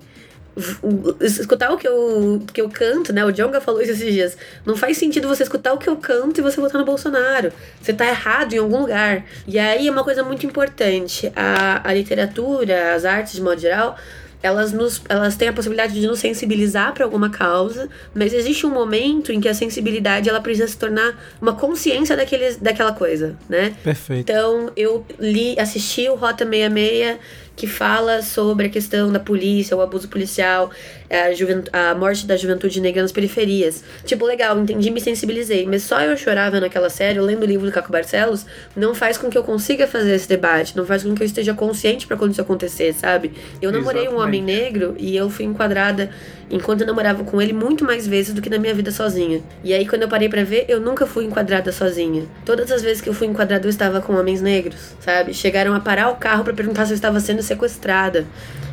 escutar 1.22 1.72
o 1.72 1.78
que 1.78 1.88
eu, 1.88 2.42
que 2.54 2.62
eu 2.62 2.70
canto, 2.70 3.12
né? 3.12 3.24
O 3.26 3.32
Jonga 3.32 3.62
falou 3.62 3.82
isso 3.82 3.92
esses 3.92 4.14
dias. 4.14 4.38
Não 4.66 4.76
faz 4.76 4.98
sentido 4.98 5.28
você 5.28 5.44
escutar 5.44 5.74
o 5.74 5.78
que 5.78 5.90
eu 5.90 5.98
canto 5.98 6.40
e 6.40 6.44
você 6.44 6.60
votar 6.60 6.80
no 6.80 6.86
Bolsonaro. 6.86 7.52
Você 7.82 7.94
tá 7.94 8.06
errado 8.06 8.54
em 8.54 8.58
algum 8.58 8.82
lugar. 8.82 9.26
E 9.48 9.58
aí 9.58 9.88
é 9.88 9.92
uma 9.92 10.04
coisa 10.04 10.24
muito 10.24 10.46
importante. 10.46 11.32
A, 11.36 11.88
a 11.88 11.94
literatura, 11.94 12.94
as 12.96 13.06
artes 13.06 13.34
de 13.34 13.42
modo 13.42 13.60
geral, 13.60 13.98
elas, 14.42 14.72
nos, 14.72 15.02
elas 15.10 15.36
têm 15.36 15.50
a 15.50 15.54
possibilidade 15.54 15.94
de 15.94 16.08
nos 16.08 16.20
sensibilizar 16.20 16.94
para 16.94 17.04
alguma 17.04 17.30
causa, 17.30 17.90
mas 18.14 18.34
existe 18.34 18.66
um 18.66 18.70
momento 18.70 19.32
em 19.32 19.42
que 19.42 19.50
a 19.50 19.54
sensibilidade 19.54 20.30
ela 20.30 20.40
precisa 20.40 20.68
se 20.68 20.78
tornar 20.78 21.18
uma 21.42 21.54
consciência 21.54 22.16
daquele, 22.16 22.56
daquela 22.56 22.94
coisa, 22.94 23.36
né? 23.50 23.76
Perfeito. 23.84 24.22
Então, 24.22 24.72
eu 24.78 25.06
li, 25.20 25.60
assisti 25.60 26.08
o 26.10 26.16
Rota 26.16 26.46
66 26.46 27.18
que 27.60 27.68
fala 27.68 28.22
sobre 28.22 28.68
a 28.68 28.70
questão 28.70 29.12
da 29.12 29.20
polícia, 29.20 29.76
o 29.76 29.82
abuso 29.82 30.08
policial, 30.08 30.72
a, 31.10 31.92
a 31.92 31.96
morte 31.96 32.26
da 32.26 32.38
juventude 32.38 32.80
negra 32.80 33.02
nas 33.02 33.12
periferias. 33.12 33.84
Tipo, 34.06 34.26
legal, 34.26 34.58
entendi, 34.60 34.92
me 34.92 35.02
sensibilizei, 35.02 35.66
mas 35.66 35.84
só 35.84 36.00
eu 36.02 36.16
chorava 36.16 36.60
naquela 36.60 36.90
série, 36.90 37.20
lendo 37.20 37.44
o 37.44 37.46
livro 37.46 37.66
do 37.66 37.72
Caco 37.72 37.92
Barcelos, 37.92 38.46
não 38.76 38.94
faz 38.94 39.18
com 39.18 39.30
que 39.30 39.38
eu 39.38 39.44
consiga 39.44 39.88
fazer 39.88 40.14
esse 40.14 40.28
debate, 40.28 40.78
não 40.78 40.86
faz 40.86 41.04
com 41.04 41.14
que 41.16 41.24
eu 41.24 41.26
esteja 41.26 41.54
consciente 41.54 42.06
para 42.06 42.16
quando 42.18 42.32
isso 42.32 42.42
acontecer, 42.42 42.94
sabe? 42.94 43.34
Eu 43.62 43.72
namorei 43.72 44.04
Exatamente. 44.04 44.22
um 44.22 44.24
homem 44.24 44.44
negro 44.44 44.96
e 44.98 45.16
eu 45.16 45.30
fui 45.30 45.46
enquadrada 45.46 46.10
enquanto 46.52 46.82
eu 46.82 46.88
namorava 46.88 47.24
com 47.24 47.42
ele 47.42 47.54
muito 47.54 47.84
mais 47.84 48.08
vezes 48.08 48.34
do 48.34 48.42
que 48.42 48.50
na 48.50 48.58
minha 48.58 48.74
vida 48.74 48.92
sozinha. 48.92 49.42
E 49.64 49.74
aí 49.74 49.88
quando 49.88 50.04
eu 50.04 50.08
parei 50.08 50.30
para 50.30 50.44
ver, 50.44 50.66
eu 50.68 50.80
nunca 50.80 51.06
fui 51.06 51.26
enquadrada 51.26 51.72
sozinha. 51.72 52.26
Todas 52.46 52.72
as 52.72 52.82
vezes 52.82 53.02
que 53.02 53.10
eu 53.10 53.14
fui 53.14 53.28
enquadrada 53.28 53.66
eu 53.66 53.70
estava 53.70 54.02
com 54.02 54.14
homens 54.14 54.42
negros, 54.42 54.96
sabe? 55.00 55.34
Chegaram 55.34 55.74
a 55.74 55.80
parar 55.80 56.10
o 56.10 56.16
carro 56.16 56.44
para 56.44 56.54
perguntar 56.54 56.86
se 56.86 56.94
eu 56.94 56.96
estava 56.96 57.20
sendo 57.20 57.42
sequestrada. 57.42 58.26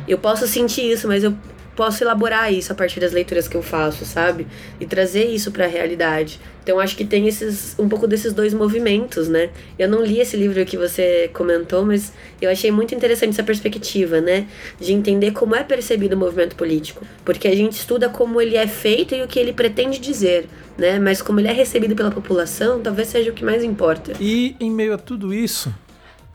Eu 0.07 0.17
posso 0.17 0.47
sentir 0.47 0.89
isso, 0.89 1.07
mas 1.07 1.23
eu 1.23 1.35
posso 1.77 2.03
elaborar 2.03 2.51
isso 2.51 2.71
a 2.73 2.75
partir 2.75 2.99
das 2.99 3.13
leituras 3.13 3.47
que 3.47 3.55
eu 3.55 3.61
faço, 3.61 4.03
sabe? 4.03 4.47
E 4.79 4.85
trazer 4.85 5.25
isso 5.25 5.51
para 5.51 5.65
a 5.65 5.67
realidade. 5.67 6.41
Então 6.63 6.79
acho 6.79 6.97
que 6.97 7.05
tem 7.05 7.27
esses 7.27 7.75
um 7.77 7.87
pouco 7.87 8.07
desses 8.07 8.33
dois 8.33 8.53
movimentos, 8.53 9.29
né? 9.29 9.51
Eu 9.77 9.87
não 9.87 10.03
li 10.03 10.19
esse 10.19 10.35
livro 10.35 10.65
que 10.65 10.75
você 10.75 11.29
comentou, 11.31 11.85
mas 11.85 12.11
eu 12.41 12.49
achei 12.49 12.71
muito 12.71 12.95
interessante 12.95 13.29
essa 13.29 13.43
perspectiva, 13.43 14.19
né? 14.19 14.47
De 14.79 14.91
entender 14.91 15.31
como 15.31 15.55
é 15.55 15.63
percebido 15.63 16.15
o 16.15 16.19
movimento 16.19 16.55
político, 16.55 17.05
porque 17.23 17.47
a 17.47 17.55
gente 17.55 17.73
estuda 17.73 18.09
como 18.09 18.41
ele 18.41 18.57
é 18.57 18.67
feito 18.67 19.13
e 19.13 19.21
o 19.21 19.27
que 19.27 19.39
ele 19.39 19.53
pretende 19.53 19.99
dizer, 19.99 20.49
né? 20.77 20.99
Mas 20.99 21.21
como 21.21 21.39
ele 21.39 21.47
é 21.47 21.53
recebido 21.53 21.95
pela 21.95 22.09
população, 22.09 22.81
talvez 22.81 23.07
seja 23.07 23.29
o 23.29 23.33
que 23.33 23.45
mais 23.45 23.63
importa. 23.63 24.13
E 24.19 24.55
em 24.59 24.71
meio 24.71 24.95
a 24.95 24.97
tudo 24.97 25.31
isso, 25.31 25.73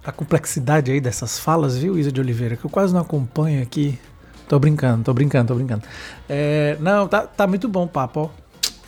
a 0.05 0.13
complexidade 0.13 0.93
aí 0.93 1.01
dessas 1.01 1.39
falas, 1.39 1.77
viu, 1.77 1.99
Isa 1.99 2.13
de 2.13 2.21
Oliveira, 2.21 2.57
que 2.57 2.65
eu 2.65 2.71
quase 2.71 2.95
não 2.95 3.01
acompanho 3.01 3.61
aqui 3.61 3.99
Tô 4.53 4.59
brincando, 4.59 5.03
tô 5.03 5.15
brincando, 5.15 5.49
tô 5.49 5.55
brincando. 5.55 5.83
É, 6.29 6.77
não, 6.79 7.09
tá, 7.09 7.23
tá 7.27 7.47
muito 7.47 7.67
bom 7.71 7.85
o 7.85 7.89
papo, 7.89 8.21
ó. 8.21 8.29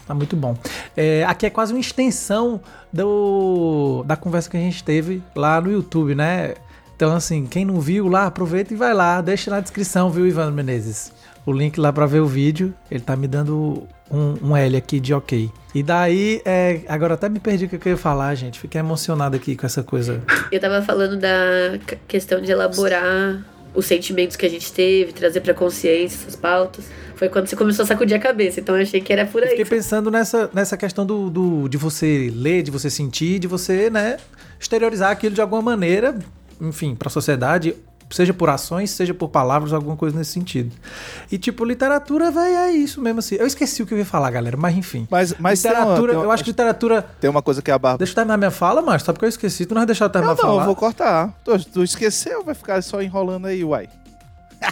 Tá 0.06 0.12
muito 0.12 0.36
bom. 0.36 0.54
É, 0.94 1.24
aqui 1.24 1.46
é 1.46 1.48
quase 1.48 1.72
uma 1.72 1.80
extensão 1.80 2.60
do, 2.92 4.04
da 4.06 4.14
conversa 4.14 4.50
que 4.50 4.58
a 4.58 4.60
gente 4.60 4.84
teve 4.84 5.22
lá 5.34 5.62
no 5.62 5.72
YouTube, 5.72 6.14
né? 6.14 6.52
Então, 6.94 7.16
assim, 7.16 7.46
quem 7.46 7.64
não 7.64 7.80
viu 7.80 8.08
lá, 8.08 8.26
aproveita 8.26 8.74
e 8.74 8.76
vai 8.76 8.92
lá. 8.92 9.22
Deixa 9.22 9.50
na 9.50 9.58
descrição, 9.58 10.10
viu, 10.10 10.26
Ivan 10.26 10.50
Menezes? 10.50 11.10
O 11.46 11.52
link 11.52 11.80
lá 11.80 11.90
pra 11.90 12.04
ver 12.04 12.20
o 12.20 12.26
vídeo. 12.26 12.74
Ele 12.90 13.00
tá 13.00 13.16
me 13.16 13.26
dando 13.26 13.88
um, 14.10 14.50
um 14.50 14.54
L 14.54 14.76
aqui 14.76 15.00
de 15.00 15.14
ok. 15.14 15.50
E 15.74 15.82
daí, 15.82 16.42
é, 16.44 16.82
agora 16.86 17.14
até 17.14 17.26
me 17.30 17.40
perdi 17.40 17.64
o 17.64 17.68
que 17.70 17.88
eu 17.88 17.92
ia 17.92 17.96
falar, 17.96 18.34
gente. 18.34 18.60
Fiquei 18.60 18.80
emocionado 18.80 19.34
aqui 19.34 19.56
com 19.56 19.64
essa 19.64 19.82
coisa. 19.82 20.22
Eu 20.52 20.60
tava 20.60 20.82
falando 20.82 21.18
da 21.18 21.78
questão 22.06 22.42
de 22.42 22.52
elaborar 22.52 23.53
os 23.74 23.86
sentimentos 23.86 24.36
que 24.36 24.46
a 24.46 24.48
gente 24.48 24.72
teve, 24.72 25.12
trazer 25.12 25.40
pra 25.40 25.52
consciência 25.52 26.16
essas 26.16 26.36
pautas. 26.36 26.84
Foi 27.16 27.28
quando 27.28 27.46
você 27.46 27.56
começou 27.56 27.82
a 27.82 27.86
sacudir 27.86 28.16
a 28.16 28.20
cabeça, 28.20 28.60
então 28.60 28.76
eu 28.76 28.82
achei 28.82 29.00
que 29.00 29.12
era 29.12 29.26
por 29.26 29.42
aí. 29.42 29.48
Eu 29.48 29.56
fiquei 29.56 29.64
pensando 29.64 30.10
nessa, 30.10 30.50
nessa 30.52 30.76
questão 30.76 31.04
do, 31.04 31.28
do, 31.30 31.68
de 31.68 31.76
você 31.76 32.32
ler, 32.34 32.62
de 32.62 32.70
você 32.70 32.88
sentir, 32.88 33.38
de 33.38 33.46
você, 33.46 33.90
né, 33.90 34.18
exteriorizar 34.60 35.10
aquilo 35.10 35.34
de 35.34 35.40
alguma 35.40 35.62
maneira, 35.62 36.16
enfim, 36.60 36.94
para 36.94 37.08
a 37.08 37.10
sociedade 37.10 37.74
Seja 38.14 38.32
por 38.32 38.48
ações, 38.48 38.90
seja 38.92 39.12
por 39.12 39.28
palavras, 39.28 39.72
alguma 39.72 39.96
coisa 39.96 40.16
nesse 40.16 40.30
sentido. 40.30 40.70
E, 41.32 41.36
tipo, 41.36 41.64
literatura, 41.64 42.30
velho, 42.30 42.56
é 42.58 42.70
isso 42.70 43.00
mesmo 43.00 43.18
assim. 43.18 43.34
Eu 43.34 43.44
esqueci 43.44 43.82
o 43.82 43.86
que 43.86 43.92
eu 43.92 43.98
ia 43.98 44.06
falar, 44.06 44.30
galera, 44.30 44.56
mas 44.56 44.76
enfim. 44.76 45.08
Mas, 45.10 45.34
mas 45.36 45.64
literatura, 45.64 46.12
uma, 46.12 46.18
uma, 46.20 46.26
eu 46.26 46.30
acho 46.30 46.44
que 46.44 46.50
literatura. 46.50 47.02
Tem 47.20 47.28
uma 47.28 47.42
coisa 47.42 47.60
que 47.60 47.72
a 47.72 47.76
barba. 47.76 47.98
Deixa 47.98 48.12
eu 48.12 48.14
terminar 48.14 48.36
minha 48.36 48.52
fala, 48.52 48.80
mas 48.80 49.02
só 49.02 49.12
porque 49.12 49.24
eu 49.24 49.28
esqueci. 49.28 49.66
Tu 49.66 49.74
não 49.74 49.80
vai 49.80 49.86
deixar 49.86 50.04
eu 50.04 50.10
terminar 50.10 50.36
não, 50.36 50.36
não, 50.36 50.42
falar? 50.42 50.54
Não, 50.54 50.60
eu 50.60 50.66
vou 50.66 50.76
cortar. 50.76 51.40
Tu, 51.44 51.58
tu 51.72 51.82
esqueceu, 51.82 52.44
vai 52.44 52.54
ficar 52.54 52.80
só 52.84 53.02
enrolando 53.02 53.46
aí, 53.46 53.64
uai. 53.64 53.88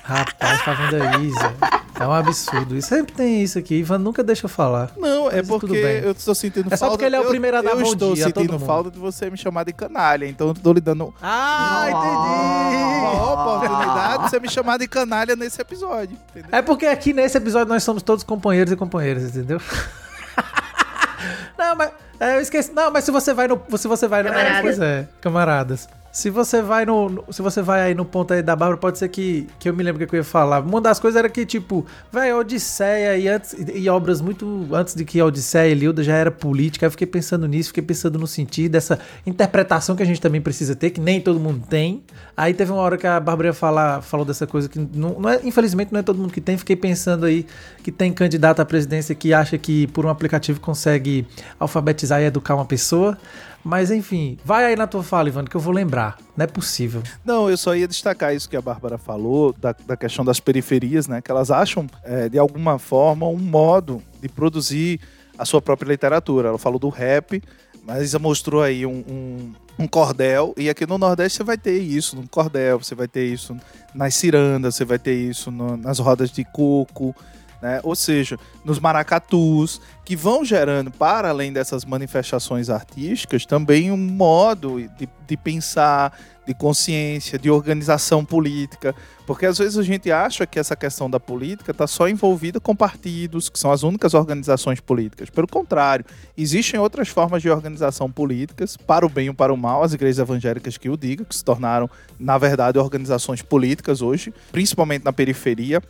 Rapaz, 0.04 0.64
tá 0.64 0.72
vendo 0.74 1.02
aí, 1.02 1.30
Zé? 1.30 1.82
É 2.00 2.06
um 2.06 2.12
absurdo. 2.12 2.76
E 2.76 2.82
sempre 2.82 3.12
tem 3.12 3.42
isso 3.42 3.58
aqui. 3.58 3.76
Ivan 3.76 3.98
nunca 3.98 4.24
deixa 4.24 4.46
eu 4.46 4.48
falar. 4.48 4.90
Não, 4.96 5.30
é 5.30 5.42
porque 5.42 5.76
eu 5.76 6.12
estou 6.12 6.34
sentindo 6.34 6.64
falta. 6.64 6.74
É 6.74 6.76
só 6.76 6.90
porque 6.90 7.04
ele 7.04 7.16
é 7.16 7.20
o 7.20 7.26
primeiro 7.26 7.58
a 7.58 7.62
dar 7.62 7.70
eu, 7.70 7.76
bom 7.76 7.82
dia. 7.82 7.90
Eu 7.90 7.92
estou 7.94 8.42
sentindo 8.42 8.58
falta 8.58 8.90
de 8.90 8.98
você 8.98 9.30
me 9.30 9.36
chamar 9.36 9.64
de 9.64 9.72
canalha. 9.72 10.26
Então 10.26 10.48
eu 10.48 10.52
estou 10.52 10.72
lhe 10.72 10.80
dando. 10.80 11.14
Ah, 11.22 11.84
entendi! 11.88 13.12
Uma 13.14 13.32
oportunidade 13.32 14.24
de 14.24 14.30
você 14.30 14.40
me 14.40 14.50
chamar 14.50 14.78
de 14.78 14.88
canalha 14.88 15.36
nesse 15.36 15.60
episódio. 15.60 16.18
Entendeu? 16.30 16.48
É 16.50 16.62
porque 16.62 16.86
aqui 16.86 17.12
nesse 17.12 17.36
episódio 17.36 17.68
nós 17.68 17.84
somos 17.84 18.02
todos 18.02 18.24
companheiros 18.24 18.72
e 18.72 18.76
companheiras, 18.76 19.24
entendeu? 19.24 19.60
Não, 21.56 21.76
mas. 21.76 21.90
É, 22.18 22.36
eu 22.36 22.40
esqueci. 22.40 22.72
Não, 22.72 22.90
mas 22.90 23.04
se 23.04 23.10
você 23.10 23.32
vai 23.32 23.46
no. 23.46 23.60
Se 23.76 23.86
você 23.86 24.08
vai 24.08 24.22
no. 24.22 24.30
Camaradas. 24.30 24.56
É, 24.56 24.62
pois 24.62 24.80
é, 24.80 25.08
camaradas. 25.20 25.88
Se 26.12 26.28
você 26.28 26.60
vai 26.60 26.84
no, 26.84 27.24
se 27.30 27.40
você 27.40 27.62
vai 27.62 27.80
aí 27.80 27.94
no 27.94 28.04
ponto 28.04 28.34
aí 28.34 28.42
da 28.42 28.54
Bárbara, 28.54 28.78
pode 28.78 28.98
ser 28.98 29.08
que, 29.08 29.48
que 29.58 29.66
eu 29.66 29.72
me 29.72 29.82
lembro 29.82 30.06
que 30.06 30.14
eu 30.14 30.18
ia 30.18 30.22
falar. 30.24 30.60
Uma 30.60 30.78
das 30.78 31.00
coisas 31.00 31.18
era 31.18 31.26
que, 31.26 31.46
tipo, 31.46 31.86
velho, 32.12 32.38
Odisseia 32.38 33.16
e, 33.16 33.28
antes, 33.28 33.56
e 33.74 33.88
obras 33.88 34.20
muito 34.20 34.68
antes 34.74 34.94
de 34.94 35.06
que 35.06 35.22
Odisseia 35.22 35.72
e 35.72 35.74
Lilda 35.74 36.02
já 36.02 36.14
era 36.14 36.30
política. 36.30 36.84
Eu 36.84 36.90
fiquei 36.90 37.06
pensando 37.06 37.48
nisso, 37.48 37.70
fiquei 37.70 37.82
pensando 37.82 38.18
no 38.18 38.26
sentido 38.26 38.72
dessa 38.72 38.98
interpretação 39.24 39.96
que 39.96 40.02
a 40.02 40.06
gente 40.06 40.20
também 40.20 40.42
precisa 40.42 40.76
ter, 40.76 40.90
que 40.90 41.00
nem 41.00 41.18
todo 41.18 41.40
mundo 41.40 41.66
tem. 41.66 42.02
Aí 42.36 42.52
teve 42.52 42.70
uma 42.70 42.82
hora 42.82 42.98
que 42.98 43.06
a 43.06 43.18
Bárbara 43.18 43.48
ia 43.48 43.54
falar, 43.54 44.02
falou 44.02 44.26
dessa 44.26 44.46
coisa 44.46 44.68
que 44.68 44.78
não, 44.78 45.18
não 45.18 45.30
é, 45.30 45.40
infelizmente 45.42 45.94
não 45.94 46.00
é 46.00 46.02
todo 46.02 46.18
mundo 46.18 46.30
que 46.30 46.42
tem. 46.42 46.58
Fiquei 46.58 46.76
pensando 46.76 47.24
aí 47.24 47.46
que 47.82 47.90
tem 47.90 48.12
candidato 48.12 48.60
à 48.60 48.66
presidência 48.66 49.14
que 49.14 49.32
acha 49.32 49.56
que 49.56 49.86
por 49.86 50.04
um 50.04 50.10
aplicativo 50.10 50.60
consegue 50.60 51.26
alfabetizar 51.58 52.20
e 52.20 52.26
educar 52.26 52.54
uma 52.54 52.66
pessoa. 52.66 53.16
Mas 53.64 53.90
enfim, 53.90 54.38
vai 54.44 54.64
aí 54.64 54.76
na 54.76 54.86
tua 54.86 55.02
fala, 55.02 55.28
Ivan, 55.28 55.44
que 55.44 55.56
eu 55.56 55.60
vou 55.60 55.72
lembrar. 55.72 56.18
Não 56.36 56.44
é 56.44 56.46
possível. 56.46 57.02
Não, 57.24 57.48
eu 57.48 57.56
só 57.56 57.76
ia 57.76 57.86
destacar 57.86 58.34
isso 58.34 58.48
que 58.48 58.56
a 58.56 58.62
Bárbara 58.62 58.98
falou, 58.98 59.52
da, 59.52 59.74
da 59.86 59.96
questão 59.96 60.24
das 60.24 60.40
periferias, 60.40 61.06
né? 61.06 61.20
Que 61.20 61.30
elas 61.30 61.50
acham, 61.50 61.86
é, 62.02 62.28
de 62.28 62.38
alguma 62.38 62.78
forma, 62.78 63.26
um 63.26 63.38
modo 63.38 64.02
de 64.20 64.28
produzir 64.28 65.00
a 65.38 65.44
sua 65.44 65.62
própria 65.62 65.88
literatura. 65.88 66.48
Ela 66.48 66.58
falou 66.58 66.78
do 66.78 66.88
rap, 66.88 67.40
mas 67.84 68.14
mostrou 68.14 68.62
aí 68.62 68.84
um, 68.84 69.04
um, 69.08 69.52
um, 69.80 69.88
cordel, 69.88 70.54
e 70.56 70.68
aqui 70.68 70.86
no 70.86 70.98
Nordeste 70.98 71.38
você 71.38 71.44
vai 71.44 71.58
ter 71.58 71.78
isso 71.78 72.16
no 72.16 72.28
cordel, 72.28 72.78
você 72.78 72.94
vai 72.94 73.08
ter 73.08 73.26
isso 73.26 73.56
nas 73.94 74.14
cirandas, 74.14 74.76
você 74.76 74.84
vai 74.84 74.98
ter 74.98 75.14
isso 75.14 75.50
no, 75.50 75.76
nas 75.76 75.98
rodas 75.98 76.30
de 76.30 76.44
coco, 76.44 77.14
né? 77.62 77.80
Ou 77.84 77.94
seja, 77.94 78.36
nos 78.64 78.80
maracatus, 78.80 79.80
que 80.04 80.16
vão 80.16 80.44
gerando, 80.44 80.90
para 80.90 81.28
além 81.28 81.52
dessas 81.52 81.84
manifestações 81.84 82.68
artísticas, 82.68 83.46
também 83.46 83.92
um 83.92 83.96
modo 83.96 84.80
de, 84.98 85.08
de 85.26 85.36
pensar, 85.36 86.12
de 86.44 86.52
consciência, 86.54 87.38
de 87.38 87.48
organização 87.48 88.24
política. 88.24 88.92
Porque 89.24 89.46
às 89.46 89.58
vezes 89.58 89.78
a 89.78 89.82
gente 89.82 90.10
acha 90.10 90.44
que 90.44 90.58
essa 90.58 90.74
questão 90.74 91.08
da 91.08 91.20
política 91.20 91.70
está 91.70 91.86
só 91.86 92.08
envolvida 92.08 92.58
com 92.58 92.74
partidos, 92.74 93.48
que 93.48 93.58
são 93.58 93.70
as 93.70 93.84
únicas 93.84 94.12
organizações 94.12 94.80
políticas. 94.80 95.30
Pelo 95.30 95.46
contrário, 95.46 96.04
existem 96.36 96.80
outras 96.80 97.08
formas 97.08 97.40
de 97.40 97.48
organização 97.48 98.10
políticas, 98.10 98.76
para 98.76 99.06
o 99.06 99.08
bem 99.08 99.28
ou 99.28 99.34
para 99.34 99.54
o 99.54 99.56
mal, 99.56 99.84
as 99.84 99.94
igrejas 99.94 100.18
evangélicas 100.18 100.76
que 100.76 100.90
o 100.90 100.96
digam, 100.96 101.24
que 101.24 101.36
se 101.36 101.44
tornaram, 101.44 101.88
na 102.18 102.36
verdade, 102.38 102.76
organizações 102.76 103.40
políticas 103.40 104.02
hoje, 104.02 104.34
principalmente 104.50 105.04
na 105.04 105.12
periferia. 105.12 105.80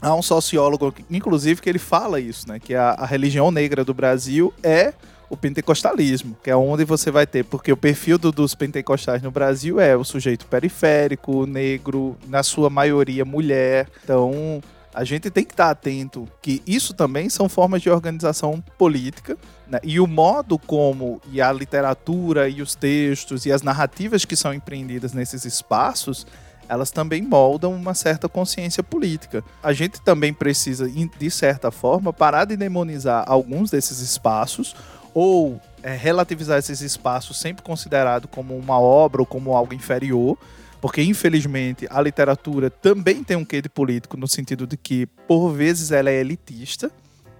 Há 0.00 0.14
um 0.14 0.22
sociólogo, 0.22 0.94
inclusive, 1.10 1.60
que 1.60 1.68
ele 1.68 1.78
fala 1.78 2.20
isso, 2.20 2.48
né? 2.48 2.58
Que 2.58 2.74
a, 2.74 2.90
a 2.90 3.06
religião 3.06 3.50
negra 3.50 3.84
do 3.84 3.94
Brasil 3.94 4.52
é 4.62 4.92
o 5.28 5.36
pentecostalismo, 5.36 6.36
que 6.42 6.50
é 6.50 6.56
onde 6.56 6.84
você 6.84 7.10
vai 7.10 7.26
ter, 7.26 7.44
porque 7.44 7.72
o 7.72 7.76
perfil 7.76 8.18
do, 8.18 8.30
dos 8.30 8.54
pentecostais 8.54 9.22
no 9.22 9.30
Brasil 9.30 9.80
é 9.80 9.96
o 9.96 10.04
sujeito 10.04 10.46
periférico, 10.46 11.46
negro, 11.46 12.16
na 12.28 12.42
sua 12.42 12.70
maioria 12.70 13.24
mulher. 13.24 13.88
Então, 14.04 14.60
a 14.94 15.04
gente 15.04 15.30
tem 15.30 15.44
que 15.44 15.52
estar 15.52 15.70
atento 15.70 16.26
que 16.40 16.62
isso 16.66 16.94
também 16.94 17.28
são 17.28 17.48
formas 17.48 17.82
de 17.82 17.90
organização 17.90 18.64
política 18.78 19.36
né? 19.68 19.78
e 19.82 20.00
o 20.00 20.06
modo 20.06 20.58
como 20.58 21.20
e 21.30 21.38
a 21.38 21.52
literatura 21.52 22.48
e 22.48 22.62
os 22.62 22.74
textos 22.74 23.44
e 23.44 23.52
as 23.52 23.60
narrativas 23.60 24.24
que 24.24 24.34
são 24.34 24.54
empreendidas 24.54 25.12
nesses 25.12 25.44
espaços 25.44 26.26
elas 26.68 26.90
também 26.90 27.22
moldam 27.22 27.72
uma 27.72 27.94
certa 27.94 28.28
consciência 28.28 28.82
política. 28.82 29.44
A 29.62 29.72
gente 29.72 30.00
também 30.00 30.32
precisa, 30.32 30.88
de 30.88 31.30
certa 31.30 31.70
forma, 31.70 32.12
parar 32.12 32.44
de 32.44 32.56
demonizar 32.56 33.24
alguns 33.26 33.70
desses 33.70 34.00
espaços 34.00 34.74
ou 35.14 35.60
é, 35.82 35.94
relativizar 35.94 36.58
esses 36.58 36.80
espaços 36.80 37.38
sempre 37.38 37.62
considerado 37.62 38.28
como 38.28 38.56
uma 38.56 38.78
obra 38.78 39.22
ou 39.22 39.26
como 39.26 39.54
algo 39.54 39.72
inferior, 39.72 40.36
porque 40.80 41.02
infelizmente 41.02 41.86
a 41.88 42.00
literatura 42.00 42.68
também 42.68 43.24
tem 43.24 43.36
um 43.36 43.44
quê 43.44 43.62
de 43.62 43.68
político 43.68 44.16
no 44.16 44.28
sentido 44.28 44.66
de 44.66 44.76
que 44.76 45.06
por 45.26 45.50
vezes 45.52 45.90
ela 45.90 46.10
é 46.10 46.20
elitista, 46.20 46.90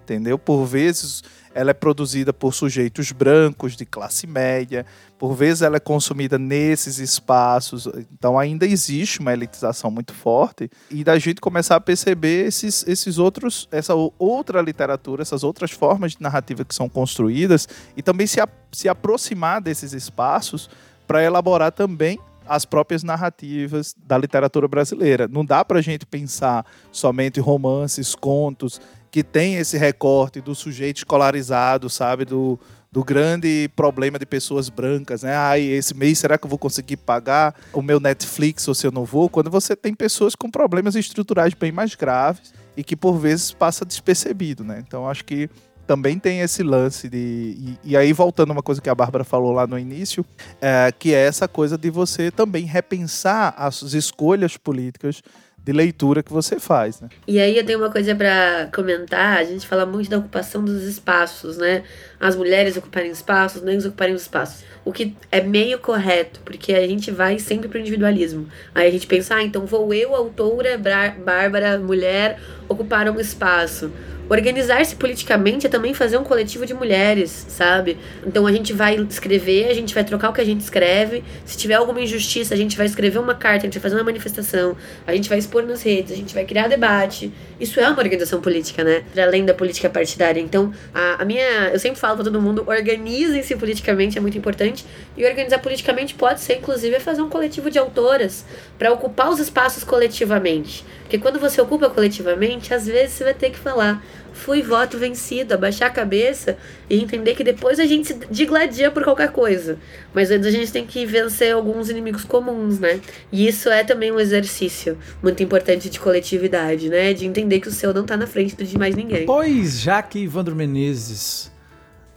entendeu? 0.07 0.39
Por 0.39 0.65
vezes 0.65 1.25
ela 1.53 1.71
é 1.71 1.75
produzida 1.75 2.33
por 2.33 2.53
sujeitos 2.55 3.13
brancos 3.13 3.77
de 3.77 3.87
classe 3.87 4.27
média, 4.27 4.85
por 5.19 5.35
vezes 5.35 5.63
ela 5.63 5.79
é 5.79 5.81
consumida 5.81 6.39
nesses 6.39 6.99
espaços, 6.99 7.89
então 8.13 8.39
ainda 8.39 8.67
existe 8.67 9.21
uma 9.21 9.33
elitização 9.33 9.91
muito 9.91 10.13
forte 10.13 10.71
e 10.91 11.03
da 11.03 11.19
gente 11.19 11.41
começar 11.41 11.77
a 11.77 11.81
perceber 11.81 12.47
esses, 12.47 12.87
esses 12.87 13.17
outros, 13.17 13.67
essa 13.73 13.95
outra 14.19 14.61
literatura, 14.61 15.23
essas 15.23 15.43
outras 15.43 15.71
formas 15.71 16.13
de 16.13 16.23
narrativa 16.23 16.63
que 16.63 16.75
são 16.75 16.89
construídas 16.89 17.67
e 17.97 18.03
também 18.03 18.27
se, 18.27 18.39
a, 18.39 18.47
se 18.71 18.89
aproximar 18.89 19.63
desses 19.63 19.95
espaços 19.95 20.69
para 21.07 21.25
elaborar 21.25 21.73
também 21.73 22.21
as 22.49 22.65
próprias 22.65 23.03
narrativas 23.03 23.95
da 24.07 24.17
literatura 24.17 24.69
brasileira. 24.69 25.29
Não 25.29 25.45
dá 25.45 25.65
para 25.65 25.79
a 25.79 25.83
gente 25.83 26.07
pensar 26.07 26.65
somente 26.93 27.41
romances, 27.41 28.15
contos, 28.15 28.81
que 29.11 29.23
tem 29.23 29.57
esse 29.57 29.77
recorte 29.77 30.41
do 30.41 30.55
sujeito 30.55 30.99
escolarizado, 30.99 31.89
sabe? 31.89 32.25
Do, 32.25 32.59
do 32.91 33.05
grande 33.05 33.71
problema 33.77 34.19
de 34.19 34.27
pessoas 34.27 34.69
brancas, 34.69 35.23
né? 35.23 35.35
Ai, 35.35 35.63
esse 35.63 35.95
mês 35.95 36.19
será 36.19 36.39
que 36.39 36.47
eu 36.47 36.51
vou 36.51 36.59
conseguir 36.59 36.97
pagar 36.97 37.55
o 37.73 37.83
meu 37.83 38.01
Netflix 38.01 38.67
ou 38.69 38.75
se 38.75 38.87
eu 38.87 38.93
não 38.93 39.05
vou? 39.05 39.29
Quando 39.29 39.51
você 39.51 39.77
tem 39.77 39.95
pessoas 39.95 40.35
com 40.35 40.51
problemas 40.51 40.95
estruturais 40.95 41.55
bem 41.55 41.73
mais 41.73 41.95
graves 41.95 42.55
e 42.77 42.83
que 42.83 42.97
por 42.97 43.19
vezes 43.19 43.53
passa 43.53 43.85
despercebido, 43.85 44.65
né? 44.65 44.83
Então 44.87 45.09
acho 45.09 45.25
que 45.25 45.51
também 45.87 46.19
tem 46.19 46.41
esse 46.41 46.63
lance 46.63 47.09
de. 47.09 47.17
E, 47.19 47.79
e, 47.85 47.97
aí, 47.97 48.13
voltando 48.13 48.51
a 48.51 48.53
uma 48.55 48.63
coisa 48.63 48.81
que 48.81 48.91
a 48.91 48.95
Bárbara 48.95 49.25
falou 49.25 49.53
lá 49.53 49.67
no 49.67 49.79
início, 49.79 50.27
é, 50.61 50.93
que 50.99 51.15
é 51.15 51.27
essa 51.27 51.47
coisa 51.47 51.79
de 51.79 51.91
você 51.91 52.31
também 52.31 52.65
repensar 52.65 53.55
as 53.57 53.83
escolhas 53.95 54.57
políticas 54.57 55.23
de 55.67 55.73
leitura 55.73 56.23
que 56.23 56.33
você 56.33 56.61
faz, 56.61 57.01
né? 57.01 57.09
E 57.27 57.41
aí 57.41 57.59
eu 57.59 57.67
tenho 57.67 57.81
uma 57.81 57.91
coisa 57.91 58.15
para 58.15 58.69
comentar, 58.73 59.39
a 59.39 59.43
gente 59.43 59.67
fala 59.67 59.85
muito 59.85 60.09
da 60.09 60.19
ocupação 60.19 60.65
dos 60.65 60.85
espaços, 60.85 61.57
né? 61.57 61.83
As 62.21 62.37
mulheres 62.37 62.77
ocuparem 62.77 63.11
espaços, 63.11 63.59
os 63.59 63.65
negros 63.65 63.85
ocuparem 63.85 64.15
os 64.15 64.23
espaços. 64.23 64.63
O 64.85 64.93
que 64.93 65.17
é 65.33 65.41
meio 65.41 65.81
correto, 65.81 66.39
porque 66.45 66.73
a 66.73 66.87
gente 66.87 67.11
vai 67.11 67.41
sempre 67.41 67.69
pro 67.69 67.81
individualismo. 67.81 68.47
Aí 68.73 68.87
a 68.87 68.91
gente 68.93 69.09
pensa, 69.09 69.35
ah, 69.35 69.43
então 69.43 69.67
vou 69.67 69.93
eu, 69.93 70.15
autora, 70.15 70.79
Bárbara, 70.79 71.81
mulher, 71.81 72.39
ocupar 72.69 73.11
um 73.11 73.19
espaço. 73.19 73.91
Organizar-se 74.29 74.97
politicamente 74.97 75.67
é 75.67 75.71
também 75.71 75.95
fazer 75.95 76.17
um 76.17 76.25
coletivo 76.25 76.67
de 76.67 76.75
mulheres, 76.75 77.47
sabe? 77.49 77.97
Então 78.27 78.45
a 78.47 78.53
gente 78.53 78.73
vai 78.73 78.97
escrever, 78.97 79.69
a 79.69 79.75
gente 79.75 79.95
vai 79.95 80.03
trocar 80.03 80.31
o 80.31 80.33
que 80.33 80.41
a 80.41 80.45
gente 80.45 80.61
escreve. 80.61 81.23
Se 81.45 81.57
tiver 81.57 81.75
alguma 81.75 82.01
injustiça, 82.01 82.53
a 82.53 82.57
gente 82.57 82.77
vai 82.77 82.87
escrever 82.87 83.19
uma 83.19 83.35
carta, 83.35 83.61
a 83.61 83.67
gente 83.67 83.75
vai 83.75 83.83
fazer 83.83 83.95
uma 83.95 84.05
manifestação, 84.05 84.77
a 85.07 85.15
gente 85.15 85.29
vai 85.29 85.39
expor 85.39 85.63
nas 85.63 85.83
redes, 85.83 86.13
a 86.13 86.17
gente 86.17 86.35
vai 86.35 86.45
criar 86.45 86.67
debate. 86.67 87.33
Isso 87.61 87.79
é 87.79 87.89
uma 87.89 87.99
organização 87.99 88.41
política, 88.41 88.83
né? 88.83 89.05
Além 89.17 89.45
da 89.45 89.55
política 89.55 89.89
partidária. 89.89 90.41
Então, 90.41 90.73
a, 90.93 91.23
a 91.23 91.25
minha. 91.25 91.71
Eu 91.73 91.79
sempre 91.79 92.01
falo 92.01 92.17
pra 92.17 92.25
todo 92.25 92.43
mundo: 92.43 92.65
organizem-se 92.67 93.55
politicamente, 93.55 94.19
é 94.19 94.21
muito 94.21 94.37
importante. 94.37 94.85
E 95.17 95.25
organizar 95.25 95.61
politicamente 95.61 96.15
pode 96.15 96.41
ser, 96.41 96.59
inclusive, 96.59 96.99
fazer 96.99 97.23
um 97.23 97.29
coletivo 97.29 97.71
de 97.71 97.79
autoras 97.79 98.45
para 98.77 98.93
ocupar 98.93 99.31
os 99.31 99.39
espaços 99.39 99.85
coletivamente. 99.85 100.85
Porque 101.03 101.19
quando 101.19 101.39
você 101.39 101.61
ocupa 101.61 101.89
coletivamente, 101.89 102.75
às 102.75 102.87
vezes 102.87 103.15
você 103.15 103.25
vai 103.25 103.35
ter 103.35 103.51
que 103.51 103.59
falar 103.59 104.05
fui 104.37 104.63
voto 104.63 104.99
vencido, 104.99 105.55
abaixar 105.55 105.89
a 105.89 105.93
cabeça 105.93 106.57
e 106.89 107.01
entender 107.01 107.35
que 107.35 107.43
depois 107.43 107.81
a 107.81 107.87
gente 107.87 108.09
se 108.09 108.15
digladia 108.31 108.91
por 108.91 109.03
qualquer 109.03 109.33
coisa. 109.33 109.79
Mas 110.15 110.31
antes 110.31 110.47
a 110.47 110.51
gente 110.51 110.71
tem 110.71 110.87
que 110.87 111.05
vencer 111.05 111.53
alguns 111.53 111.89
inimigos 111.89 112.25
comuns, 112.25 112.79
né? 112.79 113.01
E 113.33 113.49
isso 113.49 113.69
é 113.69 113.83
também 113.83 114.13
um 114.13 114.21
exercício 114.21 114.97
muito 115.23 115.43
importante 115.43 115.91
de 115.91 115.99
coletividade, 115.99 116.89
né? 116.89 117.13
De 117.13 117.27
entender 117.27 117.61
que 117.61 117.69
o 117.69 117.73
seu 117.73 117.93
não 117.93 118.05
tá 118.05 118.17
na 118.17 118.27
frente 118.27 118.55
do 118.55 118.65
de 118.65 118.79
mais 118.79 118.95
ninguém. 118.95 119.27
Pois, 119.27 119.81
já 119.81 120.03
que 120.03 120.21
Ivandro 120.21 120.55
Menezes 120.55 121.51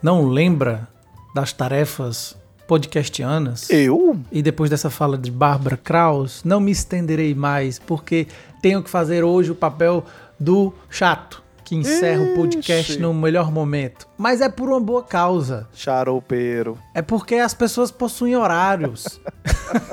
não 0.04 0.28
lembra 0.28 0.88
das 1.34 1.54
tarefas 1.54 2.38
podcastianas. 2.68 3.70
Eu? 3.70 4.20
E 4.32 4.44
depois 4.44 4.70
dessa 4.70 4.90
fala 4.90 5.18
de 5.18 5.32
Bárbara 5.32 5.78
Kraus, 5.78 6.44
não 6.44 6.60
me 6.60 6.72
estenderei 6.72 7.34
mais, 7.34 7.80
porque 7.80 8.28
tenho 8.62 8.84
que 8.84 8.90
fazer 8.90 9.24
hoje 9.24 9.52
o 9.52 9.56
papel 9.56 10.06
do 10.40 10.74
chato 10.90 11.49
que 11.70 11.76
encerra 11.76 12.24
Ixi. 12.24 12.32
o 12.32 12.36
podcast 12.36 13.00
no 13.00 13.14
melhor 13.14 13.52
momento. 13.52 14.08
Mas 14.18 14.42
é 14.42 14.50
por 14.50 14.70
uma 14.70 14.80
boa 14.80 15.04
causa. 15.04 15.68
Charoupeiro. 15.72 16.80
É 16.96 17.02
porque 17.04 17.36
as 17.36 17.54
pessoas 17.54 17.92
possuem 17.92 18.36
horários. 18.36 19.20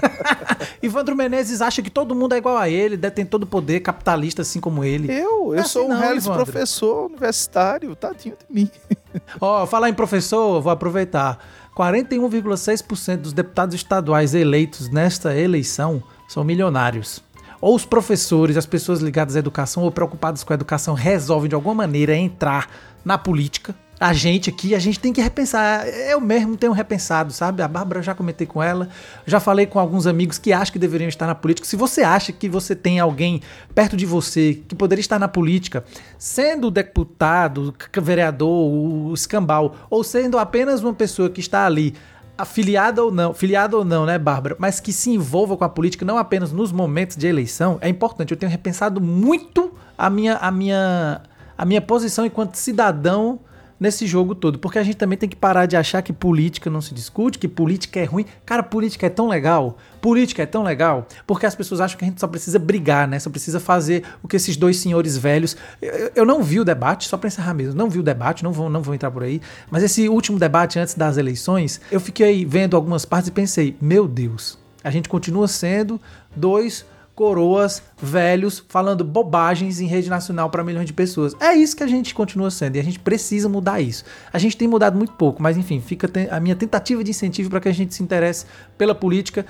Ivandro 0.82 1.14
Menezes 1.14 1.60
acha 1.60 1.82
que 1.82 1.90
todo 1.90 2.14
mundo 2.14 2.34
é 2.34 2.38
igual 2.38 2.56
a 2.56 2.66
ele, 2.70 2.96
detém 2.96 3.26
todo 3.26 3.42
o 3.42 3.46
poder 3.46 3.80
capitalista 3.80 4.40
assim 4.40 4.58
como 4.58 4.84
ele. 4.84 5.12
Eu? 5.12 5.52
Eu 5.52 5.56
é 5.56 5.64
sou 5.64 5.84
assim 5.84 5.92
um 5.92 5.98
reles 5.98 6.26
professor 6.26 7.10
universitário, 7.10 7.94
tadinho 7.94 8.36
de 8.36 8.54
mim. 8.54 8.70
Ó, 9.38 9.62
oh, 9.62 9.66
falar 9.66 9.90
em 9.90 9.94
professor, 9.94 10.62
vou 10.62 10.72
aproveitar. 10.72 11.38
41,6% 11.76 13.16
dos 13.18 13.34
deputados 13.34 13.74
estaduais 13.74 14.34
eleitos 14.34 14.88
nesta 14.88 15.36
eleição 15.36 16.02
são 16.26 16.42
milionários 16.42 17.22
ou 17.60 17.74
os 17.74 17.84
professores, 17.84 18.56
as 18.56 18.66
pessoas 18.66 19.00
ligadas 19.00 19.36
à 19.36 19.38
educação 19.38 19.82
ou 19.82 19.90
preocupadas 19.90 20.44
com 20.44 20.52
a 20.52 20.54
educação 20.54 20.94
resolvem 20.94 21.48
de 21.48 21.54
alguma 21.54 21.74
maneira 21.74 22.14
entrar 22.14 22.68
na 23.04 23.16
política, 23.16 23.74
a 23.98 24.12
gente 24.12 24.50
aqui, 24.50 24.74
a 24.74 24.78
gente 24.78 25.00
tem 25.00 25.12
que 25.12 25.20
repensar. 25.22 25.86
Eu 25.88 26.20
mesmo 26.20 26.56
tenho 26.56 26.72
repensado, 26.72 27.32
sabe? 27.32 27.62
A 27.62 27.68
Bárbara 27.68 28.02
já 28.02 28.14
comentei 28.14 28.46
com 28.46 28.62
ela, 28.62 28.88
já 29.26 29.40
falei 29.40 29.64
com 29.64 29.78
alguns 29.78 30.06
amigos 30.06 30.38
que 30.38 30.52
acham 30.52 30.72
que 30.72 30.78
deveriam 30.78 31.08
estar 31.08 31.26
na 31.26 31.34
política. 31.34 31.66
Se 31.66 31.76
você 31.76 32.02
acha 32.02 32.30
que 32.30 32.48
você 32.48 32.74
tem 32.74 33.00
alguém 33.00 33.40
perto 33.74 33.96
de 33.96 34.04
você 34.04 34.62
que 34.68 34.74
poderia 34.74 35.00
estar 35.00 35.18
na 35.18 35.28
política, 35.28 35.82
sendo 36.18 36.70
deputado, 36.70 37.74
vereador, 38.02 38.70
o 38.70 39.14
escambau, 39.14 39.74
ou 39.88 40.04
sendo 40.04 40.38
apenas 40.38 40.82
uma 40.82 40.92
pessoa 40.92 41.30
que 41.30 41.40
está 41.40 41.64
ali 41.64 41.94
afiliada 42.38 43.02
ou 43.02 43.10
não, 43.10 43.32
filiada 43.32 43.76
ou 43.76 43.84
não, 43.84 44.04
né, 44.04 44.18
Bárbara, 44.18 44.56
mas 44.58 44.80
que 44.80 44.92
se 44.92 45.10
envolva 45.10 45.56
com 45.56 45.64
a 45.64 45.68
política 45.68 46.04
não 46.04 46.18
apenas 46.18 46.52
nos 46.52 46.72
momentos 46.72 47.16
de 47.16 47.26
eleição, 47.26 47.78
é 47.80 47.88
importante. 47.88 48.30
Eu 48.30 48.36
tenho 48.36 48.50
repensado 48.50 49.00
muito 49.00 49.72
a 49.96 50.10
minha, 50.10 50.36
a 50.36 50.50
minha, 50.50 51.22
a 51.56 51.64
minha 51.64 51.80
posição 51.80 52.26
enquanto 52.26 52.56
cidadão 52.56 53.40
nesse 53.78 54.06
jogo 54.06 54.34
todo. 54.34 54.58
Porque 54.58 54.78
a 54.78 54.82
gente 54.82 54.96
também 54.96 55.18
tem 55.18 55.28
que 55.28 55.36
parar 55.36 55.66
de 55.66 55.76
achar 55.76 56.02
que 56.02 56.12
política 56.12 56.70
não 56.70 56.80
se 56.80 56.94
discute, 56.94 57.38
que 57.38 57.48
política 57.48 58.00
é 58.00 58.04
ruim. 58.04 58.24
Cara, 58.44 58.62
política 58.62 59.06
é 59.06 59.10
tão 59.10 59.28
legal. 59.28 59.78
Política 60.00 60.42
é 60.42 60.46
tão 60.46 60.62
legal 60.62 61.06
porque 61.26 61.46
as 61.46 61.54
pessoas 61.54 61.80
acham 61.80 61.98
que 61.98 62.04
a 62.04 62.08
gente 62.08 62.20
só 62.20 62.26
precisa 62.26 62.58
brigar, 62.58 63.08
né? 63.08 63.18
Só 63.18 63.30
precisa 63.30 63.58
fazer 63.58 64.04
o 64.22 64.28
que 64.28 64.36
esses 64.36 64.56
dois 64.56 64.76
senhores 64.76 65.16
velhos. 65.16 65.56
Eu, 65.80 66.12
eu 66.14 66.24
não 66.24 66.42
vi 66.42 66.60
o 66.60 66.64
debate, 66.64 67.08
só 67.08 67.16
pra 67.16 67.28
encerrar 67.28 67.54
mesmo, 67.54 67.74
não 67.74 67.90
vi 67.90 67.98
o 67.98 68.02
debate, 68.02 68.44
não 68.44 68.52
vou, 68.52 68.70
não 68.70 68.82
vou 68.82 68.94
entrar 68.94 69.10
por 69.10 69.22
aí. 69.22 69.40
Mas 69.70 69.82
esse 69.82 70.08
último 70.08 70.38
debate 70.38 70.78
antes 70.78 70.94
das 70.94 71.16
eleições, 71.16 71.80
eu 71.90 72.00
fiquei 72.00 72.44
vendo 72.44 72.76
algumas 72.76 73.04
partes 73.04 73.28
e 73.28 73.32
pensei: 73.32 73.76
meu 73.80 74.06
Deus, 74.06 74.58
a 74.82 74.90
gente 74.90 75.08
continua 75.08 75.48
sendo 75.48 76.00
dois 76.34 76.84
coroas 77.16 77.82
velhos 77.96 78.62
falando 78.68 79.02
bobagens 79.02 79.80
em 79.80 79.86
rede 79.86 80.10
nacional 80.10 80.50
para 80.50 80.62
milhões 80.62 80.86
de 80.86 80.92
pessoas. 80.92 81.34
É 81.40 81.54
isso 81.54 81.74
que 81.74 81.82
a 81.82 81.86
gente 81.86 82.14
continua 82.14 82.50
sendo 82.50 82.76
e 82.76 82.78
a 82.78 82.84
gente 82.84 83.00
precisa 83.00 83.48
mudar 83.48 83.80
isso. 83.80 84.04
A 84.30 84.38
gente 84.38 84.54
tem 84.54 84.68
mudado 84.68 84.98
muito 84.98 85.14
pouco, 85.14 85.42
mas 85.42 85.56
enfim, 85.56 85.80
fica 85.80 86.08
a 86.30 86.38
minha 86.38 86.54
tentativa 86.54 87.02
de 87.02 87.10
incentivo 87.10 87.48
para 87.48 87.58
que 87.58 87.68
a 87.70 87.72
gente 87.72 87.94
se 87.94 88.02
interesse 88.02 88.44
pela 88.76 88.94
política, 88.94 89.46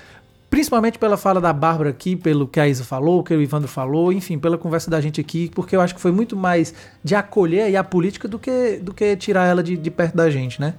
principalmente 0.49 0.97
pela 0.97 1.17
fala 1.17 1.41
da 1.41 1.53
Bárbara 1.53 1.91
aqui, 1.91 2.15
pelo 2.15 2.47
que 2.47 2.61
a 2.61 2.69
Isa 2.69 2.85
falou, 2.85 3.25
que 3.25 3.35
o 3.35 3.43
Ivandro 3.43 3.69
falou, 3.69 4.13
enfim, 4.13 4.39
pela 4.39 4.57
conversa 4.57 4.89
da 4.89 5.01
gente 5.01 5.21
aqui, 5.21 5.51
porque 5.53 5.75
eu 5.75 5.81
acho 5.81 5.93
que 5.93 6.01
foi 6.01 6.13
muito 6.13 6.37
mais 6.37 6.73
de 7.03 7.17
acolher 7.17 7.75
a 7.75 7.83
política 7.83 8.29
do 8.29 8.39
que, 8.39 8.77
do 8.77 8.95
que 8.95 9.17
tirar 9.17 9.45
ela 9.45 9.61
de, 9.61 9.77
de 9.77 9.91
perto 9.91 10.17
da 10.17 10.31
gente, 10.31 10.61
né? 10.61 10.75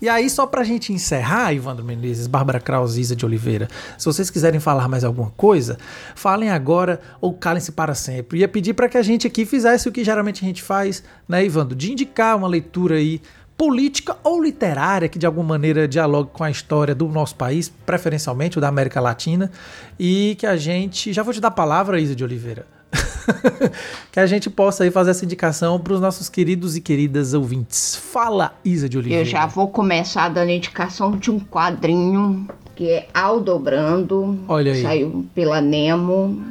E 0.00 0.08
aí, 0.08 0.30
só 0.30 0.46
pra 0.46 0.62
gente 0.62 0.92
encerrar, 0.92 1.52
Ivandro 1.52 1.84
Menezes, 1.84 2.26
Bárbara 2.26 2.60
Kraus 2.60 2.96
Isa 2.96 3.16
de 3.16 3.26
Oliveira, 3.26 3.68
se 3.96 4.06
vocês 4.06 4.30
quiserem 4.30 4.60
falar 4.60 4.88
mais 4.88 5.02
alguma 5.02 5.30
coisa, 5.36 5.76
falem 6.14 6.50
agora 6.50 7.00
ou 7.20 7.34
calem-se 7.34 7.72
para 7.72 7.94
sempre. 7.94 8.38
Ia 8.38 8.48
pedir 8.48 8.74
para 8.74 8.88
que 8.88 8.96
a 8.96 9.02
gente 9.02 9.26
aqui 9.26 9.44
fizesse 9.44 9.88
o 9.88 9.92
que 9.92 10.04
geralmente 10.04 10.44
a 10.44 10.46
gente 10.46 10.62
faz, 10.62 11.02
né, 11.28 11.44
Ivandro? 11.44 11.74
De 11.74 11.90
indicar 11.90 12.36
uma 12.36 12.46
leitura 12.46 12.94
aí 12.94 13.20
política 13.56 14.16
ou 14.22 14.40
literária 14.40 15.08
que 15.08 15.18
de 15.18 15.26
alguma 15.26 15.48
maneira 15.48 15.88
dialogue 15.88 16.30
com 16.32 16.44
a 16.44 16.50
história 16.50 16.94
do 16.94 17.08
nosso 17.08 17.34
país, 17.34 17.68
preferencialmente 17.68 18.56
o 18.56 18.60
da 18.60 18.68
América 18.68 19.00
Latina, 19.00 19.50
e 19.98 20.36
que 20.38 20.46
a 20.46 20.56
gente. 20.56 21.12
Já 21.12 21.24
vou 21.24 21.34
te 21.34 21.40
dar 21.40 21.48
a 21.48 21.50
palavra, 21.50 22.00
Isa 22.00 22.14
de 22.14 22.22
Oliveira. 22.22 22.64
que 24.12 24.20
a 24.20 24.26
gente 24.26 24.48
possa 24.50 24.84
aí 24.84 24.90
fazer 24.90 25.10
essa 25.10 25.24
indicação 25.24 25.78
para 25.78 25.92
os 25.92 26.00
nossos 26.00 26.28
queridos 26.28 26.76
e 26.76 26.80
queridas 26.80 27.34
ouvintes. 27.34 27.96
Fala, 27.96 28.54
Isa 28.64 28.88
de 28.88 28.98
Oliveira. 28.98 29.22
Eu 29.22 29.26
já 29.26 29.46
vou 29.46 29.68
começar 29.68 30.28
dando 30.28 30.50
indicação 30.50 31.16
de 31.16 31.30
um 31.30 31.38
quadrinho 31.38 32.48
que 32.74 32.90
é 32.90 33.08
Aldobrando. 33.12 34.38
Olha 34.48 34.72
aí. 34.72 34.82
Saiu 34.82 35.26
pela 35.34 35.60
Nemo. 35.60 36.42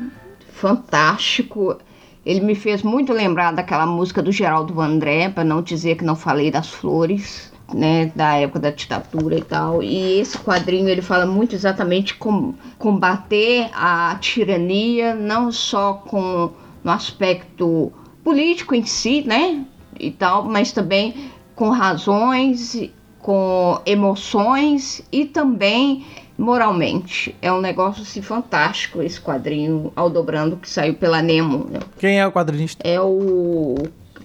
Fantástico. 0.53 1.78
Ele 2.25 2.41
me 2.41 2.55
fez 2.55 2.84
muito 2.84 3.13
lembrar 3.13 3.53
daquela 3.53 3.86
música 3.86 4.21
do 4.21 4.32
Geraldo 4.32 4.82
André, 4.82 5.30
para 5.30 5.43
não 5.43 5.61
dizer 5.61 5.95
que 5.95 6.03
não 6.03 6.15
falei 6.15 6.51
das 6.51 6.67
flores 6.67 7.51
né, 7.73 8.11
da 8.15 8.36
época 8.36 8.59
da 8.59 8.71
ditadura 8.71 9.38
e 9.38 9.43
tal. 9.43 9.84
E 9.84 10.19
esse 10.19 10.38
quadrinho 10.38 10.89
ele 10.89 11.01
fala 11.01 11.25
muito 11.25 11.55
exatamente 11.55 12.15
como 12.15 12.57
combater 12.78 13.69
a 13.73 14.17
tirania, 14.19 15.13
não 15.15 15.51
só 15.51 15.93
com 15.93 16.51
no 16.84 16.91
aspecto 16.91 17.91
político 18.23 18.75
em 18.75 18.86
si, 18.86 19.21
né, 19.21 19.65
e 19.99 20.11
tal, 20.11 20.43
mas 20.43 20.71
também 20.71 21.32
com 21.55 21.69
razões, 21.69 22.89
com 23.19 23.82
emoções 23.86 25.01
e 25.11 25.25
também 25.25 26.05
moralmente. 26.38 27.36
É 27.41 27.51
um 27.51 27.59
negócio 27.59 28.03
assim, 28.03 28.21
fantástico 28.21 29.01
esse 29.01 29.19
quadrinho 29.19 29.91
Aldobrando 29.95 30.57
que 30.57 30.69
saiu 30.69 30.93
pela 30.93 31.21
Nemo. 31.21 31.67
Né? 31.69 31.80
Quem 31.97 32.19
é 32.19 32.28
o 32.28 32.32
quadrinista? 32.32 32.88
É 32.88 33.01
o 33.01 33.75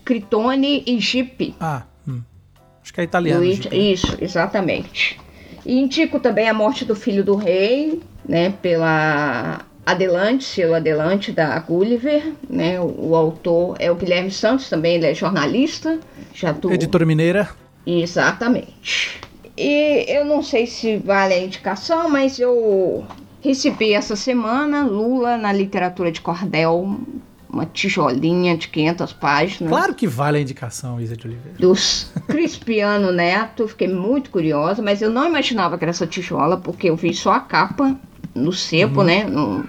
Critone 0.04 0.82
e 0.86 1.00
Jeep. 1.00 1.54
Ah. 1.58 1.84
Acho 2.82 2.92
que 2.92 3.00
é 3.00 3.04
italiano. 3.04 3.40
Luigi, 3.40 3.68
isso, 3.72 4.16
exatamente. 4.20 5.18
E 5.64 5.78
indico 5.78 6.18
também 6.18 6.48
A 6.48 6.54
Morte 6.54 6.84
do 6.84 6.96
Filho 6.96 7.22
do 7.22 7.36
Rei, 7.36 8.02
né, 8.28 8.50
pela 8.60 9.60
Adelante, 9.84 10.44
selo 10.44 10.74
Adelante 10.74 11.32
da 11.32 11.58
Gulliver, 11.58 12.32
né? 12.48 12.80
O, 12.80 13.10
o, 13.10 13.16
autor 13.16 13.76
é 13.80 13.90
o 13.90 13.96
Guilherme 13.96 14.30
Santos, 14.30 14.68
também 14.68 14.94
ele 14.94 15.06
é 15.06 15.14
jornalista. 15.14 15.98
Já. 16.32 16.54
Editora 16.70 17.04
Mineira. 17.04 17.48
Exatamente. 17.84 19.20
E 19.56 20.04
eu 20.08 20.24
não 20.24 20.42
sei 20.42 20.66
se 20.66 20.96
vale 20.98 21.34
a 21.34 21.44
indicação, 21.44 22.08
mas 22.08 22.38
eu 22.38 23.04
recebi 23.40 23.92
essa 23.92 24.14
semana 24.14 24.84
Lula 24.84 25.36
na 25.36 25.52
literatura 25.52 26.12
de 26.12 26.20
cordel, 26.20 26.98
uma 27.50 27.66
tijolinha 27.66 28.56
de 28.56 28.68
500 28.68 29.12
páginas. 29.12 29.68
Claro 29.68 29.94
que 29.94 30.06
vale 30.06 30.38
a 30.38 30.40
indicação, 30.40 31.00
Isa 31.00 31.16
de 31.16 31.26
Oliveira. 31.26 31.58
Dos 31.58 32.10
Crispiano 32.28 33.12
Neto, 33.12 33.68
fiquei 33.68 33.88
muito 33.88 34.30
curiosa, 34.30 34.80
mas 34.80 35.02
eu 35.02 35.10
não 35.10 35.26
imaginava 35.26 35.76
que 35.76 35.84
era 35.84 35.90
essa 35.90 36.06
tijola, 36.06 36.56
porque 36.56 36.88
eu 36.88 36.96
vi 36.96 37.12
só 37.12 37.32
a 37.32 37.40
capa 37.40 37.98
no 38.34 38.52
sebo, 38.52 39.00
uhum. 39.00 39.06
né? 39.06 39.24
No, 39.24 39.64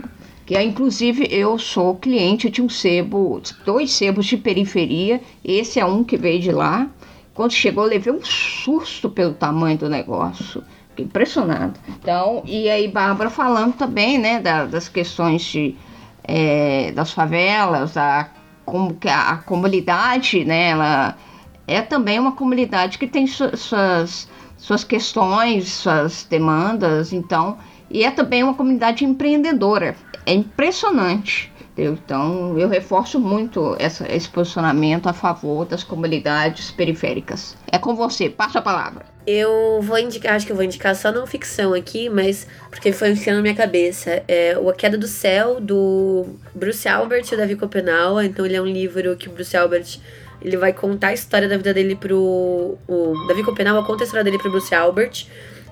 que 0.46 0.56
é, 0.56 0.64
inclusive 0.64 1.28
eu 1.32 1.58
sou 1.58 1.96
cliente 1.96 2.50
de 2.50 2.62
um 2.62 2.68
sebo, 2.68 3.42
dois 3.66 3.92
sebos 3.92 4.26
de 4.26 4.38
periferia. 4.38 5.22
Esse 5.44 5.80
é 5.80 5.86
um 5.86 6.04
que 6.04 6.18
veio 6.18 6.42
de 6.42 6.52
lá. 6.52 6.88
Quando 7.34 7.52
chegou, 7.52 7.86
eu 7.86 7.90
levei 7.90 8.14
um 8.14 8.24
susto 8.24 9.10
pelo 9.10 9.34
tamanho 9.34 9.78
do 9.78 9.90
negócio. 9.90 10.64
Fiquei 10.90 11.06
impressionado. 11.06 11.80
Então, 11.88 12.44
e 12.46 12.70
aí, 12.70 12.88
Bárbara 12.88 13.30
falando 13.30 13.74
também, 13.74 14.20
né, 14.20 14.40
da, 14.40 14.66
das 14.66 14.88
questões 14.88 15.42
de, 15.42 15.76
é, 16.24 16.92
das 16.92 17.12
favelas, 17.12 17.98
a, 17.98 18.30
como 18.66 18.94
que 18.94 19.10
a, 19.10 19.30
a, 19.32 19.38
comunidade, 19.38 20.46
né, 20.46 20.70
ela 20.70 21.18
é 21.66 21.82
também 21.82 22.20
uma 22.20 22.34
comunidade 22.34 23.00
que 23.00 23.08
tem 23.08 23.26
su, 23.26 23.56
suas, 23.58 24.30
suas 24.58 24.84
questões, 24.84 25.70
suas 25.70 26.28
demandas. 26.30 27.12
Então, 27.12 27.58
e 27.94 28.04
é 28.04 28.12
também 28.12 28.44
uma 28.44 28.56
comunidade 28.56 29.06
empreendedora. 29.06 29.96
É 30.26 30.34
impressionante. 30.34 31.54
Então, 31.78 32.58
eu 32.58 32.68
reforço 32.68 33.20
muito 33.20 33.76
essa, 33.80 34.06
esse 34.12 34.30
posicionamento 34.30 35.08
a 35.08 35.14
favor 35.14 35.66
das 35.66 35.84
comunidades 35.84 36.72
periféricas. 36.72 37.56
É 37.72 37.80
com 37.80 37.96
você, 37.96 38.30
passa 38.30 38.60
a 38.60 38.62
palavra. 38.62 39.06
Eu 39.26 39.80
vou 39.82 39.98
indicar, 39.98 40.36
acho 40.36 40.46
que 40.46 40.52
eu 40.52 40.56
vou 40.56 40.66
indicar 40.66 40.96
só 40.96 41.12
não 41.12 41.26
ficção 41.26 41.74
aqui, 41.74 42.10
mas 42.10 42.46
porque 42.70 42.92
foi 42.92 43.16
ficando 43.16 43.38
na 43.38 43.42
minha 43.42 43.56
cabeça. 43.56 44.24
É 44.28 44.58
O 44.60 44.70
A 44.70 44.74
Queda 44.74 44.98
do 44.98 45.08
Céu, 45.08 45.60
do 45.60 46.26
Bruce 46.54 46.88
Albert 46.88 47.26
e 47.32 47.36
o 47.36 47.38
Davi 47.38 47.56
Copenau. 47.56 48.22
Então, 48.22 48.46
ele 48.46 48.56
é 48.56 48.62
um 48.62 48.66
livro 48.66 49.16
que 49.16 49.30
o 49.30 49.32
Bruce 49.32 49.56
Albert 49.56 50.00
ele 50.42 50.58
vai 50.58 50.74
contar 50.74 51.08
a 51.08 51.14
história 51.14 51.48
da 51.48 51.58
vida 51.58 51.74
dele 51.74 51.96
pro. 51.96 52.78
O 52.88 53.28
Davi 53.28 53.44
Copenau 53.44 53.84
conta 53.86 54.04
a 54.04 54.06
história 54.06 54.24
dele 54.24 54.38
pro 54.38 54.52
Bruce 54.52 54.76
Albert. 54.76 55.26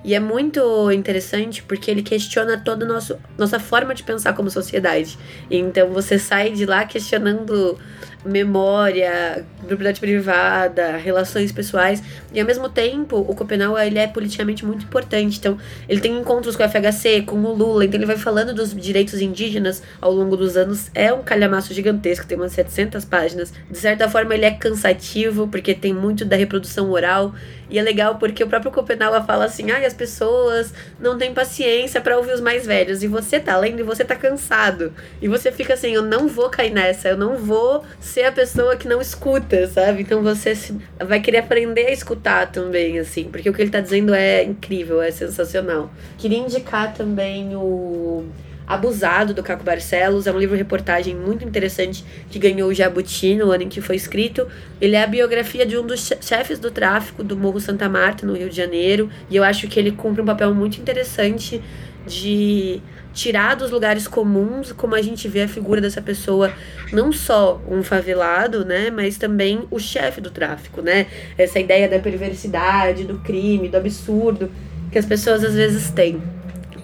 E 0.04 0.14
é 0.14 0.20
muito 0.20 0.90
interessante 0.90 1.62
porque 1.62 1.90
ele 1.90 2.02
questiona 2.02 2.58
toda 2.58 2.84
a 2.84 3.00
nossa 3.38 3.60
forma 3.60 3.94
de 3.94 4.02
pensar 4.02 4.32
como 4.32 4.50
sociedade. 4.50 5.16
Então 5.50 5.90
você 5.90 6.18
sai 6.18 6.50
de 6.50 6.66
lá 6.66 6.84
questionando 6.84 7.78
memória, 8.24 9.44
propriedade 9.58 10.00
privada, 10.00 10.96
relações 10.96 11.52
pessoais. 11.52 12.02
E 12.32 12.40
ao 12.40 12.46
mesmo 12.46 12.68
tempo, 12.68 13.16
o 13.16 13.34
Copenau 13.34 13.78
ele 13.78 13.98
é 13.98 14.06
politicamente 14.06 14.64
muito 14.64 14.84
importante. 14.84 15.38
Então, 15.38 15.58
ele 15.88 16.00
tem 16.00 16.18
encontros 16.18 16.56
com 16.56 16.62
o 16.62 16.68
FHC, 16.68 17.22
com 17.22 17.36
o 17.36 17.54
Lula, 17.54 17.84
então 17.84 17.98
ele 17.98 18.06
vai 18.06 18.16
falando 18.16 18.54
dos 18.54 18.74
direitos 18.74 19.20
indígenas 19.20 19.82
ao 20.00 20.12
longo 20.12 20.36
dos 20.36 20.56
anos. 20.56 20.90
É 20.94 21.12
um 21.12 21.22
calhamaço 21.22 21.74
gigantesco, 21.74 22.26
tem 22.26 22.36
umas 22.36 22.52
700 22.52 23.04
páginas. 23.04 23.52
De 23.70 23.78
certa 23.78 24.08
forma, 24.08 24.34
ele 24.34 24.44
é 24.44 24.50
cansativo, 24.50 25.48
porque 25.48 25.74
tem 25.74 25.92
muito 25.92 26.24
da 26.24 26.36
reprodução 26.36 26.90
oral. 26.90 27.34
E 27.72 27.78
é 27.78 27.82
legal 27.82 28.16
porque 28.16 28.44
o 28.44 28.46
próprio 28.46 28.70
Copenau 28.70 29.12
fala 29.24 29.46
assim: 29.46 29.70
ah, 29.70 29.78
as 29.86 29.94
pessoas 29.94 30.74
não 31.00 31.16
têm 31.16 31.32
paciência 31.32 32.02
para 32.02 32.18
ouvir 32.18 32.34
os 32.34 32.40
mais 32.40 32.66
velhos. 32.66 33.02
E 33.02 33.06
você 33.06 33.40
tá 33.40 33.56
lendo 33.56 33.80
e 33.80 33.82
você 33.82 34.04
tá 34.04 34.14
cansado. 34.14 34.92
E 35.22 35.26
você 35.26 35.50
fica 35.50 35.72
assim: 35.72 35.92
eu 35.94 36.02
não 36.02 36.28
vou 36.28 36.50
cair 36.50 36.70
nessa, 36.70 37.08
eu 37.08 37.16
não 37.16 37.38
vou 37.38 37.82
ser 38.12 38.24
a 38.24 38.32
pessoa 38.32 38.76
que 38.76 38.86
não 38.86 39.00
escuta, 39.00 39.66
sabe? 39.68 40.02
Então 40.02 40.22
você 40.22 40.54
vai 41.00 41.18
querer 41.20 41.38
aprender 41.38 41.86
a 41.86 41.92
escutar 41.92 42.52
também, 42.52 42.98
assim, 42.98 43.24
porque 43.24 43.48
o 43.48 43.54
que 43.54 43.62
ele 43.62 43.70
tá 43.70 43.80
dizendo 43.80 44.14
é 44.14 44.44
incrível, 44.44 45.00
é 45.00 45.10
sensacional. 45.10 45.90
Queria 46.18 46.36
indicar 46.36 46.92
também 46.92 47.56
o 47.56 48.26
Abusado, 48.66 49.32
do 49.32 49.42
Caco 49.42 49.64
Barcelos. 49.64 50.26
É 50.26 50.32
um 50.32 50.38
livro-reportagem 50.38 51.14
muito 51.16 51.42
interessante 51.42 52.04
que 52.30 52.38
ganhou 52.38 52.68
o 52.68 52.74
Jabuti 52.74 53.34
no 53.34 53.50
ano 53.50 53.62
em 53.62 53.68
que 53.68 53.80
foi 53.80 53.96
escrito. 53.96 54.46
Ele 54.78 54.94
é 54.94 55.02
a 55.02 55.06
biografia 55.06 55.64
de 55.64 55.78
um 55.78 55.86
dos 55.86 56.12
chefes 56.20 56.58
do 56.58 56.70
tráfico 56.70 57.24
do 57.24 57.34
Morro 57.34 57.60
Santa 57.60 57.88
Marta, 57.88 58.26
no 58.26 58.34
Rio 58.34 58.50
de 58.50 58.56
Janeiro. 58.56 59.08
E 59.30 59.36
eu 59.36 59.42
acho 59.42 59.68
que 59.68 59.80
ele 59.80 59.90
cumpre 59.90 60.20
um 60.20 60.26
papel 60.26 60.54
muito 60.54 60.78
interessante 60.78 61.62
de 62.06 62.82
tirar 63.12 63.54
dos 63.54 63.70
lugares 63.70 64.08
comuns, 64.08 64.72
como 64.72 64.94
a 64.94 65.02
gente 65.02 65.28
vê 65.28 65.42
a 65.42 65.48
figura 65.48 65.80
dessa 65.80 66.00
pessoa, 66.00 66.52
não 66.92 67.12
só 67.12 67.60
um 67.68 67.82
favelado, 67.82 68.64
né, 68.64 68.90
mas 68.90 69.18
também 69.18 69.66
o 69.70 69.78
chefe 69.78 70.20
do 70.20 70.30
tráfico, 70.30 70.80
né? 70.80 71.06
Essa 71.36 71.60
ideia 71.60 71.88
da 71.88 71.98
perversidade, 71.98 73.04
do 73.04 73.18
crime, 73.18 73.68
do 73.68 73.76
absurdo 73.76 74.50
que 74.90 74.98
as 74.98 75.06
pessoas 75.06 75.42
às 75.44 75.54
vezes 75.54 75.90
têm. 75.90 76.22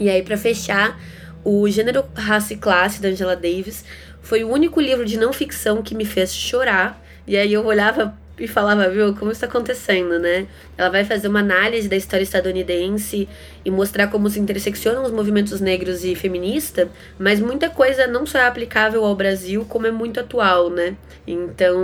E 0.01 0.09
aí 0.09 0.22
para 0.22 0.37
fechar, 0.37 0.99
o 1.45 1.68
Gênero, 1.68 2.05
Raça 2.14 2.53
e 2.53 2.57
Classe 2.57 3.01
da 3.01 3.09
Angela 3.09 3.37
Davis 3.37 3.85
foi 4.20 4.45
o 4.45 4.51
único 4.51 4.81
livro 4.81 5.05
de 5.05 5.16
não 5.16 5.33
ficção 5.33 5.83
que 5.83 5.95
me 5.95 6.05
fez 6.05 6.35
chorar. 6.35 7.03
E 7.26 7.37
aí 7.37 7.53
eu 7.53 7.64
olhava 7.64 8.14
e 8.39 8.47
falava, 8.47 8.89
viu, 8.89 9.14
como 9.14 9.30
está 9.30 9.47
acontecendo, 9.47 10.18
né? 10.18 10.47
Ela 10.76 10.89
vai 10.89 11.05
fazer 11.05 11.28
uma 11.28 11.41
análise 11.41 11.89
da 11.89 11.97
história 11.97 12.22
estadunidense 12.22 13.28
e 13.64 13.70
mostrar 13.70 14.09
como 14.09 14.28
se 14.30 14.39
interseccionam 14.41 15.05
os 15.05 15.11
movimentos 15.11 15.61
negros 15.61 16.05
e 16.05 16.14
feminista, 16.14 16.89
mas 17.18 17.41
muita 17.41 17.68
coisa 17.70 18.07
não 18.07 18.26
só 18.26 18.39
é 18.39 18.47
aplicável 18.47 19.05
ao 19.05 19.14
Brasil, 19.14 19.64
como 19.68 19.86
é 19.86 19.91
muito 19.91 20.20
atual, 20.20 20.70
né? 20.70 20.97
Então, 21.26 21.76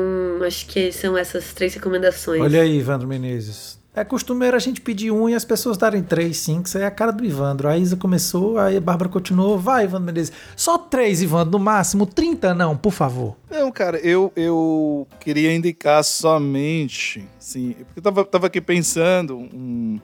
acho 0.47 0.67
que 0.67 0.91
são 0.91 1.17
essas 1.17 1.53
três 1.53 1.75
recomendações. 1.75 2.41
Olha 2.41 2.63
aí, 2.63 2.79
Ivandro 2.79 3.07
Menezes. 3.07 3.84
É 3.97 4.03
costumeiro 4.03 4.57
a 4.57 4.59
gente 4.59 4.81
pedir 4.81 5.13
um 5.13 5.29
e 5.29 5.35
as 5.35 5.45
pessoas 5.45 5.79
darem 5.79 6.03
três, 6.03 6.39
cinco. 6.39 6.67
Isso 6.67 6.77
é 6.77 6.85
a 6.85 6.91
cara 6.91 7.13
do 7.13 7.25
Ivandro. 7.25 7.69
A 7.69 7.79
Isa 7.79 7.97
começou, 7.97 8.59
aí 8.59 8.77
a 8.77 8.81
Bárbara 8.81 9.09
continuou. 9.09 9.57
Vai, 9.57 9.85
Ivandro 9.85 10.07
Menezes. 10.07 10.33
Só 10.57 10.77
três, 10.77 11.23
Ivandro, 11.23 11.53
no 11.53 11.65
máximo. 11.65 12.05
Trinta 12.05 12.53
não, 12.53 12.77
por 12.77 12.93
favor. 12.93 13.37
Não, 13.49 13.71
cara, 13.71 13.99
eu, 13.99 14.33
eu 14.35 15.07
queria 15.21 15.55
indicar 15.55 16.03
somente. 16.03 17.25
Sim, 17.39 17.77
porque 17.85 18.01
eu 18.01 18.03
tava, 18.03 18.25
tava 18.25 18.47
aqui 18.49 18.61
pensando. 18.61 19.39
Um... 19.39 20.01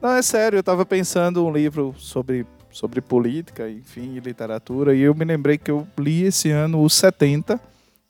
Não, 0.00 0.12
é 0.12 0.22
sério, 0.22 0.58
eu 0.58 0.62
tava 0.62 0.86
pensando 0.86 1.44
um 1.44 1.52
livro 1.52 1.94
sobre, 1.98 2.46
sobre 2.70 3.02
política, 3.02 3.68
enfim, 3.68 4.14
e 4.16 4.20
literatura. 4.20 4.94
E 4.94 5.02
eu 5.02 5.14
me 5.14 5.26
lembrei 5.26 5.58
que 5.58 5.70
eu 5.70 5.86
li 5.98 6.22
esse 6.22 6.50
ano 6.50 6.82
os 6.82 6.94
70 6.94 7.60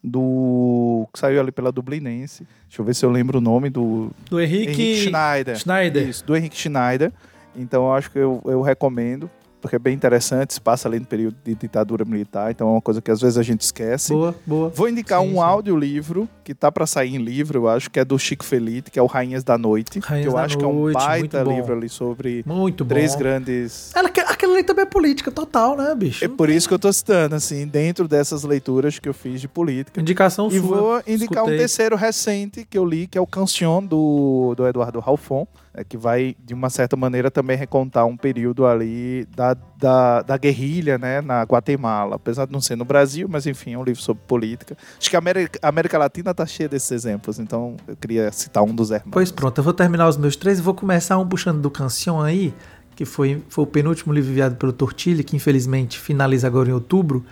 do 0.03 1.07
que 1.13 1.19
saiu 1.19 1.41
ali 1.41 1.51
pela 1.51 1.73
Dublinense. 1.73 2.47
Deixa 2.69 2.81
eu 2.81 2.85
ver 2.85 2.95
se 2.95 3.05
eu 3.05 3.11
lembro 3.11 3.39
o 3.39 3.41
nome 3.41 3.71
do 3.71 4.11
do 4.29 4.41
Henrique, 4.41 4.71
Henrique 4.73 5.09
Schneider. 5.09 5.57
Schneider. 5.57 6.09
Isso, 6.09 6.25
do 6.25 6.37
Henrique 6.37 6.57
Schneider. 6.57 7.13
Então 7.57 7.87
eu 7.87 7.93
acho 7.93 8.11
que 8.11 8.19
eu, 8.19 8.41
eu 8.45 8.63
recomendo 8.63 9.29
porque 9.61 9.77
é 9.77 9.79
bem 9.79 9.95
interessante, 9.95 10.55
se 10.55 10.61
passa 10.61 10.89
ali 10.89 10.99
no 10.99 11.07
período 11.07 11.37
de 11.45 11.55
ditadura 11.55 12.05
militar, 12.05 12.51
então 12.51 12.69
é 12.69 12.71
uma 12.73 12.81
coisa 12.81 13.01
que 13.01 13.11
às 13.11 13.21
vezes 13.21 13.39
a 13.39 13.43
gente 13.43 13.63
esquece. 13.63 14.13
Boa, 14.13 14.35
boa. 14.47 14.69
Vou 14.71 14.89
indicar 14.89 15.21
sim, 15.21 15.29
um 15.29 15.33
sim. 15.33 15.39
audiolivro 15.41 16.29
que 16.45 16.55
tá 16.55 16.71
para 16.71 16.87
sair 16.87 17.15
em 17.15 17.19
livro, 17.19 17.61
eu 17.61 17.69
acho, 17.69 17.91
que 17.91 18.01
é 18.01 18.05
do 18.05 18.19
Chico 18.19 18.45
Felite, 18.45 18.91
que 18.91 18.99
é 18.99 19.03
o 19.03 19.07
Rainhas 19.07 19.45
da 19.45 19.59
Noite, 19.59 19.99
Rainhas 19.99 20.27
que 20.27 20.33
eu 20.33 20.39
acho 20.39 20.59
noite, 20.59 20.59
que 20.59 20.65
é 20.65 20.69
um 20.69 20.93
baita 20.93 21.43
livro 21.43 21.75
ali 21.75 21.89
sobre 21.89 22.43
muito 22.47 22.85
três 22.85 23.13
bom. 23.13 23.19
grandes... 23.19 23.93
Ela, 23.95 24.09
aquela 24.09 24.55
ali 24.55 24.65
também 24.65 24.83
é 24.83 24.87
política 24.87 25.31
total, 25.31 25.77
né, 25.77 25.95
bicho? 25.95 26.25
É 26.25 26.29
por 26.29 26.49
isso 26.49 26.69
que 26.69 26.75
eu 26.75 26.79
tô 26.79 26.93
citando, 26.93 27.35
assim, 27.35 27.67
dentro 27.67 28.09
dessas 28.09 28.45
leituras 28.45 28.99
que 28.99 29.09
eu 29.09 29.15
fiz 29.15 29.41
de 29.41 29.49
política. 29.49 30.01
Indicação 30.01 30.49
e 30.49 30.53
sua. 30.53 30.59
E 30.59 30.61
vou 30.61 31.03
indicar 31.07 31.39
Escutei. 31.39 31.55
um 31.55 31.59
terceiro 31.59 31.97
recente 31.97 32.65
que 32.65 32.79
eu 32.79 32.85
li, 32.85 33.07
que 33.07 33.19
é 33.19 33.21
o 33.21 33.27
Cancion, 33.27 33.85
do, 33.85 34.55
do 34.57 34.67
Eduardo 34.67 35.01
Ralfon, 35.01 35.47
é, 35.75 35.85
que 35.85 35.97
vai, 35.97 36.35
de 36.45 36.55
uma 36.55 36.71
certa 36.71 36.97
maneira, 36.97 37.31
também 37.31 37.57
recontar 37.57 38.07
um 38.07 38.17
período 38.17 38.67
ali 38.67 39.27
da, 39.37 39.55
da, 39.79 40.23
da, 40.23 40.37
guerrilha 40.37 40.99
né, 40.99 41.21
na 41.21 41.43
Guatemala. 41.43 42.17
Apesar 42.17 42.47
de 42.47 42.53
não 42.53 42.61
ser 42.61 42.77
no 42.77 42.85
Brasil, 42.85 43.29
mas 43.29 43.47
enfim, 43.47 43.75
é 43.75 43.79
um 43.79 43.85
livro 43.85 44.03
sobre 44.03 44.23
política. 44.27 44.77
Acho 44.99 45.11
que 45.11 45.17
a 45.17 45.19
América, 45.19 45.59
a 45.63 45.69
América 45.69 45.99
Latina 45.99 46.31
está 46.31 46.47
cheia 46.47 46.69
desses 46.69 46.91
exemplos, 46.91 47.39
então 47.39 47.77
eu 47.87 47.97
queria 47.97 48.33
citar 48.33 48.63
um 48.63 48.75
dos 48.75 48.91
irmãos. 48.91 49.13
Pois 49.13 49.31
pronto, 49.31 49.59
eu 49.59 49.65
vou 49.65 49.73
terminar 49.73 50.09
os 50.09 50.17
meus 50.17 50.37
três 50.37 50.59
e 50.59 50.63
vou 50.63 50.75
começar 50.75 51.19
um 51.19 51.27
puxando 51.27 51.61
do 51.61 51.71
Cancion 51.71 52.21
aí, 52.21 52.55
que 52.97 53.05
foi, 53.05 53.43
foi 53.49 53.65
o 53.65 53.67
penúltimo 53.67 54.13
livro 54.13 54.31
enviado 54.31 54.57
pelo 54.57 54.73
Tortilli, 54.73 55.23
que 55.23 55.37
infelizmente 55.37 55.99
finaliza 55.99 56.47
agora 56.47 56.71
em 56.71 56.73
outubro. 56.73 57.25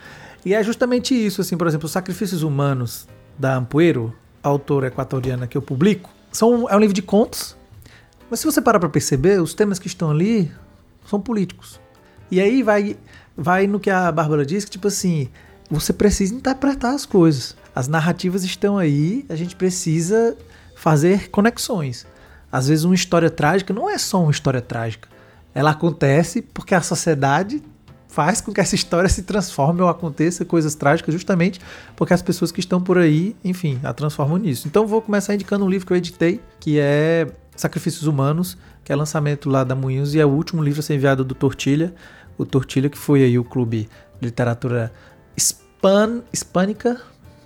E 0.44 0.54
é 0.54 0.62
justamente 0.62 1.14
isso, 1.14 1.40
assim, 1.40 1.56
por 1.56 1.66
exemplo, 1.66 1.86
Os 1.86 1.92
Sacrifícios 1.92 2.44
Humanos, 2.44 3.08
da 3.36 3.56
Ampuero, 3.56 4.14
autora 4.40 4.86
equatoriana 4.86 5.48
que 5.48 5.56
eu 5.56 5.62
publico, 5.62 6.08
são, 6.30 6.70
é 6.70 6.76
um 6.76 6.78
livro 6.78 6.94
de 6.94 7.02
contos 7.02 7.56
mas 8.30 8.40
se 8.40 8.46
você 8.46 8.60
parar 8.60 8.78
para 8.78 8.88
perceber, 8.88 9.40
os 9.40 9.54
temas 9.54 9.78
que 9.78 9.86
estão 9.86 10.10
ali 10.10 10.50
são 11.06 11.20
políticos. 11.20 11.80
E 12.30 12.40
aí 12.40 12.62
vai, 12.62 12.96
vai 13.36 13.66
no 13.66 13.78
que 13.78 13.90
a 13.90 14.10
Bárbara 14.10 14.44
disse, 14.44 14.66
que 14.66 14.72
tipo 14.72 14.88
assim, 14.88 15.28
você 15.70 15.92
precisa 15.92 16.34
interpretar 16.34 16.94
as 16.94 17.06
coisas. 17.06 17.56
As 17.74 17.88
narrativas 17.88 18.42
estão 18.44 18.78
aí, 18.78 19.24
a 19.28 19.36
gente 19.36 19.54
precisa 19.54 20.36
fazer 20.74 21.30
conexões. 21.30 22.06
Às 22.50 22.68
vezes 22.68 22.84
uma 22.84 22.94
história 22.94 23.30
trágica 23.30 23.72
não 23.72 23.88
é 23.88 23.98
só 23.98 24.22
uma 24.22 24.30
história 24.30 24.60
trágica. 24.60 25.08
Ela 25.54 25.70
acontece 25.70 26.42
porque 26.42 26.74
a 26.74 26.82
sociedade 26.82 27.62
faz 28.08 28.40
com 28.40 28.50
que 28.50 28.60
essa 28.60 28.74
história 28.74 29.10
se 29.10 29.22
transforme 29.22 29.82
ou 29.82 29.88
aconteça 29.88 30.44
coisas 30.44 30.74
trágicas, 30.74 31.12
justamente 31.12 31.60
porque 31.94 32.14
as 32.14 32.22
pessoas 32.22 32.50
que 32.50 32.60
estão 32.60 32.80
por 32.80 32.96
aí, 32.96 33.36
enfim, 33.44 33.78
a 33.82 33.92
transformam 33.92 34.38
nisso. 34.38 34.66
Então 34.66 34.86
vou 34.86 35.02
começar 35.02 35.34
indicando 35.34 35.64
um 35.64 35.68
livro 35.68 35.86
que 35.86 35.92
eu 35.92 35.96
editei, 35.96 36.40
que 36.58 36.78
é 36.78 37.26
Sacrifícios 37.56 38.06
Humanos, 38.06 38.56
que 38.84 38.92
é 38.92 38.96
lançamento 38.96 39.48
lá 39.48 39.64
da 39.64 39.74
Moinhos 39.74 40.14
e 40.14 40.20
é 40.20 40.26
o 40.26 40.28
último 40.28 40.62
livro 40.62 40.80
a 40.80 40.82
ser 40.82 40.94
enviado 40.94 41.24
do 41.24 41.34
Tortilha. 41.34 41.94
O 42.36 42.44
Tortilha, 42.44 42.88
que 42.88 42.98
foi 42.98 43.22
aí 43.22 43.38
o 43.38 43.44
clube 43.44 43.88
de 44.20 44.26
literatura 44.26 44.92
hispan, 45.36 46.22
hispânica, 46.32 47.00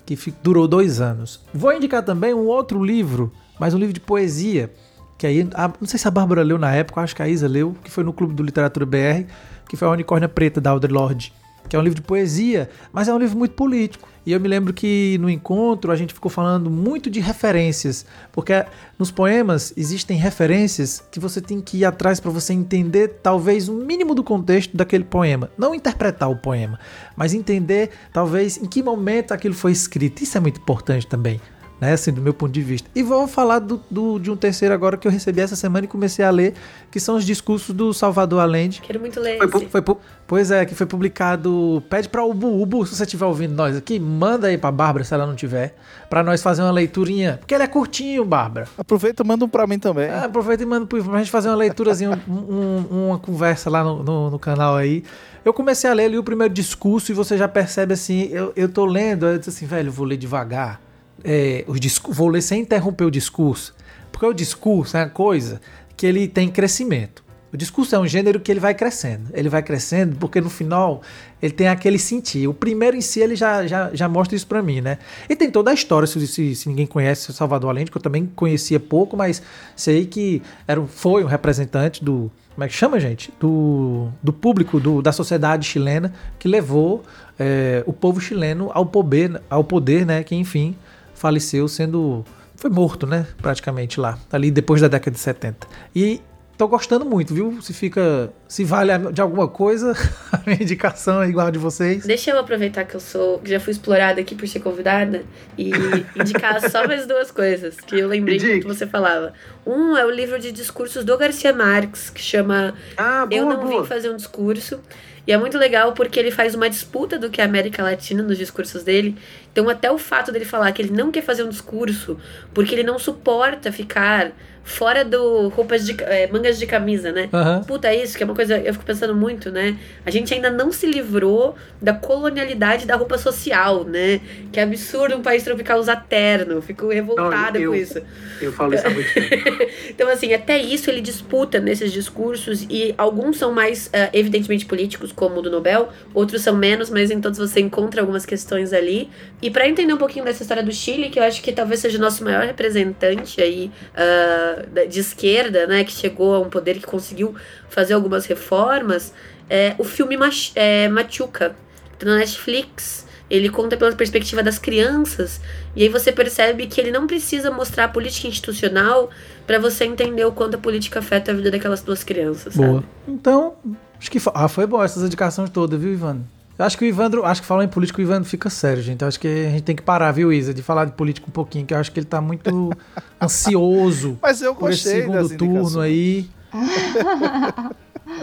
que 0.04 0.16
durou 0.42 0.66
dois 0.66 1.00
anos. 1.00 1.40
Vou 1.54 1.72
indicar 1.72 2.02
também 2.02 2.34
um 2.34 2.46
outro 2.46 2.82
livro, 2.82 3.32
mais 3.58 3.72
um 3.74 3.78
livro 3.78 3.92
de 3.92 4.00
poesia, 4.00 4.72
que 5.16 5.26
aí, 5.26 5.48
a, 5.54 5.68
não 5.68 5.86
sei 5.86 5.98
se 5.98 6.08
a 6.08 6.10
Bárbara 6.10 6.42
leu 6.42 6.58
na 6.58 6.74
época, 6.74 7.00
acho 7.02 7.14
que 7.14 7.22
a 7.22 7.28
Isa 7.28 7.46
leu, 7.46 7.76
que 7.84 7.90
foi 7.90 8.02
no 8.02 8.12
Clube 8.12 8.34
do 8.34 8.42
Literatura 8.42 8.86
BR, 8.86 9.30
que 9.68 9.76
foi 9.76 9.86
a 9.86 9.90
Unicórnia 9.90 10.28
Preta 10.28 10.60
da 10.60 10.70
Audre 10.70 10.90
Lorde, 10.90 11.32
que 11.68 11.76
é 11.76 11.78
um 11.78 11.82
livro 11.82 12.00
de 12.00 12.02
poesia, 12.02 12.70
mas 12.92 13.06
é 13.06 13.14
um 13.14 13.18
livro 13.18 13.38
muito 13.38 13.54
político. 13.54 14.08
E 14.24 14.32
eu 14.32 14.40
me 14.40 14.48
lembro 14.48 14.72
que 14.72 15.16
no 15.20 15.30
encontro 15.30 15.90
a 15.90 15.96
gente 15.96 16.12
ficou 16.12 16.30
falando 16.30 16.70
muito 16.70 17.08
de 17.10 17.20
referências, 17.20 18.04
porque 18.32 18.64
nos 18.98 19.10
poemas 19.10 19.72
existem 19.76 20.16
referências 20.16 21.02
que 21.10 21.18
você 21.18 21.40
tem 21.40 21.60
que 21.60 21.78
ir 21.78 21.84
atrás 21.84 22.20
para 22.20 22.30
você 22.30 22.52
entender 22.52 23.20
talvez 23.22 23.68
o 23.68 23.74
mínimo 23.74 24.14
do 24.14 24.22
contexto 24.22 24.76
daquele 24.76 25.04
poema. 25.04 25.50
Não 25.56 25.74
interpretar 25.74 26.30
o 26.30 26.36
poema, 26.36 26.78
mas 27.16 27.32
entender 27.32 27.90
talvez 28.12 28.56
em 28.58 28.66
que 28.66 28.82
momento 28.82 29.32
aquilo 29.32 29.54
foi 29.54 29.72
escrito. 29.72 30.22
Isso 30.22 30.36
é 30.36 30.40
muito 30.40 30.60
importante 30.60 31.06
também 31.06 31.40
né? 31.80 31.94
Assim, 31.94 32.12
do 32.12 32.20
meu 32.20 32.34
ponto 32.34 32.52
de 32.52 32.60
vista. 32.60 32.88
E 32.94 33.02
vou 33.02 33.26
falar 33.26 33.58
do, 33.58 33.80
do, 33.90 34.18
de 34.18 34.30
um 34.30 34.36
terceiro 34.36 34.74
agora 34.74 34.96
que 34.96 35.08
eu 35.08 35.10
recebi 35.10 35.40
essa 35.40 35.56
semana 35.56 35.86
e 35.86 35.88
comecei 35.88 36.24
a 36.24 36.30
ler, 36.30 36.54
que 36.90 37.00
são 37.00 37.16
os 37.16 37.24
discursos 37.24 37.74
do 37.74 37.94
Salvador 37.94 38.40
Allende. 38.40 38.82
Quero 38.82 39.00
muito 39.00 39.18
ler. 39.18 39.38
Foi, 39.48 39.66
foi, 39.66 39.96
pois 40.26 40.50
é, 40.50 40.66
que 40.66 40.74
foi 40.74 40.86
publicado. 40.86 41.82
Pede 41.88 42.08
pra 42.08 42.24
Ubu, 42.24 42.60
Ubu, 42.60 42.86
se 42.86 42.94
você 42.94 43.04
estiver 43.04 43.24
ouvindo 43.24 43.54
nós 43.54 43.76
aqui, 43.76 43.98
manda 43.98 44.48
aí 44.48 44.58
pra 44.58 44.70
Bárbara, 44.70 45.04
se 45.04 45.14
ela 45.14 45.26
não 45.26 45.34
tiver, 45.34 45.74
pra 46.10 46.22
nós 46.22 46.42
fazer 46.42 46.62
uma 46.62 46.70
leiturinha. 46.70 47.38
Porque 47.38 47.54
ele 47.54 47.64
é 47.64 47.66
curtinho, 47.66 48.24
Bárbara. 48.24 48.68
Aproveita 48.76 49.22
e 49.22 49.26
manda 49.26 49.44
um 49.44 49.48
pra 49.48 49.66
mim 49.66 49.78
também. 49.78 50.08
É, 50.08 50.24
aproveita 50.24 50.62
e 50.62 50.66
manda 50.66 50.86
pra 50.86 51.18
gente 51.18 51.30
fazer 51.30 51.48
uma 51.48 51.56
leiturazinha, 51.56 52.20
um, 52.28 52.34
um, 52.34 53.06
uma 53.08 53.18
conversa 53.18 53.70
lá 53.70 53.82
no, 53.82 54.02
no, 54.02 54.30
no 54.30 54.38
canal 54.38 54.76
aí. 54.76 55.02
Eu 55.42 55.54
comecei 55.54 55.88
a 55.88 55.94
ler 55.94 56.04
ali 56.04 56.18
o 56.18 56.22
primeiro 56.22 56.52
discurso 56.52 57.10
e 57.10 57.14
você 57.14 57.38
já 57.38 57.48
percebe 57.48 57.94
assim, 57.94 58.28
eu, 58.30 58.52
eu 58.54 58.68
tô 58.68 58.84
lendo, 58.84 59.24
eu 59.24 59.38
disse 59.38 59.48
assim, 59.48 59.64
velho, 59.64 59.90
vou 59.90 60.04
ler 60.04 60.18
devagar 60.18 60.89
é, 61.24 61.64
os 61.66 61.78
vou 62.08 62.28
ler 62.28 62.42
sem 62.42 62.62
interromper 62.62 63.04
o 63.04 63.10
discurso, 63.10 63.74
porque 64.10 64.26
o 64.26 64.32
discurso 64.32 64.96
é 64.96 65.04
uma 65.04 65.10
coisa 65.10 65.60
que 65.96 66.06
ele 66.06 66.26
tem 66.28 66.48
crescimento. 66.48 67.22
O 67.52 67.56
discurso 67.56 67.96
é 67.96 67.98
um 67.98 68.06
gênero 68.06 68.38
que 68.38 68.50
ele 68.50 68.60
vai 68.60 68.74
crescendo. 68.74 69.28
Ele 69.34 69.48
vai 69.48 69.62
crescendo 69.62 70.16
porque 70.16 70.40
no 70.40 70.48
final 70.48 71.02
ele 71.42 71.52
tem 71.52 71.66
aquele 71.66 71.98
sentir. 71.98 72.46
O 72.46 72.54
primeiro 72.54 72.96
em 72.96 73.00
si 73.00 73.20
ele 73.20 73.34
já, 73.34 73.66
já, 73.66 73.90
já 73.92 74.08
mostra 74.08 74.36
isso 74.36 74.46
para 74.46 74.62
mim, 74.62 74.80
né? 74.80 74.98
E 75.28 75.34
tem 75.34 75.50
toda 75.50 75.72
a 75.72 75.74
história, 75.74 76.06
se, 76.06 76.24
se, 76.28 76.54
se 76.54 76.68
ninguém 76.68 76.86
conhece 76.86 77.32
Salvador 77.32 77.70
Allende, 77.70 77.90
que 77.90 77.96
eu 77.96 78.02
também 78.02 78.24
conhecia 78.36 78.78
pouco, 78.78 79.16
mas 79.16 79.42
sei 79.74 80.06
que 80.06 80.40
era, 80.66 80.80
foi 80.86 81.24
um 81.24 81.26
representante 81.26 82.04
do. 82.04 82.30
Como 82.54 82.64
é 82.64 82.68
que 82.68 82.74
chama, 82.74 83.00
gente? 83.00 83.32
Do, 83.40 84.08
do 84.22 84.32
público, 84.32 84.78
do, 84.78 85.02
da 85.02 85.12
sociedade 85.12 85.66
chilena, 85.66 86.12
que 86.38 86.46
levou 86.46 87.02
é, 87.38 87.82
o 87.84 87.92
povo 87.92 88.20
chileno 88.20 88.70
ao 88.74 88.86
poder, 88.86 89.40
ao 89.50 89.64
poder, 89.64 90.06
né? 90.06 90.22
Que 90.22 90.36
enfim 90.36 90.76
faleceu 91.20 91.68
sendo. 91.68 92.24
Foi 92.56 92.70
morto, 92.70 93.06
né? 93.06 93.26
Praticamente 93.40 94.00
lá. 94.00 94.18
Ali 94.32 94.50
depois 94.50 94.80
da 94.80 94.88
década 94.88 95.12
de 95.12 95.20
70. 95.20 95.66
E 95.94 96.20
tô 96.56 96.66
gostando 96.66 97.04
muito, 97.04 97.34
viu? 97.34 97.60
Se 97.60 97.72
fica. 97.74 98.32
Se 98.48 98.64
vale 98.64 98.92
de 99.12 99.20
alguma 99.20 99.46
coisa, 99.46 99.92
a 100.32 100.40
minha 100.46 100.62
indicação 100.62 101.22
é 101.22 101.28
igual 101.28 101.48
a 101.48 101.50
de 101.50 101.58
vocês. 101.58 102.04
Deixa 102.06 102.30
eu 102.30 102.38
aproveitar 102.38 102.84
que 102.84 102.94
eu 102.94 103.00
sou. 103.00 103.38
que 103.38 103.50
já 103.50 103.60
fui 103.60 103.72
explorada 103.72 104.20
aqui 104.20 104.34
por 104.34 104.48
ser 104.48 104.60
convidada 104.60 105.22
e 105.58 105.70
indicar 106.16 106.60
só 106.70 106.86
mais 106.86 107.06
duas 107.06 107.30
coisas 107.30 107.76
que 107.76 107.98
eu 107.98 108.08
lembrei 108.08 108.38
que 108.38 108.66
você 108.66 108.86
falava. 108.86 109.34
Um 109.66 109.96
é 109.96 110.04
o 110.04 110.10
livro 110.10 110.38
de 110.38 110.52
discursos 110.52 111.04
do 111.04 111.16
Garcia 111.18 111.52
Marques, 111.52 112.08
que 112.08 112.20
chama 112.20 112.74
ah, 112.96 113.26
boa, 113.26 113.38
Eu 113.38 113.46
Não 113.46 113.60
boa. 113.60 113.82
Vim 113.82 113.88
Fazer 113.88 114.10
um 114.10 114.16
Discurso. 114.16 114.80
E 115.26 115.32
é 115.32 115.38
muito 115.38 115.58
legal 115.58 115.92
porque 115.92 116.18
ele 116.18 116.30
faz 116.30 116.54
uma 116.54 116.68
disputa 116.68 117.18
do 117.18 117.30
que 117.30 117.40
é 117.40 117.44
a 117.44 117.46
América 117.46 117.82
Latina 117.82 118.22
nos 118.22 118.38
discursos 118.38 118.82
dele. 118.82 119.16
Então, 119.52 119.68
até 119.68 119.90
o 119.90 119.98
fato 119.98 120.32
dele 120.32 120.44
falar 120.44 120.72
que 120.72 120.82
ele 120.82 120.92
não 120.92 121.10
quer 121.10 121.22
fazer 121.22 121.42
um 121.42 121.48
discurso 121.48 122.18
porque 122.54 122.74
ele 122.74 122.82
não 122.82 122.98
suporta 122.98 123.70
ficar 123.70 124.32
fora 124.62 125.04
do 125.04 125.48
roupas 125.48 125.84
de 125.84 125.96
é, 126.04 126.26
mangas 126.28 126.58
de 126.58 126.66
camisa, 126.66 127.12
né? 127.12 127.28
Uhum. 127.32 127.64
Puta, 127.64 127.88
é 127.88 128.02
isso 128.02 128.16
que 128.16 128.22
é 128.22 128.26
uma 128.26 128.34
coisa 128.34 128.58
eu 128.58 128.72
fico 128.72 128.84
pensando 128.84 129.14
muito, 129.14 129.50
né? 129.50 129.76
A 130.04 130.10
gente 130.10 130.32
ainda 130.32 130.50
não 130.50 130.70
se 130.72 130.86
livrou 130.86 131.54
da 131.80 131.92
colonialidade 131.92 132.86
da 132.86 132.96
roupa 132.96 133.18
social, 133.18 133.84
né? 133.84 134.20
Que 134.52 134.60
é 134.60 134.62
absurdo 134.62 135.16
um 135.16 135.22
país 135.22 135.42
tropical 135.42 135.78
usar 135.78 135.96
terno. 136.08 136.60
Fico 136.62 136.88
revoltada 136.88 137.58
não, 137.58 137.66
eu, 137.66 137.70
com 137.70 137.76
isso. 137.76 138.00
Eu 138.40 138.52
falo 138.52 138.74
isso 138.74 138.86
há 138.86 138.90
muito 138.90 139.12
tempo. 139.12 139.66
então, 139.90 140.08
assim, 140.08 140.32
até 140.32 140.58
isso 140.58 140.90
ele 140.90 141.00
disputa 141.00 141.58
nesses 141.58 141.92
discursos 141.92 142.66
e 142.68 142.94
alguns 142.96 143.38
são 143.38 143.52
mais 143.52 143.86
uh, 143.88 144.10
evidentemente 144.12 144.66
políticos, 144.66 145.12
como 145.12 145.38
o 145.38 145.42
do 145.42 145.50
Nobel, 145.50 145.88
outros 146.14 146.42
são 146.42 146.54
menos, 146.54 146.90
mas 146.90 147.10
em 147.10 147.20
todos 147.20 147.38
você 147.38 147.60
encontra 147.60 148.00
algumas 148.00 148.24
questões 148.24 148.72
ali. 148.72 149.10
E 149.42 149.50
para 149.50 149.68
entender 149.68 149.92
um 149.92 149.98
pouquinho 149.98 150.24
dessa 150.24 150.42
história 150.42 150.62
do 150.62 150.72
Chile, 150.72 151.10
que 151.10 151.18
eu 151.18 151.24
acho 151.24 151.42
que 151.42 151.52
talvez 151.52 151.80
seja 151.80 151.98
o 151.98 152.00
nosso 152.00 152.22
maior 152.24 152.44
representante 152.44 153.40
aí 153.40 153.70
uh, 153.94 154.49
de 154.88 155.00
esquerda, 155.00 155.66
né, 155.66 155.84
que 155.84 155.92
chegou 155.92 156.34
a 156.34 156.40
um 156.40 156.48
poder 156.48 156.78
que 156.78 156.86
conseguiu 156.86 157.34
fazer 157.68 157.94
algumas 157.94 158.26
reformas, 158.26 159.12
é 159.48 159.74
o 159.78 159.84
filme 159.84 160.16
Mach 160.16 160.52
é, 160.54 160.88
Machuca, 160.88 161.56
tá 161.98 162.06
na 162.06 162.16
Netflix. 162.16 163.08
Ele 163.28 163.48
conta 163.48 163.76
pela 163.76 163.94
perspectiva 163.94 164.42
das 164.42 164.58
crianças, 164.58 165.40
e 165.76 165.84
aí 165.84 165.88
você 165.88 166.10
percebe 166.10 166.66
que 166.66 166.80
ele 166.80 166.90
não 166.90 167.06
precisa 167.06 167.48
mostrar 167.48 167.84
a 167.84 167.88
política 167.88 168.26
institucional 168.26 169.08
para 169.46 169.56
você 169.60 169.84
entender 169.84 170.24
o 170.24 170.32
quanto 170.32 170.56
a 170.56 170.58
política 170.58 170.98
afeta 170.98 171.30
a 171.30 171.34
vida 171.34 171.48
daquelas 171.52 171.80
duas 171.80 172.02
crianças. 172.02 172.56
Boa. 172.56 172.80
Sabe? 172.80 172.86
Então, 173.06 173.54
acho 173.96 174.10
que 174.10 174.18
ah, 174.34 174.48
foi 174.48 174.66
boa 174.66 174.84
essas 174.84 175.04
indicações 175.04 175.48
todas, 175.48 175.80
viu, 175.80 175.92
Ivan? 175.92 176.22
Eu 176.60 176.66
acho 176.66 176.76
que 176.76 176.84
o 176.84 176.86
Ivandro, 176.86 177.24
acho 177.24 177.40
que 177.40 177.46
falando 177.46 177.68
em 177.68 177.70
político, 177.70 178.00
o 178.00 178.02
Ivandro 178.02 178.28
fica 178.28 178.50
sério, 178.50 178.82
gente. 178.82 179.00
Eu 179.00 179.08
acho 179.08 179.18
que 179.18 179.26
a 179.26 179.48
gente 179.48 179.62
tem 179.62 179.74
que 179.74 179.80
parar, 179.80 180.12
viu, 180.12 180.30
Isa, 180.30 180.52
de 180.52 180.62
falar 180.62 180.84
de 180.84 180.92
político 180.92 181.30
um 181.30 181.32
pouquinho, 181.32 181.64
que 181.64 181.72
eu 181.72 181.78
acho 181.78 181.90
que 181.90 181.98
ele 181.98 182.06
tá 182.06 182.20
muito 182.20 182.70
ansioso 183.18 184.18
Mas 184.20 184.42
eu 184.42 184.54
por 184.54 184.70
esse 184.70 184.82
segundo 184.82 185.26
turno 185.38 185.80
aí. 185.80 186.28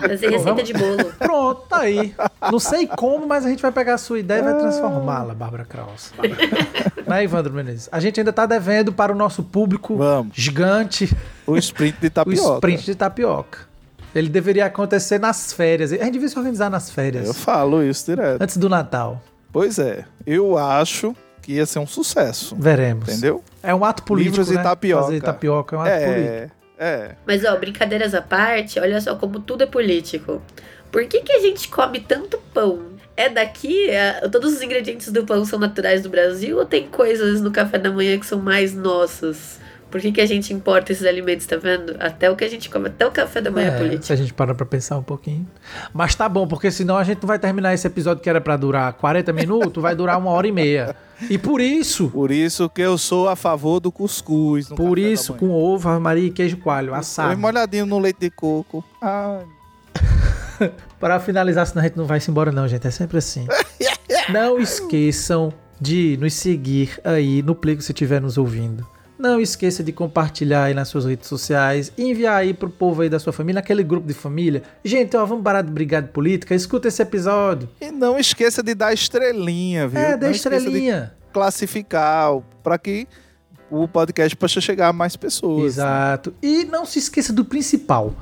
Fazer 0.02 0.30
receita 0.30 0.62
de 0.62 0.74
bolo. 0.74 1.12
Pronto, 1.18 1.62
tá 1.68 1.80
aí. 1.80 2.14
Não 2.52 2.60
sei 2.60 2.86
como, 2.86 3.26
mas 3.26 3.44
a 3.44 3.50
gente 3.50 3.60
vai 3.62 3.72
pegar 3.72 3.96
a 3.96 3.98
sua 3.98 4.20
ideia 4.20 4.42
e 4.42 4.44
vai 4.44 4.56
transformá-la, 4.56 5.34
Bárbara 5.34 5.66
Kraus. 5.66 6.14
né, 7.08 7.24
Ivandro 7.24 7.52
Menezes? 7.54 7.90
A 7.92 8.00
gente 8.00 8.20
ainda 8.20 8.32
tá 8.32 8.46
devendo 8.46 8.94
para 8.94 9.12
o 9.12 9.16
nosso 9.16 9.42
público 9.42 9.98
Vamos. 9.98 10.36
gigante 10.36 11.10
o 11.48 11.58
sprint 11.58 11.98
de 12.00 12.10
tapioca. 12.12 12.52
o 12.52 12.56
sprint 12.56 12.86
de 12.86 12.94
tapioca. 12.94 13.60
Ele 14.18 14.30
deveria 14.30 14.66
acontecer 14.66 15.20
nas 15.20 15.54
férias. 15.54 15.92
A 15.94 15.98
gente 15.98 16.14
devia 16.14 16.28
se 16.30 16.38
organizar 16.38 16.70
nas 16.70 16.90
férias. 16.90 17.28
Eu 17.28 17.34
falo 17.34 17.84
isso 17.84 18.06
direto. 18.06 18.42
Antes 18.42 18.58
do 18.58 18.68
Natal. 18.68 19.22
Pois 19.52 19.78
é. 19.78 20.06
Eu 20.26 20.58
acho 20.58 21.16
que 21.42 21.54
ia 21.54 21.66
ser 21.66 21.80
um 21.80 21.88
sucesso. 21.88 22.56
Veremos. 22.58 23.08
Entendeu? 23.08 23.44
É 23.62 23.74
um 23.74 23.86
ato 23.86 24.04
político, 24.04 24.38
Livros 24.38 24.56
né? 24.56 24.62
e 24.62 24.64
tapioca. 24.64 25.04
Fazer 25.04 25.22
tapioca 25.22 25.76
é 25.76 25.80
um 25.80 25.82
ato 25.82 25.90
é, 25.90 26.06
político. 26.06 26.58
É. 26.80 27.16
Mas, 27.26 27.46
ó, 27.46 27.56
brincadeiras 27.58 28.14
à 28.14 28.22
parte, 28.22 28.80
olha 28.80 29.00
só 29.00 29.16
como 29.16 29.40
tudo 29.40 29.64
é 29.64 29.68
político. 29.68 30.42
Por 30.92 31.06
que, 31.06 31.22
que 31.22 31.34
a 31.34 31.40
gente 31.40 31.68
come 31.68 32.00
tanto 32.00 32.38
pão? 32.54 32.98
É 33.16 33.30
daqui? 33.30 33.90
É, 33.90 34.28
todos 34.30 34.54
os 34.54 34.62
ingredientes 34.62 35.12
do 35.12 35.26
pão 35.26 35.44
são 35.46 35.58
naturais 35.58 36.04
do 36.04 36.10
Brasil 36.10 36.58
ou 36.58 36.66
tem 36.66 36.88
coisas 36.88 37.42
no 37.42 37.52
café 37.52 37.78
da 37.78 37.92
manhã 37.92 38.20
que 38.20 38.26
são 38.26 38.40
mais 38.40 38.74
nossas? 38.74 39.60
Por 39.90 40.02
que, 40.02 40.12
que 40.12 40.20
a 40.20 40.26
gente 40.26 40.54
importa 40.54 40.92
esses 40.92 41.06
alimentos, 41.06 41.46
tá 41.46 41.56
vendo? 41.56 41.96
Até 42.00 42.30
o 42.30 42.36
que 42.36 42.44
a 42.44 42.50
gente 42.50 42.70
come, 42.70 42.88
até 42.88 43.06
o 43.06 43.12
café 43.12 43.40
da 43.40 43.50
manhã 43.50 43.72
é, 43.72 43.76
é 43.76 43.78
político. 43.78 44.06
Se 44.06 44.14
a 44.14 44.16
gente 44.18 44.34
para 44.34 44.54
pra 44.54 44.66
pensar 44.66 44.98
um 44.98 45.04
pouquinho. 45.04 45.48
Mas 45.94 46.14
tá 46.14 46.28
bom, 46.28 46.46
porque 46.46 46.70
senão 46.70 46.98
a 46.98 47.04
gente 47.04 47.22
não 47.22 47.28
vai 47.28 47.40
terminar 47.40 47.74
esse 47.74 47.88
episódio 47.88 48.22
que 48.22 48.30
era 48.30 48.42
para 48.42 48.58
durar 48.58 48.92
40 48.94 49.32
minutos, 49.32 49.82
vai 49.82 49.96
durar 49.96 50.18
uma 50.18 50.32
hora 50.32 50.48
e 50.48 50.52
meia. 50.52 50.96
E 51.30 51.38
por 51.38 51.62
isso. 51.62 52.10
Por 52.10 52.32
isso 52.32 52.70
que 52.70 52.82
eu 52.82 52.98
sou 52.98 53.30
a 53.30 53.36
favor 53.36 53.80
do 53.80 53.92
cuscuz. 53.92 54.68
por 54.68 55.00
isso, 55.00 55.34
com 55.34 55.52
ovo, 55.52 56.00
Maria 56.00 56.28
e 56.28 56.32
queijo 56.32 56.58
coalho, 56.58 56.94
assado. 56.94 57.32
E 57.32 57.36
molhadinho 57.38 57.86
no 57.86 57.98
leite 57.98 58.20
de 58.20 58.30
coco. 58.30 58.84
Ai. 59.02 59.46
para 61.00 61.20
finalizar, 61.22 61.66
senão 61.66 61.82
a 61.82 61.88
gente 61.88 61.98
não 61.98 62.06
vai 62.06 62.20
se 62.20 62.30
embora, 62.30 62.52
não, 62.52 62.68
gente. 62.68 62.86
É 62.86 62.92
sempre 62.92 63.20
assim. 63.20 63.48
não 64.30 64.60
esqueçam 64.60 65.54
de 65.80 66.18
nos 66.20 66.34
seguir 66.34 67.00
aí 67.06 67.42
no 67.42 67.56
Play 67.56 67.78
que 67.78 67.84
você 67.84 67.94
estiver 67.94 68.20
nos 68.20 68.38
ouvindo 68.38 68.86
não 69.18 69.42
esqueça 69.42 69.84
de 69.84 69.92
compartilhar 69.92 70.66
aí 70.66 70.74
nas 70.74 70.88
suas 70.88 71.06
redes 71.06 71.28
sociais, 71.28 71.92
enviar 71.98 72.38
aí 72.38 72.54
pro 72.54 72.70
povo 72.70 73.02
aí 73.02 73.10
da 73.10 73.20
sua 73.20 73.34
família, 73.34 73.60
naquele 73.60 73.84
grupo 73.84 74.08
de 74.08 74.14
família. 74.14 74.64
Gente, 74.84 75.16
ó, 75.18 75.26
vamos 75.26 75.44
parar 75.44 75.62
de 75.62 75.72
brigar 75.72 76.02
de 76.02 76.10
política, 76.10 76.54
escuta 76.54 76.88
esse 76.88 77.02
episódio. 77.02 77.70
E 77.82 77.92
não 77.92 78.18
esqueça 78.18 78.62
de 78.62 78.76
dar 78.76 78.94
estrelinha, 78.94 79.88
viu? 79.88 80.00
É, 80.00 80.18
dê 80.18 80.32
estrelinha. 80.32 81.14
classificar 81.34 82.40
para 82.64 82.78
que 82.78 83.08
o 83.70 83.88
podcast 83.88 84.36
possa 84.36 84.62
chegar 84.62 84.90
a 84.90 84.94
mais 84.94 85.16
pessoas. 85.16 85.74
Exato. 85.74 86.34
E 86.42 86.64
não 86.66 86.86
se 86.86 87.00
esqueça 87.00 87.34
do 87.34 87.44
principal. 87.44 88.14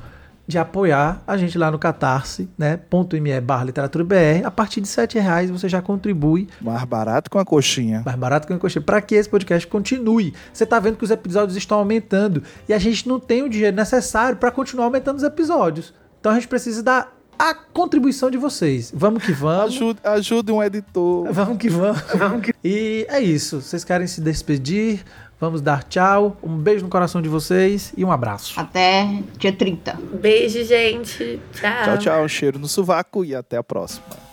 De 0.46 0.58
apoiar 0.58 1.22
a 1.26 1.36
gente 1.36 1.58
lá 1.58 1.70
no 1.70 1.78
catarse, 1.78 2.48
né? 2.56 2.78
.me 3.20 3.40
barra 3.40 3.64
literatura 3.64 4.04
BR. 4.04 4.44
A 4.44 4.50
partir 4.50 4.80
de 4.80 4.88
R$ 4.88 5.20
reais 5.20 5.50
você 5.50 5.68
já 5.68 5.82
contribui. 5.82 6.48
Mais 6.60 6.84
barato 6.84 7.30
com 7.30 7.38
a 7.38 7.44
coxinha. 7.44 8.02
Mais 8.04 8.16
barato 8.16 8.46
com 8.46 8.54
a 8.54 8.58
coxinha. 8.58 8.82
Para 8.82 9.00
que 9.00 9.14
esse 9.14 9.28
podcast 9.28 9.66
continue. 9.66 10.32
Você 10.52 10.64
tá 10.64 10.78
vendo 10.78 10.96
que 10.96 11.04
os 11.04 11.10
episódios 11.10 11.56
estão 11.56 11.78
aumentando 11.78 12.42
e 12.68 12.72
a 12.72 12.78
gente 12.78 13.08
não 13.08 13.18
tem 13.18 13.42
o 13.42 13.48
dinheiro 13.48 13.76
necessário 13.76 14.36
para 14.38 14.50
continuar 14.50 14.84
aumentando 14.84 15.16
os 15.16 15.24
episódios. 15.24 15.92
Então 16.20 16.32
a 16.32 16.34
gente 16.36 16.48
precisa 16.48 16.82
dar 16.82 17.16
a 17.38 17.54
contribuição 17.54 18.30
de 18.30 18.38
vocês. 18.38 18.92
Vamos 18.94 19.22
que 19.22 19.32
vamos. 19.32 19.76
Ajude, 19.76 20.00
ajude 20.02 20.52
um 20.52 20.62
editor. 20.62 21.32
Vamos 21.32 21.58
que 21.58 21.68
vamos. 21.68 22.02
vamos 22.14 22.42
que... 22.46 22.54
E 22.64 23.06
é 23.08 23.20
isso. 23.20 23.60
Vocês 23.60 23.84
querem 23.84 24.06
se 24.06 24.20
despedir? 24.20 25.04
Vamos 25.38 25.60
dar 25.60 25.84
tchau. 25.84 26.36
Um 26.42 26.56
beijo 26.56 26.84
no 26.84 26.90
coração 26.90 27.20
de 27.20 27.28
vocês 27.28 27.92
e 27.96 28.04
um 28.04 28.10
abraço. 28.10 28.58
Até 28.58 29.22
dia 29.38 29.52
30. 29.52 29.98
Beijo, 30.20 30.64
gente. 30.64 31.38
Tchau. 31.52 31.84
Tchau, 31.84 31.98
tchau. 31.98 32.24
Um 32.24 32.28
cheiro 32.28 32.58
no 32.58 32.68
sovaco 32.68 33.24
e 33.24 33.34
até 33.34 33.56
a 33.56 33.62
próxima. 33.62 34.25